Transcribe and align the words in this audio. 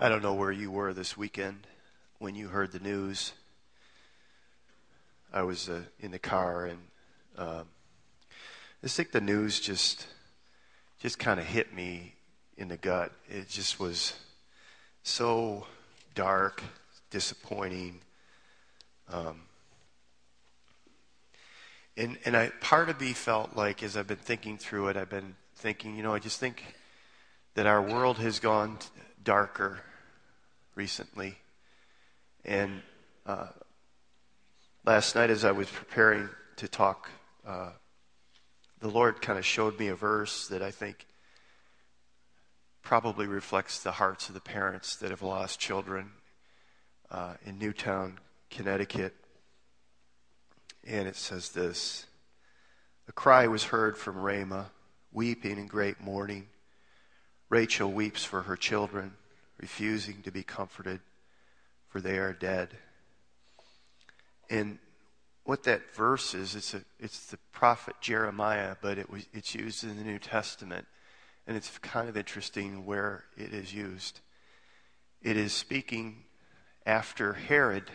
I 0.00 0.08
don't 0.08 0.22
know 0.22 0.34
where 0.34 0.52
you 0.52 0.70
were 0.70 0.94
this 0.94 1.16
weekend 1.16 1.66
when 2.20 2.36
you 2.36 2.46
heard 2.46 2.70
the 2.70 2.78
news. 2.78 3.32
I 5.32 5.42
was 5.42 5.68
uh, 5.68 5.80
in 5.98 6.12
the 6.12 6.20
car, 6.20 6.66
and 6.66 6.78
um, 7.36 7.64
I 8.84 8.86
think 8.86 9.10
the 9.10 9.20
news 9.20 9.58
just 9.58 10.06
just 11.00 11.18
kind 11.18 11.40
of 11.40 11.46
hit 11.46 11.74
me 11.74 12.14
in 12.56 12.68
the 12.68 12.76
gut. 12.76 13.10
It 13.28 13.48
just 13.48 13.80
was 13.80 14.14
so 15.02 15.66
dark, 16.14 16.62
disappointing. 17.10 17.98
Um, 19.12 19.42
and 21.96 22.18
and 22.24 22.36
I 22.36 22.52
part 22.60 22.88
of 22.88 23.00
me 23.00 23.14
felt 23.14 23.56
like 23.56 23.82
as 23.82 23.96
I've 23.96 24.06
been 24.06 24.16
thinking 24.16 24.58
through 24.58 24.88
it, 24.90 24.96
I've 24.96 25.10
been 25.10 25.34
thinking, 25.56 25.96
you 25.96 26.04
know, 26.04 26.14
I 26.14 26.20
just 26.20 26.38
think 26.38 26.62
that 27.54 27.66
our 27.66 27.82
world 27.82 28.18
has 28.18 28.38
gone 28.38 28.78
darker 29.24 29.80
recently. 30.78 31.36
And 32.44 32.82
uh, 33.26 33.48
last 34.86 35.16
night, 35.16 35.28
as 35.28 35.44
I 35.44 35.50
was 35.50 35.68
preparing 35.68 36.28
to 36.56 36.68
talk, 36.68 37.10
uh, 37.44 37.70
the 38.78 38.88
Lord 38.88 39.20
kind 39.20 39.40
of 39.40 39.44
showed 39.44 39.76
me 39.76 39.88
a 39.88 39.96
verse 39.96 40.46
that 40.46 40.62
I 40.62 40.70
think 40.70 41.04
probably 42.80 43.26
reflects 43.26 43.82
the 43.82 43.90
hearts 43.90 44.28
of 44.28 44.34
the 44.34 44.40
parents 44.40 44.94
that 44.96 45.10
have 45.10 45.20
lost 45.20 45.58
children 45.58 46.12
uh, 47.10 47.34
in 47.44 47.58
Newtown, 47.58 48.20
Connecticut. 48.48 49.16
And 50.86 51.08
it 51.08 51.16
says 51.16 51.48
this 51.50 52.06
A 53.08 53.12
cry 53.12 53.48
was 53.48 53.64
heard 53.64 53.98
from 53.98 54.16
Ramah, 54.16 54.70
weeping 55.12 55.58
in 55.58 55.66
great 55.66 56.00
mourning. 56.00 56.46
Rachel 57.50 57.90
weeps 57.90 58.24
for 58.24 58.42
her 58.42 58.56
children 58.56 59.14
refusing 59.58 60.22
to 60.22 60.30
be 60.30 60.42
comforted, 60.42 61.00
for 61.88 62.00
they 62.00 62.18
are 62.18 62.32
dead. 62.32 62.76
And 64.50 64.78
what 65.44 65.64
that 65.64 65.94
verse 65.94 66.34
is, 66.34 66.54
it's, 66.54 66.74
a, 66.74 66.82
it's 67.00 67.26
the 67.26 67.38
prophet 67.52 67.96
Jeremiah, 68.00 68.76
but 68.80 68.98
it 68.98 69.10
was, 69.10 69.26
it's 69.32 69.54
used 69.54 69.84
in 69.84 69.96
the 69.96 70.04
New 70.04 70.18
Testament. 70.18 70.86
And 71.46 71.56
it's 71.56 71.78
kind 71.78 72.08
of 72.08 72.16
interesting 72.16 72.84
where 72.84 73.24
it 73.36 73.54
is 73.54 73.72
used. 73.72 74.20
It 75.22 75.36
is 75.36 75.52
speaking 75.52 76.24
after 76.84 77.32
Herod. 77.32 77.90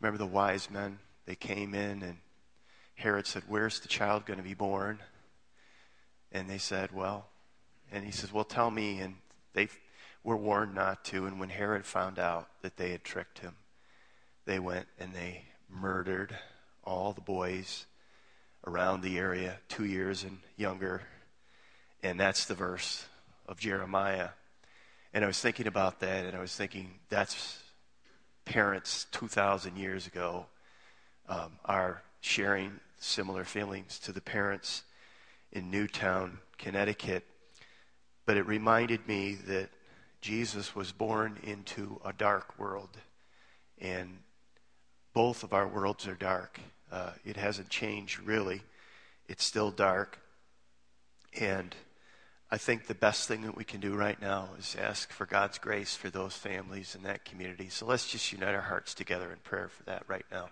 Remember 0.00 0.18
the 0.18 0.26
wise 0.26 0.70
men? 0.70 1.00
They 1.26 1.34
came 1.34 1.74
in, 1.74 2.02
and 2.02 2.18
Herod 2.94 3.26
said, 3.26 3.42
Where's 3.48 3.80
the 3.80 3.88
child 3.88 4.26
going 4.26 4.38
to 4.38 4.44
be 4.44 4.54
born? 4.54 5.00
And 6.32 6.48
they 6.48 6.58
said, 6.58 6.92
Well, 6.92 7.26
and 7.90 8.04
he 8.04 8.12
says, 8.12 8.32
Well, 8.32 8.44
tell 8.44 8.70
me. 8.70 9.00
And 9.00 9.16
they 9.52 9.68
were 10.22 10.36
warned 10.36 10.74
not 10.74 11.04
to. 11.06 11.26
And 11.26 11.40
when 11.40 11.48
Herod 11.48 11.84
found 11.84 12.18
out 12.18 12.48
that 12.62 12.76
they 12.76 12.90
had 12.90 13.04
tricked 13.04 13.40
him, 13.40 13.56
they 14.44 14.58
went 14.58 14.86
and 14.98 15.14
they 15.14 15.44
murdered 15.68 16.36
all 16.84 17.12
the 17.12 17.20
boys 17.20 17.86
around 18.66 19.02
the 19.02 19.18
area, 19.18 19.58
two 19.68 19.84
years 19.84 20.24
and 20.24 20.38
younger. 20.56 21.02
And 22.02 22.18
that's 22.18 22.44
the 22.44 22.54
verse 22.54 23.06
of 23.48 23.58
Jeremiah. 23.58 24.30
And 25.12 25.24
I 25.24 25.26
was 25.26 25.40
thinking 25.40 25.66
about 25.66 26.00
that, 26.00 26.24
and 26.24 26.36
I 26.36 26.40
was 26.40 26.54
thinking 26.54 26.98
that's 27.08 27.58
parents 28.44 29.06
2,000 29.12 29.76
years 29.76 30.06
ago 30.06 30.46
um, 31.28 31.52
are 31.64 32.02
sharing 32.20 32.80
similar 32.98 33.44
feelings 33.44 33.98
to 34.00 34.12
the 34.12 34.20
parents 34.20 34.82
in 35.52 35.70
Newtown, 35.70 36.38
Connecticut. 36.58 37.24
But 38.26 38.36
it 38.36 38.46
reminded 38.46 39.06
me 39.08 39.34
that 39.46 39.70
Jesus 40.20 40.74
was 40.74 40.92
born 40.92 41.38
into 41.42 42.00
a 42.04 42.12
dark 42.12 42.58
world, 42.58 42.90
and 43.78 44.18
both 45.12 45.42
of 45.42 45.52
our 45.52 45.66
worlds 45.66 46.06
are 46.06 46.14
dark. 46.14 46.60
Uh, 46.92 47.12
it 47.24 47.36
hasn't 47.36 47.68
changed 47.68 48.20
really, 48.20 48.62
it's 49.28 49.44
still 49.44 49.70
dark. 49.70 50.18
And 51.40 51.74
I 52.50 52.58
think 52.58 52.86
the 52.86 52.94
best 52.94 53.28
thing 53.28 53.42
that 53.42 53.56
we 53.56 53.62
can 53.62 53.80
do 53.80 53.94
right 53.94 54.20
now 54.20 54.50
is 54.58 54.76
ask 54.76 55.12
for 55.12 55.24
God's 55.24 55.58
grace 55.58 55.94
for 55.94 56.10
those 56.10 56.34
families 56.34 56.96
in 56.96 57.04
that 57.04 57.24
community. 57.24 57.68
So 57.68 57.86
let's 57.86 58.08
just 58.08 58.32
unite 58.32 58.54
our 58.54 58.60
hearts 58.60 58.92
together 58.92 59.30
in 59.30 59.38
prayer 59.38 59.68
for 59.68 59.84
that 59.84 60.02
right 60.08 60.26
now. 60.32 60.50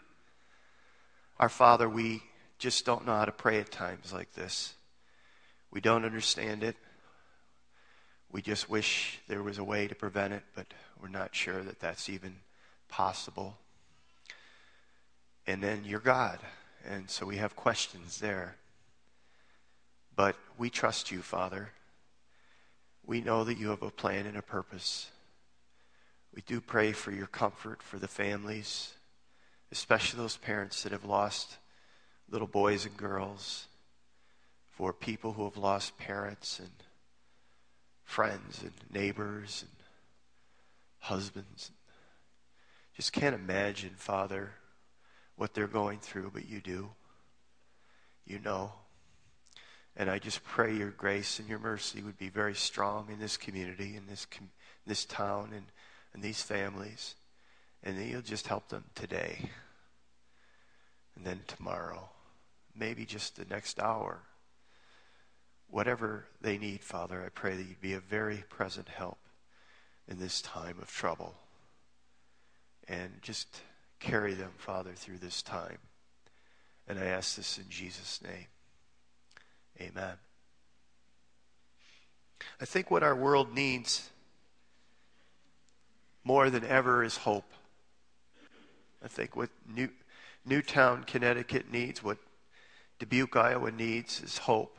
Our 1.41 1.49
Father, 1.49 1.89
we 1.89 2.23
just 2.59 2.87
don't 2.87 3.05
know 3.05 3.17
how 3.17 3.25
to 3.25 3.33
pray 3.33 3.59
at 3.59 3.73
times 3.73 4.13
like 4.13 4.33
this. 4.35 4.75
We 5.73 5.81
don't 5.81 6.05
understand 6.05 6.63
it. 6.63 6.77
We 8.31 8.43
just 8.43 8.69
wish 8.69 9.21
there 9.27 9.43
was 9.43 9.59
a 9.59 9.65
way 9.65 9.89
to 9.89 9.95
prevent 9.95 10.35
it, 10.35 10.43
but 10.55 10.67
we're 11.01 11.09
not 11.09 11.35
sure 11.35 11.63
that 11.63 11.81
that's 11.81 12.09
even 12.09 12.37
possible. 12.89 13.57
And 15.47 15.63
then 15.63 15.83
you're 15.85 16.01
God, 16.01 16.39
and 16.87 17.09
so 17.09 17.25
we 17.25 17.37
have 17.37 17.57
questions 17.57 18.21
there. 18.21 18.57
But 20.15 20.37
we 20.59 20.69
trust 20.69 21.11
you, 21.11 21.23
Father. 21.23 21.71
We 23.07 23.23
know 23.23 23.45
that 23.45 23.57
you 23.57 23.71
have 23.71 23.83
a 23.83 23.91
plan 23.91 24.27
and 24.27 24.37
a 24.37 24.43
purpose. 24.43 25.11
We 26.35 26.43
do 26.43 26.61
pray 26.61 26.93
for 26.93 27.13
your 27.13 27.27
comfort 27.27 27.83
for 27.83 27.99
the 27.99 28.09
families, 28.09 28.93
especially 29.73 30.19
those 30.19 30.37
parents 30.37 30.83
that 30.83 30.93
have 30.93 31.05
lost 31.05 31.57
little 32.31 32.47
boys 32.47 32.85
and 32.85 32.97
girls, 32.97 33.67
for 34.71 34.93
people 34.93 35.33
who 35.33 35.45
have 35.45 35.57
lost 35.57 35.97
parents 35.99 36.59
and 36.59 36.71
friends 38.09 38.63
and 38.63 38.73
neighbors 38.91 39.67
and 39.69 39.85
husbands. 41.01 41.71
Just 42.97 43.13
can't 43.13 43.35
imagine, 43.35 43.91
Father, 43.97 44.53
what 45.37 45.53
they're 45.53 45.67
going 45.67 45.99
through, 45.99 46.31
but 46.33 46.49
you 46.49 46.63
do. 46.63 46.89
You 48.27 48.39
know. 48.39 48.73
And 49.95 50.11
I 50.11 50.19
just 50.19 50.43
pray 50.43 50.75
your 50.75 50.91
grace 50.91 51.39
and 51.39 51.51
your 51.51 51.59
mercy 51.59 52.01
would 52.01 52.17
be 52.17 52.31
very 52.31 52.55
strong 52.55 53.09
in 53.13 53.19
this 53.19 53.37
community, 53.37 53.95
in 53.95 54.07
this, 54.07 54.25
com- 54.25 54.51
this 54.87 55.05
town, 55.05 55.51
and, 55.55 55.67
and 56.15 56.23
these 56.23 56.41
families. 56.41 57.15
And 57.85 57.99
that 57.99 58.07
you'll 58.07 58.23
just 58.23 58.47
help 58.47 58.71
them 58.71 58.85
today. 58.95 59.51
And 61.15 61.27
then 61.27 61.41
tomorrow. 61.47 62.09
Maybe 62.75 63.05
just 63.05 63.37
the 63.37 63.45
next 63.45 63.79
hour 63.79 64.23
whatever 65.71 66.27
they 66.41 66.59
need, 66.59 66.83
Father, 66.83 67.23
I 67.25 67.29
pray 67.29 67.57
that 67.57 67.67
you'd 67.67 67.81
be 67.81 67.95
a 67.95 68.01
very 68.01 68.45
present 68.49 68.89
help 68.89 69.19
in 70.07 70.19
this 70.19 70.41
time 70.41 70.77
of 70.81 70.91
trouble. 70.91 71.35
And 72.89 73.21
just 73.21 73.61
carry 74.01 74.33
them, 74.33 74.53
Father, 74.57 74.93
through 74.95 75.19
this 75.19 75.43
time. 75.43 75.79
And 76.87 76.99
I 76.99 77.05
ask 77.05 77.37
this 77.37 77.59
in 77.59 77.65
Jesus' 77.69 78.21
name. 78.23 78.47
Amen. 79.81 80.15
I 82.61 82.65
think 82.65 82.91
what 82.91 83.03
our 83.03 83.15
world 83.15 83.55
needs 83.55 84.09
more 86.25 86.49
than 86.51 86.65
ever 86.65 87.05
is 87.05 87.19
hope. 87.19 87.53
I 89.05 89.09
think 89.09 89.37
what 89.37 89.51
New, 89.73 89.91
Newtown, 90.47 91.05
Connecticut 91.05 91.71
needs, 91.71 92.03
what 92.03 92.19
Dubuque, 92.99 93.37
Iowa 93.37 93.71
needs 93.71 94.23
is 94.23 94.39
hope. 94.39 94.78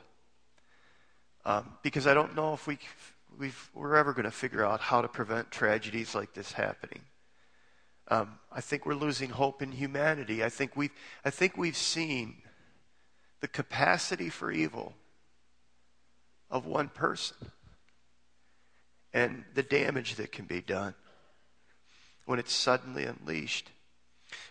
Um, 1.45 1.77
because 1.83 2.05
I 2.05 2.13
don't 2.13 2.35
know 2.35 2.53
if 2.53 2.67
we, 2.67 2.77
we 3.37 3.51
are 3.77 3.95
ever 3.95 4.13
going 4.13 4.25
to 4.25 4.31
figure 4.31 4.65
out 4.65 4.81
how 4.81 5.01
to 5.01 5.07
prevent 5.07 5.51
tragedies 5.51 6.13
like 6.13 6.33
this 6.33 6.51
happening. 6.51 7.01
Um, 8.09 8.39
I 8.51 8.61
think 8.61 8.85
we're 8.85 8.95
losing 8.95 9.29
hope 9.29 9.61
in 9.61 9.71
humanity. 9.71 10.43
I 10.43 10.49
think 10.49 10.75
we've, 10.75 10.91
I 11.23 11.29
think 11.29 11.57
we've 11.57 11.77
seen 11.77 12.35
the 13.39 13.47
capacity 13.47 14.29
for 14.29 14.51
evil 14.51 14.93
of 16.49 16.65
one 16.65 16.89
person 16.89 17.51
and 19.13 19.43
the 19.53 19.63
damage 19.63 20.15
that 20.15 20.31
can 20.31 20.45
be 20.45 20.61
done 20.61 20.95
when 22.25 22.39
it's 22.39 22.53
suddenly 22.53 23.05
unleashed. 23.05 23.69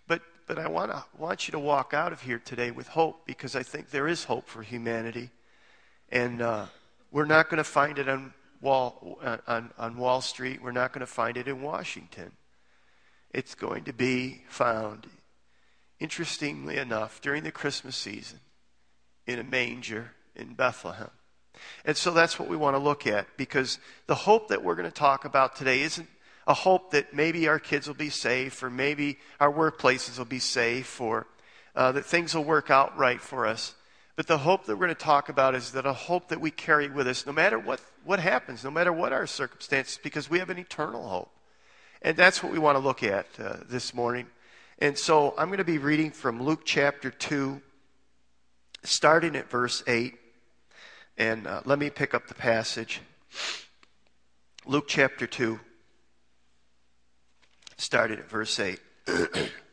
But, 0.06 0.22
but 0.46 0.58
I 0.58 0.68
wanna, 0.68 1.04
want 1.16 1.48
you 1.48 1.52
to 1.52 1.58
walk 1.58 1.92
out 1.92 2.12
of 2.12 2.22
here 2.22 2.40
today 2.44 2.70
with 2.70 2.88
hope 2.88 3.26
because 3.26 3.54
I 3.54 3.62
think 3.62 3.90
there 3.90 4.08
is 4.08 4.24
hope 4.24 4.48
for 4.48 4.62
humanity. 4.62 5.30
And 6.10 6.40
uh, 6.40 6.66
we're 7.10 7.26
not 7.26 7.48
going 7.48 7.58
to 7.58 7.64
find 7.64 7.98
it 7.98 8.08
on 8.08 8.32
Wall, 8.60 9.18
on, 9.46 9.70
on 9.78 9.96
Wall 9.96 10.20
Street. 10.20 10.62
We're 10.62 10.72
not 10.72 10.92
going 10.92 11.00
to 11.00 11.06
find 11.06 11.36
it 11.36 11.48
in 11.48 11.62
Washington. 11.62 12.32
It's 13.32 13.54
going 13.54 13.84
to 13.84 13.92
be 13.92 14.42
found, 14.48 15.06
interestingly 16.00 16.76
enough, 16.76 17.20
during 17.20 17.44
the 17.44 17.52
Christmas 17.52 17.96
season 17.96 18.40
in 19.26 19.38
a 19.38 19.44
manger 19.44 20.12
in 20.34 20.54
Bethlehem. 20.54 21.10
And 21.84 21.96
so 21.96 22.12
that's 22.12 22.38
what 22.38 22.48
we 22.48 22.56
want 22.56 22.74
to 22.74 22.78
look 22.78 23.06
at 23.06 23.26
because 23.36 23.78
the 24.06 24.14
hope 24.14 24.48
that 24.48 24.62
we're 24.62 24.74
going 24.74 24.88
to 24.88 24.94
talk 24.94 25.24
about 25.24 25.56
today 25.56 25.82
isn't 25.82 26.08
a 26.46 26.54
hope 26.54 26.92
that 26.92 27.12
maybe 27.12 27.46
our 27.48 27.58
kids 27.58 27.86
will 27.86 27.94
be 27.94 28.10
safe 28.10 28.62
or 28.62 28.70
maybe 28.70 29.18
our 29.38 29.52
workplaces 29.52 30.18
will 30.18 30.24
be 30.24 30.38
safe 30.38 31.00
or 31.00 31.26
uh, 31.76 31.92
that 31.92 32.06
things 32.06 32.34
will 32.34 32.44
work 32.44 32.70
out 32.70 32.96
right 32.96 33.20
for 33.20 33.46
us. 33.46 33.74
But 34.18 34.26
the 34.26 34.38
hope 34.38 34.64
that 34.64 34.74
we're 34.74 34.86
going 34.86 34.96
to 34.96 35.00
talk 35.00 35.28
about 35.28 35.54
is 35.54 35.70
that 35.70 35.86
a 35.86 35.92
hope 35.92 36.26
that 36.30 36.40
we 36.40 36.50
carry 36.50 36.88
with 36.88 37.06
us 37.06 37.24
no 37.24 37.32
matter 37.32 37.56
what, 37.56 37.80
what 38.04 38.18
happens, 38.18 38.64
no 38.64 38.70
matter 38.72 38.92
what 38.92 39.12
our 39.12 39.28
circumstances, 39.28 40.00
because 40.02 40.28
we 40.28 40.40
have 40.40 40.50
an 40.50 40.58
eternal 40.58 41.08
hope. 41.08 41.30
And 42.02 42.16
that's 42.16 42.42
what 42.42 42.50
we 42.50 42.58
want 42.58 42.74
to 42.74 42.80
look 42.80 43.04
at 43.04 43.28
uh, 43.38 43.58
this 43.68 43.94
morning. 43.94 44.26
And 44.80 44.98
so 44.98 45.34
I'm 45.38 45.46
going 45.50 45.58
to 45.58 45.64
be 45.64 45.78
reading 45.78 46.10
from 46.10 46.42
Luke 46.42 46.62
chapter 46.64 47.12
2, 47.12 47.62
starting 48.82 49.36
at 49.36 49.48
verse 49.48 49.84
8. 49.86 50.18
And 51.16 51.46
uh, 51.46 51.60
let 51.64 51.78
me 51.78 51.88
pick 51.88 52.12
up 52.12 52.26
the 52.26 52.34
passage. 52.34 53.00
Luke 54.66 54.86
chapter 54.88 55.28
2, 55.28 55.60
starting 57.76 58.18
at 58.18 58.28
verse 58.28 58.58
8. 58.58 58.80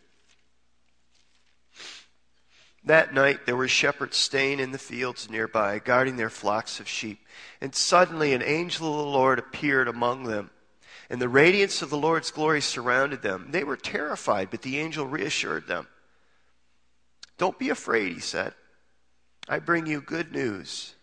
that 2.86 3.14
night 3.14 3.46
there 3.46 3.56
were 3.56 3.68
shepherds 3.68 4.18
staying 4.18 4.60
in 4.60 4.72
the 4.72 4.78
fields 4.78 5.30
nearby, 5.30 5.80
guarding 5.80 6.18
their 6.18 6.30
flocks 6.30 6.80
of 6.80 6.88
sheep. 6.88 7.20
And 7.62 7.74
suddenly 7.74 8.34
an 8.34 8.42
angel 8.42 8.90
of 8.92 8.98
the 8.98 9.12
Lord 9.12 9.40
appeared 9.40 9.88
among 9.88 10.24
them 10.24 10.52
and 11.10 11.22
the 11.22 11.30
radiance 11.30 11.82
of 11.82 11.90
the 11.90 11.98
Lord's 11.98 12.32
glory 12.32 12.62
surrounded 12.62 13.22
them. 13.22 13.48
They 13.52 13.64
were 13.64 13.78
terrified, 13.78 14.50
but 14.50 14.62
the 14.62 14.80
angel 14.80 15.06
reassured 15.06 15.68
them. 15.68 15.88
Don't 17.38 17.60
be 17.60 17.70
afraid, 17.70 18.14
he 18.14 18.20
said. 18.20 18.54
I 19.48 19.60
bring 19.60 19.86
you 19.86 20.02
good 20.02 20.32
news 20.32 20.96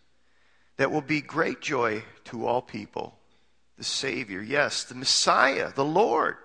that 0.77 0.91
will 0.91 1.03
be 1.03 1.21
great 1.21 1.61
joy 1.61 2.03
to 2.25 2.47
all 2.47 2.63
people. 2.63 3.17
The 3.79 3.85
Savior, 3.85 4.43
yes, 4.43 4.85
the 4.85 4.95
Messiah, 4.95 5.73
the 5.73 5.85
Lord, 5.85 6.37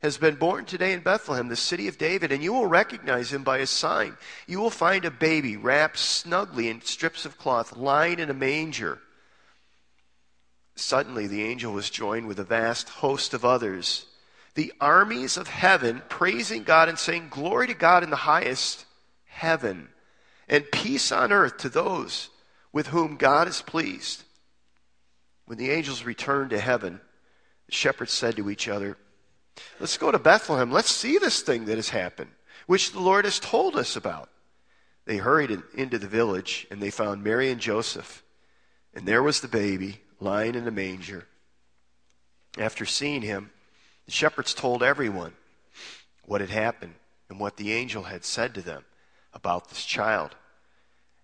has 0.00 0.16
been 0.16 0.36
born 0.36 0.64
today 0.64 0.92
in 0.92 1.00
Bethlehem, 1.00 1.48
the 1.48 1.56
city 1.56 1.88
of 1.88 1.98
David, 1.98 2.30
and 2.30 2.42
you 2.42 2.52
will 2.52 2.66
recognize 2.66 3.32
him 3.32 3.42
by 3.42 3.58
his 3.58 3.70
sign. 3.70 4.16
You 4.46 4.60
will 4.60 4.70
find 4.70 5.04
a 5.04 5.10
baby 5.10 5.56
wrapped 5.56 5.98
snugly 5.98 6.68
in 6.68 6.82
strips 6.82 7.24
of 7.24 7.36
cloth, 7.36 7.76
lying 7.76 8.20
in 8.20 8.30
a 8.30 8.34
manger. 8.34 9.00
Suddenly, 10.76 11.26
the 11.26 11.42
angel 11.42 11.72
was 11.72 11.90
joined 11.90 12.28
with 12.28 12.38
a 12.38 12.44
vast 12.44 12.88
host 12.88 13.34
of 13.34 13.44
others, 13.44 14.06
the 14.54 14.72
armies 14.80 15.36
of 15.36 15.48
heaven, 15.48 16.02
praising 16.08 16.62
God 16.62 16.88
and 16.88 16.98
saying, 16.98 17.28
Glory 17.30 17.66
to 17.66 17.74
God 17.74 18.04
in 18.04 18.10
the 18.10 18.16
highest 18.16 18.84
heaven, 19.26 19.88
and 20.48 20.70
peace 20.70 21.10
on 21.10 21.32
earth 21.32 21.58
to 21.58 21.68
those 21.68 22.28
with 22.72 22.88
whom 22.88 23.16
God 23.16 23.48
is 23.48 23.62
pleased. 23.62 24.22
When 25.46 25.58
the 25.58 25.70
angels 25.70 26.04
returned 26.04 26.50
to 26.50 26.60
heaven, 26.60 27.00
the 27.66 27.72
shepherds 27.72 28.12
said 28.12 28.36
to 28.36 28.50
each 28.50 28.68
other, 28.68 28.96
Let's 29.80 29.96
go 29.96 30.10
to 30.10 30.18
Bethlehem. 30.18 30.70
Let's 30.70 30.90
see 30.90 31.18
this 31.18 31.40
thing 31.40 31.66
that 31.66 31.76
has 31.76 31.90
happened, 31.90 32.30
which 32.66 32.92
the 32.92 33.00
Lord 33.00 33.24
has 33.24 33.38
told 33.38 33.76
us 33.76 33.96
about. 33.96 34.28
They 35.04 35.16
hurried 35.16 35.62
into 35.74 35.98
the 35.98 36.06
village, 36.06 36.66
and 36.70 36.82
they 36.82 36.90
found 36.90 37.24
Mary 37.24 37.50
and 37.50 37.60
Joseph. 37.60 38.22
And 38.94 39.06
there 39.06 39.22
was 39.22 39.40
the 39.40 39.48
baby 39.48 40.00
lying 40.20 40.54
in 40.54 40.66
a 40.68 40.70
manger. 40.70 41.26
After 42.58 42.84
seeing 42.84 43.22
him, 43.22 43.50
the 44.06 44.12
shepherds 44.12 44.54
told 44.54 44.82
everyone 44.82 45.32
what 46.24 46.40
had 46.40 46.50
happened 46.50 46.94
and 47.28 47.38
what 47.38 47.56
the 47.56 47.72
angel 47.72 48.04
had 48.04 48.24
said 48.24 48.54
to 48.54 48.62
them 48.62 48.84
about 49.32 49.68
this 49.68 49.84
child. 49.84 50.34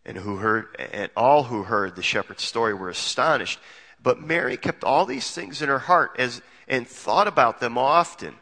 And 0.06 0.19
who 0.19 0.36
heard 0.36 0.76
and 0.78 1.10
all 1.16 1.44
who 1.44 1.62
heard 1.62 1.96
the 1.96 2.02
shepherd's 2.02 2.42
story 2.42 2.75
were 2.75 2.90
astonished. 2.90 3.58
But 4.02 4.20
Mary 4.20 4.56
kept 4.56 4.84
all 4.84 5.06
these 5.06 5.31
things 5.31 5.62
in 5.62 5.69
her 5.69 5.78
heart 5.78 6.12
as 6.19 6.42
and 6.69 6.87
thought 6.87 7.28
about 7.28 7.61
them 7.61 7.76
often. 7.78 8.34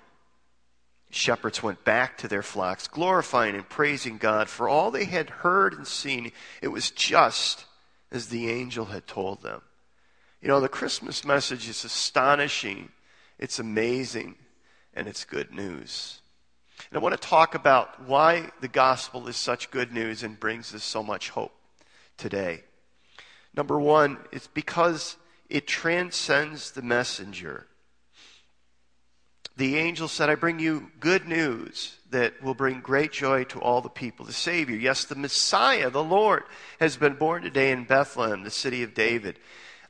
Shepherds 1.11 1.63
went 1.63 1.85
back 1.85 2.17
to 2.19 2.29
their 2.29 2.43
flocks, 2.43 2.89
glorifying 2.89 3.55
and 3.55 3.69
praising 3.69 4.17
God 4.17 4.49
for 4.49 4.69
all 4.69 4.91
they 4.91 5.05
had 5.05 5.29
heard 5.29 5.75
and 5.75 5.87
seen. 5.87 6.33
It 6.63 6.69
was 6.69 6.91
just 6.91 7.67
as 8.11 8.29
the 8.29 8.51
angel 8.51 8.87
had 8.87 9.07
told 9.07 9.43
them. 9.43 9.63
You 10.41 10.49
know, 10.49 10.61
the 10.61 10.69
Christmas 10.69 11.25
message 11.25 11.69
is 11.69 11.85
astonishing, 11.85 12.89
it's 13.39 13.59
amazing, 13.59 14.37
and 14.95 15.07
it's 15.07 15.25
good 15.25 15.53
news. 15.53 16.21
And 16.91 16.99
I 16.99 17.03
want 17.03 17.21
to 17.21 17.29
talk 17.29 17.55
about 17.55 18.07
why 18.07 18.51
the 18.61 18.69
gospel 18.69 19.29
is 19.29 19.37
such 19.37 19.71
good 19.71 19.93
news 19.93 20.23
and 20.23 20.41
brings 20.41 20.75
us 20.75 20.83
so 20.83 21.03
much 21.03 21.31
hope 21.31 21.55
today. 22.17 22.65
Number 23.55 23.79
one, 23.79 24.19
it's 24.33 24.47
because 24.47 25.17
it 25.49 25.67
transcends 25.67 26.71
the 26.71 26.83
messenger. 26.83 27.67
The 29.57 29.77
angel 29.77 30.09
said, 30.09 30.31
I 30.31 30.35
bring 30.35 30.59
you 30.59 30.91
good 30.99 31.29
news 31.29 31.97
that 32.11 32.43
will 32.43 32.55
bring 32.55 32.81
great 32.81 33.13
joy 33.13 33.45
to 33.45 33.61
all 33.61 33.81
the 33.81 33.89
people. 33.89 34.25
The 34.25 34.33
Savior, 34.33 34.77
yes, 34.77 35.05
the 35.05 35.15
Messiah, 35.15 35.91
the 35.91 36.03
Lord, 36.03 36.45
has 36.81 36.97
been 36.97 37.15
born 37.15 37.43
today 37.43 37.71
in 37.71 37.85
Bethlehem, 37.85 38.45
the 38.45 38.51
city 38.51 38.83
of 38.83 38.95
David. 38.95 39.39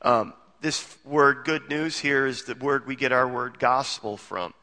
Um, 0.01 0.33
this 0.61 0.97
word 1.05 1.43
good 1.45 1.69
news 1.69 1.99
here 1.99 2.25
is 2.25 2.43
the 2.43 2.55
word 2.55 2.87
we 2.87 2.95
get 2.95 3.11
our 3.11 3.27
word 3.27 3.59
gospel 3.59 4.17
from. 4.17 4.53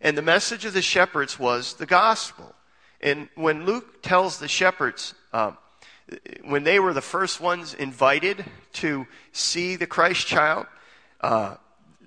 And 0.00 0.16
the 0.16 0.22
message 0.22 0.64
of 0.64 0.74
the 0.74 0.82
shepherds 0.82 1.38
was 1.38 1.74
the 1.74 1.86
gospel. 1.86 2.54
And 3.00 3.28
when 3.34 3.64
Luke 3.64 4.02
tells 4.02 4.38
the 4.38 4.48
shepherds, 4.48 5.14
um, 5.32 5.56
when 6.44 6.64
they 6.64 6.78
were 6.78 6.92
the 6.92 7.00
first 7.00 7.40
ones 7.40 7.74
invited 7.74 8.44
to 8.74 9.06
see 9.32 9.76
the 9.76 9.86
Christ 9.86 10.26
child, 10.26 10.66
uh, 11.20 11.56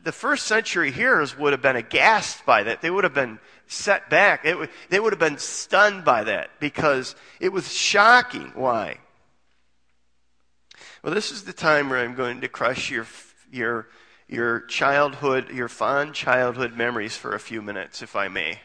the 0.04 0.12
first 0.12 0.46
century 0.46 0.92
hearers 0.92 1.38
would 1.38 1.54
have 1.54 1.62
been 1.62 1.76
aghast 1.76 2.46
by 2.46 2.64
that. 2.64 2.82
They 2.82 2.90
would 2.90 3.04
have 3.04 3.14
been 3.14 3.40
set 3.68 4.10
back. 4.10 4.44
They 4.44 5.00
would 5.00 5.14
have 5.14 5.20
been 5.20 5.38
stunned 5.38 6.06
by 6.06 6.24
that 6.24 6.50
because 6.60 7.16
it 7.40 7.50
was 7.50 7.74
shocking. 7.74 8.52
Why? 8.56 9.00
Well, 11.04 11.14
this 11.14 11.32
is 11.32 11.44
the 11.44 11.54
time 11.54 11.90
where 11.90 12.00
I'm 12.00 12.16
going 12.16 12.42
to 12.42 12.48
crush 12.48 12.90
your 12.90 13.08
your, 13.52 13.88
your 14.28 14.62
childhood, 14.62 15.50
your 15.50 15.68
fond 15.68 16.14
childhood 16.14 16.76
memories 16.76 17.18
for 17.18 17.34
a 17.34 17.40
few 17.40 17.62
minutes, 17.62 18.02
if 18.02 18.16
I 18.16 18.28
may. 18.28 18.60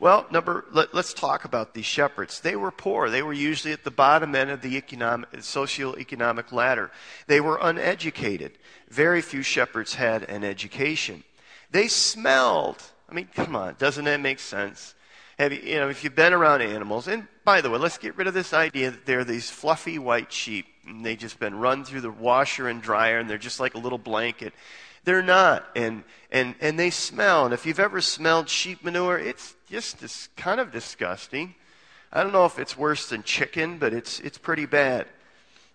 Well, 0.00 0.26
number, 0.30 0.64
let, 0.72 0.94
us 0.94 1.12
talk 1.12 1.44
about 1.44 1.74
these 1.74 1.84
shepherds. 1.84 2.40
They 2.40 2.56
were 2.56 2.70
poor. 2.70 3.10
They 3.10 3.22
were 3.22 3.34
usually 3.34 3.74
at 3.74 3.84
the 3.84 3.90
bottom 3.90 4.34
end 4.34 4.50
of 4.50 4.62
the 4.62 4.78
economic, 4.78 5.28
socio-economic 5.40 6.52
ladder. 6.52 6.90
They 7.26 7.38
were 7.38 7.58
uneducated. 7.60 8.52
Very 8.88 9.20
few 9.20 9.42
shepherds 9.42 9.94
had 9.94 10.22
an 10.22 10.42
education. 10.42 11.22
They 11.70 11.86
smelled. 11.86 12.82
I 13.10 13.12
mean, 13.12 13.28
come 13.34 13.54
on, 13.54 13.76
doesn't 13.78 14.06
that 14.06 14.20
make 14.20 14.38
sense? 14.38 14.94
Have 15.38 15.52
you, 15.52 15.60
you 15.60 15.76
know, 15.76 15.90
if 15.90 16.02
you've 16.02 16.14
been 16.14 16.32
around 16.32 16.62
animals, 16.62 17.06
and 17.06 17.26
by 17.44 17.60
the 17.60 17.68
way, 17.68 17.78
let's 17.78 17.98
get 17.98 18.16
rid 18.16 18.26
of 18.26 18.32
this 18.32 18.54
idea 18.54 18.90
that 18.90 19.04
they're 19.04 19.24
these 19.24 19.50
fluffy 19.50 19.98
white 19.98 20.32
sheep 20.32 20.64
and 20.86 21.04
they've 21.04 21.18
just 21.18 21.38
been 21.38 21.54
run 21.54 21.84
through 21.84 22.00
the 22.00 22.10
washer 22.10 22.68
and 22.68 22.80
dryer 22.80 23.18
and 23.18 23.28
they're 23.28 23.36
just 23.36 23.60
like 23.60 23.74
a 23.74 23.78
little 23.78 23.98
blanket. 23.98 24.54
They're 25.04 25.22
not. 25.22 25.66
And, 25.76 26.04
and, 26.30 26.54
and 26.60 26.78
they 26.78 26.90
smell. 26.90 27.44
And 27.44 27.54
if 27.54 27.66
you've 27.66 27.80
ever 27.80 28.00
smelled 28.00 28.48
sheep 28.48 28.84
manure, 28.84 29.18
it's 29.18 29.54
just 29.70 30.00
this 30.00 30.28
kind 30.36 30.60
of 30.60 30.72
disgusting. 30.72 31.54
I 32.12 32.24
don't 32.24 32.32
know 32.32 32.44
if 32.44 32.58
it's 32.58 32.76
worse 32.76 33.08
than 33.08 33.22
chicken, 33.22 33.78
but 33.78 33.94
it's, 33.94 34.18
it's 34.20 34.36
pretty 34.36 34.66
bad. 34.66 35.06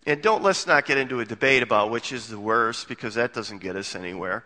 And 0.06 0.22
don't, 0.22 0.44
let's 0.44 0.68
not 0.68 0.86
get 0.86 0.98
into 0.98 1.22
a 1.22 1.26
debate 1.26 1.64
about 1.64 1.90
which 1.90 2.12
is 2.12 2.28
the 2.28 2.40
worst 2.40 2.90
because 2.90 3.16
that 3.16 3.34
doesn't 3.34 3.60
get 3.60 3.78
us 3.78 3.96
anywhere. 3.96 4.44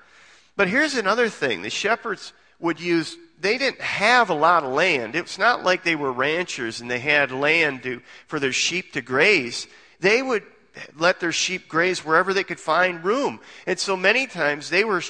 But 0.56 0.68
here's 0.68 0.94
another 0.94 1.30
thing. 1.30 1.64
The 1.64 1.70
shepherds 1.72 2.32
would 2.60 2.80
use 2.80 3.18
they 3.42 3.58
didn't 3.58 3.82
have 3.82 4.30
a 4.30 4.36
lot 4.36 4.64
of 4.64 4.72
land. 4.72 5.16
It's 5.16 5.38
not 5.38 5.64
like 5.64 5.84
they 5.84 5.96
were 5.96 6.12
ranchers 6.12 6.82
and 6.82 6.92
they 6.92 7.00
had 7.00 7.32
land 7.32 7.84
to, 7.84 8.02
for 8.28 8.40
their 8.40 8.52
sheep 8.52 8.94
to 8.94 9.02
graze. 9.02 9.68
They 10.00 10.22
would 10.22 10.44
let 10.98 11.20
their 11.20 11.32
sheep 11.32 11.68
graze 11.68 12.06
wherever 12.06 12.34
they 12.34 12.44
could 12.44 12.60
find 12.60 13.04
room. 13.04 13.40
And 13.66 13.80
so 13.80 13.98
many 13.98 14.28
times 14.28 14.70
they 14.70 14.84
were, 14.84 15.02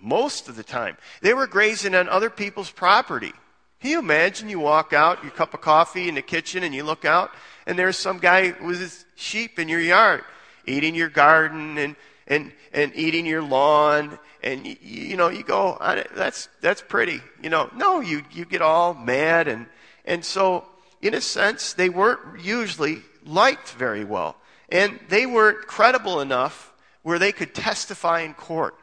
most 0.00 0.48
of 0.48 0.56
the 0.56 0.64
time, 0.64 0.96
they 1.20 1.34
were 1.34 1.46
grazing 1.46 1.94
on 1.94 2.08
other 2.08 2.30
people's 2.30 2.70
property. 2.70 3.32
Can 3.80 3.90
you 3.90 3.98
imagine 3.98 4.48
you 4.48 4.60
walk 4.60 4.92
out, 4.92 5.22
your 5.22 5.32
cup 5.32 5.54
of 5.54 5.60
coffee 5.60 6.08
in 6.08 6.14
the 6.14 6.22
kitchen, 6.22 6.62
and 6.62 6.74
you 6.74 6.82
look 6.82 7.04
out, 7.04 7.30
and 7.66 7.78
there's 7.78 7.96
some 7.96 8.18
guy 8.18 8.54
with 8.62 8.80
his 8.80 9.04
sheep 9.14 9.58
in 9.58 9.68
your 9.68 9.80
yard, 9.80 10.24
eating 10.66 10.94
your 10.94 11.08
garden 11.08 11.78
and, 11.78 11.96
and, 12.26 12.52
and 12.72 12.92
eating 12.94 13.26
your 13.26 13.42
lawn 13.42 14.18
and 14.46 14.66
you, 14.66 14.76
you 14.80 15.16
know 15.16 15.28
you 15.28 15.42
go 15.42 15.76
that's 16.14 16.48
that's 16.60 16.80
pretty 16.80 17.20
you 17.42 17.50
know? 17.50 17.68
No 17.74 18.00
you 18.00 18.22
you 18.30 18.44
get 18.44 18.62
all 18.62 18.94
mad 18.94 19.48
and 19.48 19.66
and 20.04 20.24
so 20.24 20.64
in 21.02 21.14
a 21.14 21.20
sense 21.20 21.72
they 21.72 21.88
weren't 21.88 22.40
usually 22.42 23.02
liked 23.24 23.70
very 23.70 24.04
well 24.04 24.36
and 24.68 24.98
they 25.08 25.26
weren't 25.26 25.66
credible 25.66 26.20
enough 26.20 26.72
where 27.02 27.18
they 27.18 27.32
could 27.32 27.54
testify 27.54 28.20
in 28.20 28.34
court. 28.34 28.74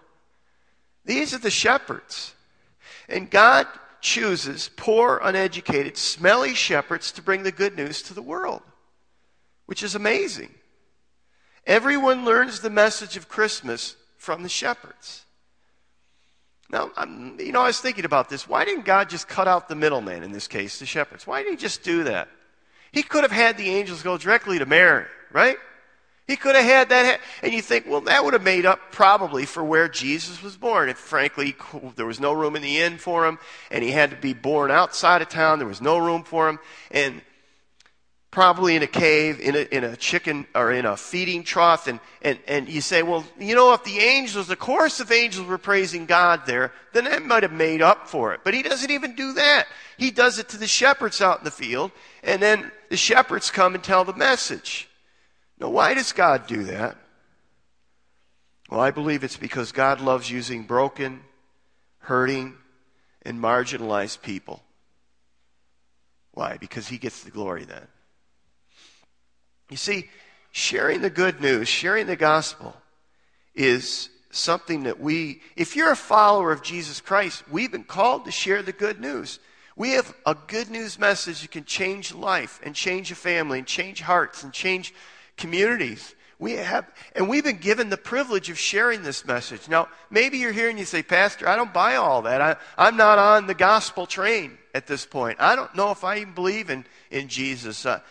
These 1.06 1.34
are 1.34 1.40
the 1.40 1.52
shepherds 1.52 2.36
and 3.08 3.30
god 3.30 3.68
chooses 4.04 4.70
poor 4.76 5.20
uneducated 5.24 5.98
smelly 5.98 6.54
shepherds 6.54 7.12
to 7.12 7.22
bring 7.22 7.44
the 7.44 7.52
good 7.52 7.76
news 7.76 8.02
to 8.04 8.14
the 8.14 8.22
world 8.22 8.62
which 9.66 9.82
is 9.82 9.96
amazing 9.96 10.54
everyone 11.66 12.26
learns 12.26 12.60
the 12.60 12.70
message 12.70 13.18
of 13.18 13.30
christmas 13.30 13.96
from 14.18 14.44
the 14.44 14.50
shepherds 14.50 15.26
now, 16.74 16.90
I'm, 16.98 17.40
you 17.40 17.52
know, 17.52 17.62
I 17.62 17.68
was 17.68 17.80
thinking 17.80 18.04
about 18.04 18.30
this. 18.30 18.50
Why 18.50 18.66
didn't 18.66 18.86
God 18.86 19.08
just 19.08 19.28
cut 19.28 19.48
out 19.48 19.70
the 19.70 19.76
middleman 19.76 20.24
in 20.24 20.32
this 20.32 20.48
case, 20.48 20.80
the 20.80 20.88
shepherds? 20.88 21.28
Why 21.28 21.44
didn't 21.44 21.60
he 21.60 21.62
just 21.62 21.84
do 21.84 22.06
that? 22.06 22.30
He 22.92 23.04
could 23.04 23.22
have 23.22 23.32
had 23.32 23.58
the 23.58 23.70
angels 23.70 24.02
go 24.02 24.18
directly 24.18 24.58
to 24.58 24.66
Mary, 24.66 25.06
right? 25.32 25.58
He 26.28 26.38
could 26.38 26.56
have 26.56 26.66
had 26.66 26.90
that. 26.90 27.20
And 27.42 27.54
you 27.54 27.62
think, 27.62 27.86
well, 27.88 28.02
that 28.02 28.24
would 28.24 28.34
have 28.34 28.44
made 28.44 28.66
up 28.66 28.80
probably 28.92 29.46
for 29.46 29.64
where 29.64 29.90
Jesus 29.90 30.42
was 30.42 30.56
born. 30.56 30.90
If 30.90 30.98
frankly, 30.98 31.56
there 31.96 32.06
was 32.06 32.20
no 32.20 32.32
room 32.32 32.56
in 32.56 32.62
the 32.62 32.80
inn 32.80 32.98
for 32.98 33.26
him, 33.26 33.40
and 33.70 33.84
he 33.84 33.92
had 33.92 34.12
to 34.12 34.16
be 34.16 34.34
born 34.34 34.72
outside 34.72 35.22
of 35.22 35.30
town, 35.30 35.60
there 35.60 35.68
was 35.68 35.82
no 35.82 35.98
room 35.98 36.24
for 36.24 36.48
him. 36.48 36.60
And 36.92 37.22
probably 38.32 38.76
in 38.76 38.82
a 38.82 38.88
cave, 38.88 39.40
in 39.40 39.56
a, 39.56 39.60
in 39.76 39.84
a 39.84 39.96
chicken, 39.96 40.48
or 40.56 40.72
in 40.72 40.86
a 40.86 40.98
feeding 40.98 41.44
trough. 41.44 41.88
And, 41.88 42.00
and, 42.24 42.40
and 42.48 42.68
you 42.68 42.82
say, 42.82 43.04
well, 43.04 43.24
you 43.40 43.54
know, 43.54 43.74
if 43.74 43.84
the 43.84 44.00
angels, 44.00 44.48
the 44.48 44.56
chorus 44.56 45.00
of 45.00 45.12
angels 45.12 45.46
were 45.46 45.60
praising 45.60 46.08
God 46.08 46.46
there, 46.48 46.72
then 46.94 47.04
that 47.04 47.24
might 47.24 47.44
have 47.44 47.52
made 47.52 47.82
up 47.82 48.08
for 48.08 48.34
it. 48.34 48.40
But 48.44 48.56
he 48.56 48.64
doesn't 48.64 48.90
even 48.90 49.14
do 49.16 49.34
that. 49.34 49.68
He 49.98 50.10
does 50.10 50.40
it 50.40 50.50
to 50.50 50.58
the 50.58 50.68
shepherds 50.68 51.22
out 51.22 51.40
in 51.40 51.44
the 51.44 51.52
field, 51.52 51.92
and 52.24 52.42
then 52.42 52.72
the 52.90 52.98
shepherds 52.98 53.52
come 53.52 53.76
and 53.76 53.84
tell 53.84 54.04
the 54.04 54.16
message. 54.16 54.90
Now, 55.64 55.70
why 55.70 55.94
does 55.94 56.12
God 56.12 56.46
do 56.46 56.66
that? 56.66 56.98
Well, 58.70 58.82
I 58.82 58.92
believe 58.92 59.24
it's 59.24 59.38
because 59.38 59.72
God 59.72 60.02
loves 60.02 60.30
using 60.30 60.64
broken, 60.64 61.22
hurting, 62.00 62.56
and 63.22 63.40
marginalized 63.40 64.22
people. 64.22 64.62
Why? 66.34 66.58
Because 66.58 66.90
He 66.90 66.98
gets 66.98 67.24
the 67.24 67.32
glory 67.32 67.64
then. 67.64 67.88
You 69.70 69.78
see, 69.78 70.10
sharing 70.52 71.00
the 71.00 71.10
good 71.10 71.40
news, 71.40 71.70
sharing 71.70 72.08
the 72.08 72.18
gospel, 72.18 72.76
is 73.56 74.10
something 74.32 74.84
that 74.84 75.00
we, 75.00 75.42
if 75.56 75.78
you're 75.78 75.94
a 75.94 75.96
follower 75.96 76.52
of 76.52 76.62
Jesus 76.62 77.00
Christ, 77.00 77.42
we've 77.50 77.72
been 77.72 77.86
called 77.86 78.26
to 78.26 78.32
share 78.32 78.64
the 78.64 78.74
good 78.74 79.00
news. 79.00 79.40
We 79.78 79.92
have 79.92 80.14
a 80.26 80.36
good 80.36 80.70
news 80.70 81.00
message 81.00 81.42
that 81.42 81.52
can 81.52 81.64
change 81.64 82.14
life 82.14 82.60
and 82.64 82.76
change 82.76 83.14
a 83.14 83.16
family 83.16 83.60
and 83.60 83.68
change 83.68 84.02
hearts 84.02 84.44
and 84.44 84.52
change 84.52 84.94
communities. 85.38 86.16
We 86.40 86.54
have, 86.54 86.86
and 87.16 87.30
we've 87.30 87.44
been 87.44 87.58
given 87.58 87.90
the 87.90 87.98
privilege 87.98 88.50
of 88.50 88.58
sharing 88.58 89.04
this 89.04 89.26
message. 89.26 89.70
Now, 89.70 89.88
maybe 90.10 90.40
you're 90.40 90.52
here 90.52 90.70
and 90.70 90.78
you 90.78 90.86
say, 90.86 91.02
Pastor, 91.02 91.48
I 91.48 91.56
don't 91.56 91.74
buy 91.74 91.96
all 91.96 92.24
that. 92.24 92.42
I, 92.42 92.56
I'm 92.78 92.98
not 92.98 93.18
on 93.18 93.48
the 93.48 93.54
gospel 93.54 94.06
train 94.06 94.58
at 94.74 94.88
this 94.88 95.06
point. 95.06 95.40
I 95.40 95.56
don't 95.56 95.74
know 95.76 95.92
if 95.92 96.04
I 96.04 96.18
even 96.18 96.34
believe 96.34 96.70
in, 96.70 96.86
in 97.12 97.30
Jesus. 97.30 97.86
Uh, 97.86 98.02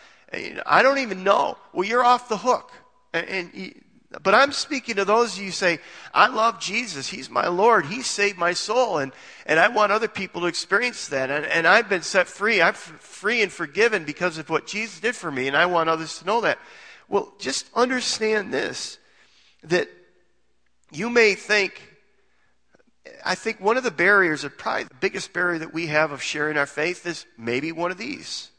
I 0.65 0.81
don't 0.81 0.97
even 0.97 1.23
know. 1.23 1.57
Well, 1.73 1.87
you're 1.87 2.03
off 2.03 2.27
the 2.27 2.37
hook. 2.37 2.71
And, 3.13 3.51
and 3.53 3.81
but 4.21 4.35
I'm 4.35 4.51
speaking 4.51 4.95
to 4.95 5.05
those 5.05 5.33
of 5.33 5.39
you 5.39 5.45
who 5.45 5.51
say, 5.51 5.79
I 6.13 6.27
love 6.27 6.59
Jesus. 6.59 7.09
He's 7.09 7.29
my 7.29 7.47
Lord. 7.47 7.85
He 7.85 8.01
saved 8.01 8.37
my 8.37 8.53
soul. 8.53 8.99
And, 8.99 9.11
and 9.45 9.59
I 9.59 9.67
want 9.69 9.91
other 9.91 10.07
people 10.07 10.41
to 10.41 10.47
experience 10.47 11.07
that. 11.07 11.29
And, 11.29 11.45
and 11.45 11.67
I've 11.67 11.89
been 11.89 12.03
set 12.03 12.27
free. 12.27 12.61
I'm 12.61 12.73
free 12.73 13.41
and 13.41 13.51
forgiven 13.51 14.05
because 14.05 14.37
of 14.37 14.49
what 14.49 14.67
Jesus 14.67 14.99
did 14.99 15.15
for 15.15 15.31
me. 15.31 15.47
And 15.47 15.57
I 15.57 15.65
want 15.65 15.89
others 15.89 16.19
to 16.19 16.25
know 16.25 16.41
that. 16.41 16.59
Well, 17.07 17.33
just 17.39 17.65
understand 17.75 18.53
this 18.53 18.97
that 19.63 19.87
you 20.91 21.09
may 21.09 21.35
think, 21.35 21.81
I 23.25 23.35
think 23.35 23.59
one 23.59 23.77
of 23.77 23.83
the 23.83 23.91
barriers, 23.91 24.45
or 24.45 24.49
probably 24.49 24.83
the 24.83 24.95
biggest 24.95 25.33
barrier 25.33 25.59
that 25.59 25.73
we 25.73 25.87
have 25.87 26.11
of 26.11 26.21
sharing 26.21 26.57
our 26.57 26.65
faith 26.65 27.05
is 27.05 27.25
maybe 27.37 27.71
one 27.71 27.91
of 27.91 27.97
these. 27.97 28.49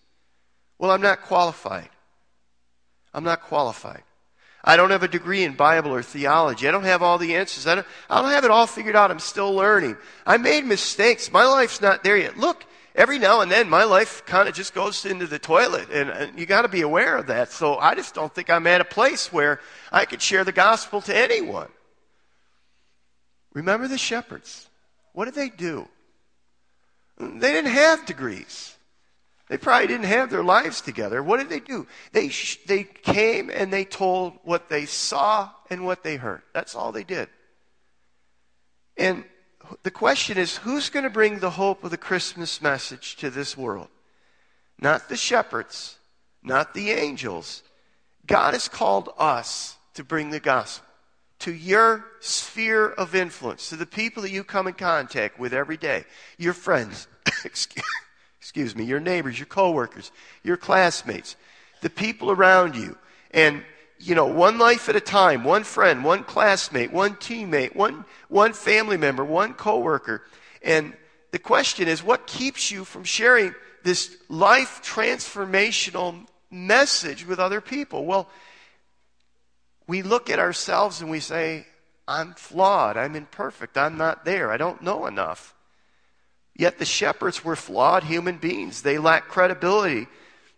Well, 0.78 0.90
I'm 0.90 1.02
not 1.02 1.22
qualified. 1.22 1.90
I'm 3.12 3.24
not 3.24 3.42
qualified. 3.42 4.02
I 4.66 4.76
don't 4.76 4.90
have 4.90 5.02
a 5.02 5.08
degree 5.08 5.44
in 5.44 5.52
Bible 5.54 5.94
or 5.94 6.02
theology. 6.02 6.66
I 6.66 6.70
don't 6.70 6.84
have 6.84 7.02
all 7.02 7.18
the 7.18 7.36
answers. 7.36 7.66
I 7.66 7.74
don't, 7.76 7.86
I 8.08 8.22
don't 8.22 8.30
have 8.30 8.44
it 8.44 8.50
all 8.50 8.66
figured 8.66 8.96
out. 8.96 9.10
I'm 9.10 9.18
still 9.18 9.52
learning. 9.52 9.98
I 10.26 10.38
made 10.38 10.64
mistakes. 10.64 11.30
My 11.30 11.44
life's 11.44 11.82
not 11.82 12.02
there 12.02 12.16
yet. 12.16 12.38
Look, 12.38 12.64
every 12.94 13.18
now 13.18 13.40
and 13.40 13.50
then 13.50 13.68
my 13.68 13.84
life 13.84 14.24
kind 14.26 14.48
of 14.48 14.54
just 14.54 14.74
goes 14.74 15.04
into 15.04 15.26
the 15.26 15.38
toilet 15.38 15.88
and, 15.90 16.10
and 16.10 16.38
you 16.38 16.46
got 16.46 16.62
to 16.62 16.68
be 16.68 16.82
aware 16.82 17.16
of 17.16 17.26
that. 17.26 17.50
So 17.50 17.76
i 17.76 17.94
just 17.94 18.14
don't 18.14 18.34
think 18.34 18.50
i'm 18.50 18.66
at 18.66 18.80
a 18.80 18.84
place 18.84 19.32
where 19.32 19.60
i 19.90 20.04
could 20.04 20.22
share 20.22 20.44
the 20.44 20.52
gospel 20.52 21.00
to 21.02 21.16
anyone. 21.16 21.68
Remember 23.52 23.88
the 23.88 23.98
shepherds. 23.98 24.68
What 25.12 25.26
did 25.26 25.34
they 25.34 25.48
do? 25.48 25.88
They 27.18 27.52
didn't 27.52 27.70
have 27.70 28.04
degrees. 28.04 28.74
They 29.48 29.58
probably 29.58 29.86
didn't 29.86 30.06
have 30.06 30.30
their 30.30 30.42
lives 30.42 30.80
together. 30.80 31.22
What 31.22 31.38
did 31.38 31.50
they 31.50 31.60
do? 31.60 31.86
They, 32.12 32.28
sh- 32.28 32.60
they 32.66 32.84
came 32.84 33.50
and 33.50 33.72
they 33.72 33.84
told 33.84 34.38
what 34.42 34.68
they 34.68 34.86
saw 34.86 35.50
and 35.70 35.84
what 35.84 36.02
they 36.02 36.16
heard. 36.16 36.42
That's 36.52 36.74
all 36.74 36.92
they 36.92 37.04
did. 37.04 37.28
And 38.96 39.24
the 39.82 39.90
question 39.90 40.38
is 40.38 40.56
who's 40.56 40.90
going 40.90 41.04
to 41.04 41.10
bring 41.10 41.38
the 41.38 41.50
hope 41.50 41.84
of 41.84 41.90
the 41.90 41.96
Christmas 41.96 42.60
message 42.60 43.16
to 43.16 43.30
this 43.30 43.56
world? 43.56 43.88
Not 44.78 45.08
the 45.08 45.16
shepherds, 45.16 45.98
not 46.42 46.74
the 46.74 46.90
angels. 46.90 47.62
God 48.26 48.54
has 48.54 48.68
called 48.68 49.10
us 49.18 49.76
to 49.94 50.04
bring 50.04 50.30
the 50.30 50.40
gospel 50.40 50.86
to 51.40 51.52
your 51.52 52.06
sphere 52.20 52.88
of 52.88 53.14
influence, 53.14 53.68
to 53.68 53.76
the 53.76 53.86
people 53.86 54.22
that 54.22 54.30
you 54.30 54.42
come 54.44 54.66
in 54.66 54.74
contact 54.74 55.38
with 55.38 55.52
every 55.52 55.76
day, 55.76 56.04
your 56.38 56.54
friends, 56.54 57.06
excuse 58.40 58.74
me, 58.74 58.84
your 58.84 59.00
neighbors, 59.00 59.38
your 59.38 59.46
coworkers, 59.46 60.10
your 60.42 60.56
classmates, 60.56 61.36
the 61.82 61.90
people 61.90 62.30
around 62.30 62.76
you. 62.76 62.96
And 63.32 63.62
you 64.04 64.14
know, 64.14 64.26
one 64.26 64.58
life 64.58 64.90
at 64.90 64.96
a 64.96 65.00
time, 65.00 65.44
one 65.44 65.64
friend, 65.64 66.04
one 66.04 66.24
classmate, 66.24 66.92
one 66.92 67.14
teammate, 67.14 67.74
one, 67.74 68.04
one 68.28 68.52
family 68.52 68.98
member, 68.98 69.24
one 69.24 69.54
coworker. 69.54 70.22
And 70.62 70.92
the 71.30 71.38
question 71.38 71.88
is, 71.88 72.02
what 72.02 72.26
keeps 72.26 72.70
you 72.70 72.84
from 72.84 73.04
sharing 73.04 73.54
this 73.82 74.14
life 74.28 74.82
transformational 74.84 76.26
message 76.50 77.26
with 77.26 77.38
other 77.38 77.62
people? 77.62 78.04
Well, 78.04 78.28
we 79.86 80.02
look 80.02 80.28
at 80.28 80.38
ourselves 80.38 81.00
and 81.00 81.10
we 81.10 81.20
say, 81.20 81.66
I'm 82.06 82.34
flawed, 82.34 82.98
I'm 82.98 83.16
imperfect, 83.16 83.78
I'm 83.78 83.96
not 83.96 84.26
there, 84.26 84.52
I 84.52 84.58
don't 84.58 84.82
know 84.82 85.06
enough. 85.06 85.54
Yet 86.54 86.78
the 86.78 86.84
shepherds 86.84 87.42
were 87.42 87.56
flawed 87.56 88.04
human 88.04 88.36
beings. 88.36 88.82
They 88.82 88.98
lacked 88.98 89.28
credibility. 89.28 90.06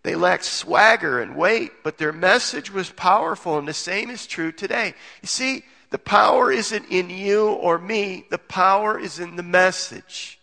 They 0.07 0.15
lacked 0.15 0.45
swagger 0.45 1.21
and 1.21 1.35
weight, 1.35 1.83
but 1.83 1.99
their 1.99 2.13
message 2.13 2.71
was 2.71 2.91
powerful, 2.91 3.59
and 3.59 3.67
the 3.67 3.75
same 3.75 4.09
is 4.09 4.25
true 4.25 4.53
today. 4.53 4.95
You 5.21 5.27
see, 5.27 5.65
the 5.91 5.99
power 5.99 6.53
isn't 6.53 6.89
in 6.93 7.11
you 7.11 7.49
or 7.49 7.77
me, 7.77 8.25
the 8.31 8.39
power 8.39 9.01
is 9.01 9.19
in 9.19 9.35
the 9.35 9.43
message. 9.43 10.39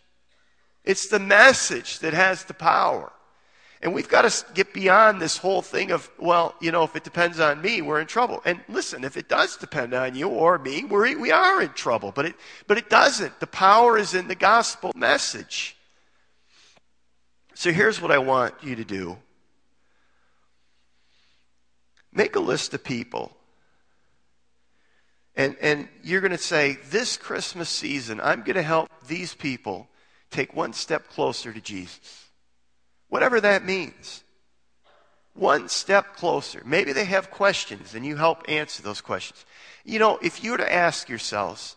It's 0.84 1.08
the 1.08 1.18
message 1.18 2.00
that 2.00 2.12
has 2.12 2.44
the 2.44 2.52
power. 2.52 3.10
And 3.80 3.94
we've 3.94 4.06
got 4.06 4.30
to 4.30 4.52
get 4.52 4.74
beyond 4.74 5.18
this 5.18 5.38
whole 5.38 5.62
thing 5.62 5.92
of, 5.92 6.10
well, 6.18 6.54
you 6.60 6.70
know, 6.70 6.82
if 6.82 6.94
it 6.94 7.02
depends 7.02 7.40
on 7.40 7.62
me, 7.62 7.80
we're 7.80 8.02
in 8.02 8.06
trouble. 8.06 8.42
And 8.44 8.60
listen, 8.68 9.02
if 9.02 9.16
it 9.16 9.30
does 9.30 9.56
depend 9.56 9.94
on 9.94 10.14
you 10.14 10.28
or 10.28 10.58
me, 10.58 10.84
we're, 10.84 11.18
we 11.18 11.32
are 11.32 11.62
in 11.62 11.70
trouble. 11.70 12.12
But 12.14 12.26
it, 12.26 12.34
but 12.66 12.76
it 12.76 12.90
doesn't. 12.90 13.40
The 13.40 13.46
power 13.46 13.96
is 13.96 14.12
in 14.12 14.28
the 14.28 14.34
gospel 14.34 14.92
message. 14.94 15.74
So 17.54 17.72
here's 17.72 17.98
what 18.02 18.10
I 18.10 18.18
want 18.18 18.56
you 18.62 18.76
to 18.76 18.84
do 18.84 19.16
Make 22.14 22.36
a 22.36 22.40
list 22.40 22.72
of 22.74 22.84
people. 22.84 23.36
And, 25.36 25.56
and 25.60 25.88
you're 26.02 26.20
going 26.20 26.30
to 26.30 26.38
say, 26.38 26.78
this 26.90 27.16
Christmas 27.16 27.68
season, 27.68 28.20
I'm 28.20 28.42
going 28.42 28.54
to 28.54 28.62
help 28.62 28.88
these 29.08 29.34
people 29.34 29.88
take 30.30 30.54
one 30.54 30.72
step 30.72 31.08
closer 31.08 31.52
to 31.52 31.60
Jesus. 31.60 32.28
Whatever 33.08 33.40
that 33.40 33.64
means. 33.64 34.22
One 35.34 35.68
step 35.68 36.14
closer. 36.14 36.62
Maybe 36.64 36.92
they 36.92 37.04
have 37.04 37.32
questions 37.32 37.94
and 37.94 38.06
you 38.06 38.16
help 38.16 38.44
answer 38.48 38.82
those 38.82 39.00
questions. 39.00 39.44
You 39.84 39.98
know, 39.98 40.18
if 40.22 40.44
you 40.44 40.52
were 40.52 40.58
to 40.58 40.72
ask 40.72 41.08
yourselves 41.08 41.76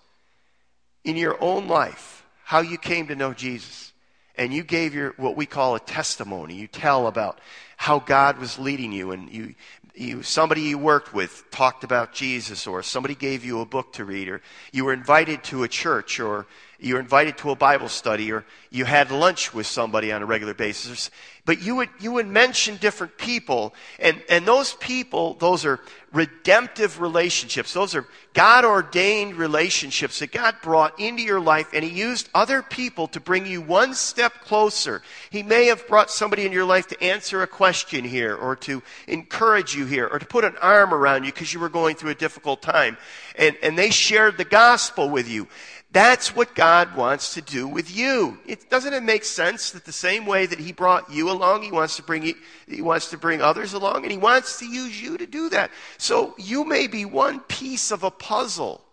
in 1.04 1.18
your 1.18 1.42
own 1.44 1.68
life 1.68 2.24
how 2.44 2.62
you 2.62 2.78
came 2.78 3.08
to 3.08 3.16
know 3.16 3.34
Jesus, 3.34 3.92
and 4.38 4.54
you 4.54 4.64
gave 4.64 4.94
your 4.94 5.14
what 5.18 5.36
we 5.36 5.46
call 5.46 5.76
a 5.76 5.80
testimony, 5.80 6.54
you 6.54 6.68
tell 6.68 7.08
about 7.08 7.40
how 7.76 8.00
God 8.00 8.38
was 8.38 8.60
leading 8.60 8.92
you, 8.92 9.12
and 9.12 9.30
you 9.30 9.56
you, 10.00 10.24
somebody 10.24 10.62
you 10.62 10.78
worked 10.78 11.14
with 11.14 11.44
talked 11.52 11.84
about 11.84 12.14
Jesus, 12.14 12.68
or 12.68 12.84
somebody 12.84 13.16
gave 13.16 13.44
you 13.44 13.62
a 13.62 13.66
book 13.66 13.94
to 13.94 14.06
read, 14.06 14.30
or 14.30 14.42
you 14.72 14.86
were 14.86 14.94
invited 14.94 15.44
to 15.46 15.64
a 15.64 15.68
church, 15.68 16.20
or 16.20 16.46
you 16.80 16.94
were 16.94 17.00
invited 17.00 17.38
to 17.40 17.52
a 17.52 17.56
Bible 17.56 17.90
study, 17.90 18.32
or 18.32 18.46
you 18.70 18.86
had 18.86 19.10
lunch 19.10 19.54
with 19.54 19.66
somebody 19.66 20.12
on 20.12 20.22
a 20.22 20.26
regular 20.26 20.54
basis. 20.54 21.10
But 21.44 21.62
you 21.62 21.78
would, 21.78 21.90
you 22.00 22.12
would 22.12 22.28
mention 22.28 22.76
different 22.76 23.18
people, 23.18 23.74
and, 24.00 24.22
and 24.30 24.46
those 24.46 24.74
people, 24.74 25.36
those 25.36 25.66
are 25.66 25.80
redemptive 26.14 27.00
relationships. 27.00 27.74
Those 27.74 27.96
are 27.96 28.06
God 28.34 28.66
ordained 28.66 29.36
relationships 29.36 30.20
that 30.20 30.32
God 30.32 30.56
brought 30.62 31.00
into 31.00 31.24
your 31.24 31.40
life, 31.40 31.70
and 31.74 31.84
He 31.84 31.90
used 31.90 32.30
other 32.36 32.62
people 32.62 33.08
to 33.10 33.20
bring 33.20 33.46
you 33.46 33.62
one 33.62 33.94
step 33.94 34.34
closer. 34.42 35.02
He 35.30 35.42
may 35.42 35.68
have 35.68 35.88
brought 35.88 36.12
somebody 36.12 36.46
in 36.46 36.52
your 36.52 36.66
life 36.66 36.88
to 36.88 37.02
answer 37.02 37.42
a 37.42 37.48
question 37.48 38.04
here, 38.04 38.36
or 38.36 38.56
to 38.58 38.84
encourage 39.08 39.74
you 39.74 39.86
here, 39.86 40.08
or 40.08 40.20
to 40.20 40.26
put 40.26 40.44
an 40.44 40.58
arm 40.62 40.94
around 40.94 41.24
you 41.24 41.32
because 41.32 41.54
you 41.54 41.60
were 41.60 41.70
going 41.70 41.96
through 41.96 42.12
a 42.12 42.16
difficult 42.16 42.62
time. 42.62 42.98
And, 43.38 43.56
and 43.64 43.78
they 43.78 43.90
shared 43.90 44.38
the 44.38 44.46
gospel 44.46 45.10
with 45.10 45.30
you. 45.30 45.48
That's 45.92 46.36
what 46.36 46.54
God 46.54 46.96
wants 46.96 47.34
to 47.36 47.42
do 47.42 47.68
with 47.68 47.96
you. 47.96 48.40
It, 48.46 48.70
doesn't 48.70 48.94
it 48.94 49.04
make 49.04 49.24
sense 49.24 49.72
that 49.72 49.86
the 49.86 49.94
same 49.94 50.26
way 50.26 50.46
that 50.46 50.60
He 50.60 50.74
brought 50.74 51.12
you 51.12 51.32
along, 51.32 51.64
He 51.64 51.72
wants 51.72 51.96
to 51.96 52.04
bring 52.04 52.24
you, 52.24 52.36
He 52.68 52.82
wants 52.82 53.10
to 53.12 53.18
bring 53.18 53.42
others 53.42 53.74
along, 53.74 54.04
and 54.04 54.12
He 54.12 54.18
wants 54.18 54.60
to 54.60 54.66
use 54.66 55.02
you 55.02 55.18
to 55.18 55.26
do 55.26 55.50
that. 55.50 55.72
So 55.98 56.36
you 56.38 56.66
may 56.66 56.88
be 56.88 57.06
one 57.06 57.40
piece 57.40 57.92
of 57.92 58.04
a 58.04 58.12
puzzle. 58.12 58.84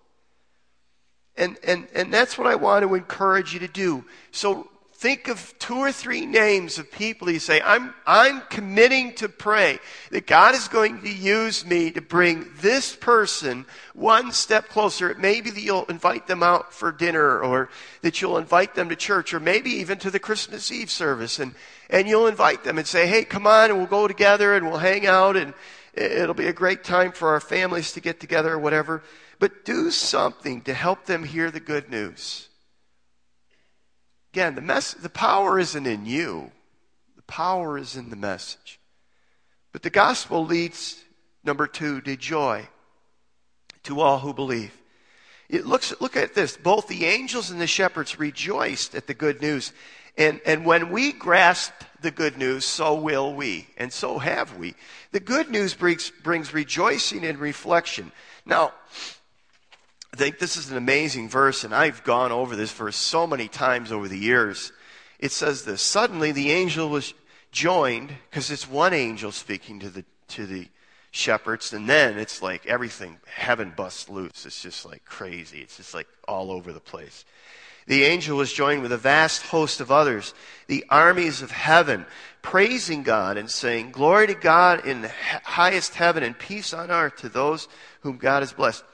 And, 1.36 1.58
and, 1.64 1.88
and 1.94 2.14
that's 2.14 2.38
what 2.38 2.46
I 2.46 2.54
want 2.54 2.84
to 2.84 2.94
encourage 2.94 3.52
you 3.52 3.60
to 3.60 3.68
do. 3.68 4.04
So 4.30 4.68
think 4.96 5.28
of 5.28 5.54
two 5.58 5.76
or 5.76 5.90
three 5.90 6.24
names 6.24 6.78
of 6.78 6.90
people 6.90 7.28
you 7.28 7.40
say, 7.40 7.60
I'm, 7.60 7.92
I'm 8.06 8.40
committing 8.42 9.14
to 9.16 9.28
pray 9.28 9.80
that 10.10 10.26
God 10.26 10.54
is 10.54 10.68
going 10.68 11.02
to 11.02 11.12
use 11.12 11.66
me 11.66 11.90
to 11.90 12.00
bring 12.00 12.46
this 12.60 12.94
person 12.94 13.66
one 13.92 14.30
step 14.30 14.68
closer. 14.68 15.14
Maybe 15.18 15.50
that 15.50 15.60
you'll 15.60 15.84
invite 15.86 16.28
them 16.28 16.44
out 16.44 16.72
for 16.72 16.92
dinner 16.92 17.40
or 17.40 17.70
that 18.02 18.22
you'll 18.22 18.38
invite 18.38 18.74
them 18.76 18.88
to 18.88 18.96
church 18.96 19.34
or 19.34 19.40
maybe 19.40 19.70
even 19.70 19.98
to 19.98 20.10
the 20.10 20.20
Christmas 20.20 20.70
Eve 20.70 20.90
service 20.90 21.40
and, 21.40 21.54
and 21.90 22.06
you'll 22.06 22.28
invite 22.28 22.62
them 22.62 22.78
and 22.78 22.86
say, 22.86 23.06
hey, 23.08 23.24
come 23.24 23.48
on 23.48 23.70
and 23.70 23.78
we'll 23.78 23.88
go 23.88 24.06
together 24.06 24.54
and 24.54 24.64
we'll 24.64 24.78
hang 24.78 25.06
out 25.06 25.36
and 25.36 25.54
it'll 25.92 26.34
be 26.34 26.46
a 26.46 26.52
great 26.52 26.84
time 26.84 27.10
for 27.10 27.30
our 27.30 27.40
families 27.40 27.92
to 27.92 28.00
get 28.00 28.20
together 28.20 28.52
or 28.52 28.58
whatever. 28.60 29.02
But 29.40 29.64
do 29.64 29.90
something 29.90 30.62
to 30.62 30.72
help 30.72 31.06
them 31.06 31.24
hear 31.24 31.50
the 31.50 31.60
good 31.60 31.90
news. 31.90 32.48
Again, 34.34 34.56
the, 34.56 34.62
mess, 34.62 34.94
the 34.94 35.08
power 35.08 35.60
isn't 35.60 35.86
in 35.86 36.06
you, 36.06 36.50
the 37.14 37.22
power 37.22 37.78
is 37.78 37.94
in 37.94 38.10
the 38.10 38.16
message. 38.16 38.80
But 39.70 39.82
the 39.82 39.90
gospel 39.90 40.44
leads, 40.44 41.00
number 41.44 41.68
two, 41.68 42.00
to 42.00 42.16
joy 42.16 42.66
to 43.84 44.00
all 44.00 44.18
who 44.18 44.34
believe. 44.34 44.72
It 45.48 45.66
looks, 45.66 45.94
look 46.00 46.16
at 46.16 46.34
this. 46.34 46.56
Both 46.56 46.88
the 46.88 47.04
angels 47.04 47.52
and 47.52 47.60
the 47.60 47.68
shepherds 47.68 48.18
rejoiced 48.18 48.96
at 48.96 49.06
the 49.06 49.14
good 49.14 49.40
news. 49.40 49.72
And, 50.18 50.40
and 50.44 50.66
when 50.66 50.90
we 50.90 51.12
grasp 51.12 51.72
the 52.00 52.10
good 52.10 52.36
news, 52.36 52.64
so 52.64 52.96
will 52.96 53.32
we. 53.34 53.68
And 53.76 53.92
so 53.92 54.18
have 54.18 54.56
we. 54.56 54.74
The 55.12 55.20
good 55.20 55.48
news 55.48 55.74
brings, 55.74 56.10
brings 56.24 56.52
rejoicing 56.52 57.24
and 57.24 57.38
reflection. 57.38 58.10
Now, 58.44 58.72
I 60.14 60.16
think 60.16 60.38
this 60.38 60.56
is 60.56 60.70
an 60.70 60.76
amazing 60.76 61.28
verse, 61.28 61.64
and 61.64 61.74
I've 61.74 62.04
gone 62.04 62.30
over 62.30 62.54
this 62.54 62.70
verse 62.70 62.94
so 62.94 63.26
many 63.26 63.48
times 63.48 63.90
over 63.90 64.06
the 64.06 64.16
years. 64.16 64.70
It 65.18 65.32
says 65.32 65.64
this 65.64 65.82
Suddenly 65.82 66.30
the 66.30 66.52
angel 66.52 66.88
was 66.88 67.14
joined, 67.50 68.12
because 68.30 68.48
it's 68.52 68.70
one 68.70 68.94
angel 68.94 69.32
speaking 69.32 69.80
to 69.80 69.90
the, 69.90 70.04
to 70.28 70.46
the 70.46 70.68
shepherds, 71.10 71.72
and 71.72 71.88
then 71.88 72.16
it's 72.16 72.40
like 72.40 72.64
everything, 72.64 73.18
heaven 73.26 73.72
busts 73.76 74.08
loose. 74.08 74.46
It's 74.46 74.62
just 74.62 74.86
like 74.86 75.04
crazy. 75.04 75.58
It's 75.62 75.78
just 75.78 75.94
like 75.94 76.06
all 76.28 76.52
over 76.52 76.72
the 76.72 76.78
place. 76.78 77.24
The 77.88 78.04
angel 78.04 78.36
was 78.36 78.52
joined 78.52 78.82
with 78.82 78.92
a 78.92 78.96
vast 78.96 79.42
host 79.42 79.80
of 79.80 79.90
others, 79.90 80.32
the 80.68 80.84
armies 80.90 81.42
of 81.42 81.50
heaven, 81.50 82.06
praising 82.40 83.02
God 83.02 83.36
and 83.36 83.50
saying, 83.50 83.90
Glory 83.90 84.28
to 84.28 84.34
God 84.34 84.86
in 84.86 85.02
the 85.02 85.10
highest 85.42 85.94
heaven 85.94 86.22
and 86.22 86.38
peace 86.38 86.72
on 86.72 86.92
earth 86.92 87.16
to 87.16 87.28
those 87.28 87.66
whom 88.02 88.16
God 88.16 88.44
has 88.44 88.52
blessed. 88.52 88.84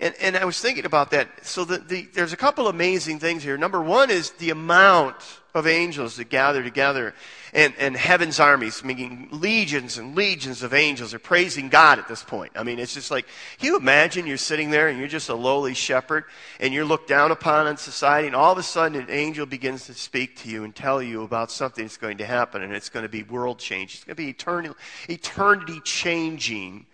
And, 0.00 0.14
and 0.18 0.36
I 0.36 0.46
was 0.46 0.58
thinking 0.58 0.86
about 0.86 1.10
that. 1.10 1.28
So 1.46 1.64
the, 1.64 1.78
the, 1.78 2.08
there's 2.14 2.32
a 2.32 2.36
couple 2.36 2.68
amazing 2.68 3.18
things 3.18 3.42
here. 3.42 3.58
Number 3.58 3.82
one 3.82 4.10
is 4.10 4.30
the 4.32 4.48
amount 4.48 5.16
of 5.54 5.66
angels 5.66 6.16
that 6.16 6.30
gather 6.30 6.62
together 6.62 7.12
and, 7.52 7.74
and 7.78 7.96
heaven's 7.96 8.40
armies, 8.40 8.82
meaning 8.82 9.28
legions 9.32 9.98
and 9.98 10.14
legions 10.14 10.62
of 10.62 10.72
angels 10.72 11.12
are 11.12 11.18
praising 11.18 11.68
God 11.68 11.98
at 11.98 12.08
this 12.08 12.22
point. 12.22 12.52
I 12.54 12.62
mean, 12.62 12.78
it's 12.78 12.94
just 12.94 13.10
like, 13.10 13.26
can 13.58 13.66
you 13.66 13.76
imagine 13.76 14.26
you're 14.26 14.36
sitting 14.36 14.70
there 14.70 14.88
and 14.88 14.98
you're 14.98 15.08
just 15.08 15.28
a 15.28 15.34
lowly 15.34 15.74
shepherd 15.74 16.24
and 16.60 16.72
you're 16.72 16.84
looked 16.84 17.08
down 17.08 17.30
upon 17.30 17.66
in 17.66 17.76
society 17.76 18.28
and 18.28 18.36
all 18.36 18.52
of 18.52 18.58
a 18.58 18.62
sudden 18.62 19.00
an 19.00 19.10
angel 19.10 19.44
begins 19.44 19.86
to 19.86 19.94
speak 19.94 20.36
to 20.36 20.48
you 20.48 20.64
and 20.64 20.74
tell 20.74 21.02
you 21.02 21.24
about 21.24 21.50
something 21.50 21.84
that's 21.84 21.96
going 21.96 22.18
to 22.18 22.26
happen 22.26 22.62
and 22.62 22.72
it's 22.72 22.88
going 22.88 23.02
to 23.02 23.08
be 23.08 23.24
world 23.24 23.58
change. 23.58 23.96
It's 23.96 24.04
going 24.04 24.16
to 24.16 24.22
be 24.22 25.12
eternity 25.12 25.80
changing 25.84 26.86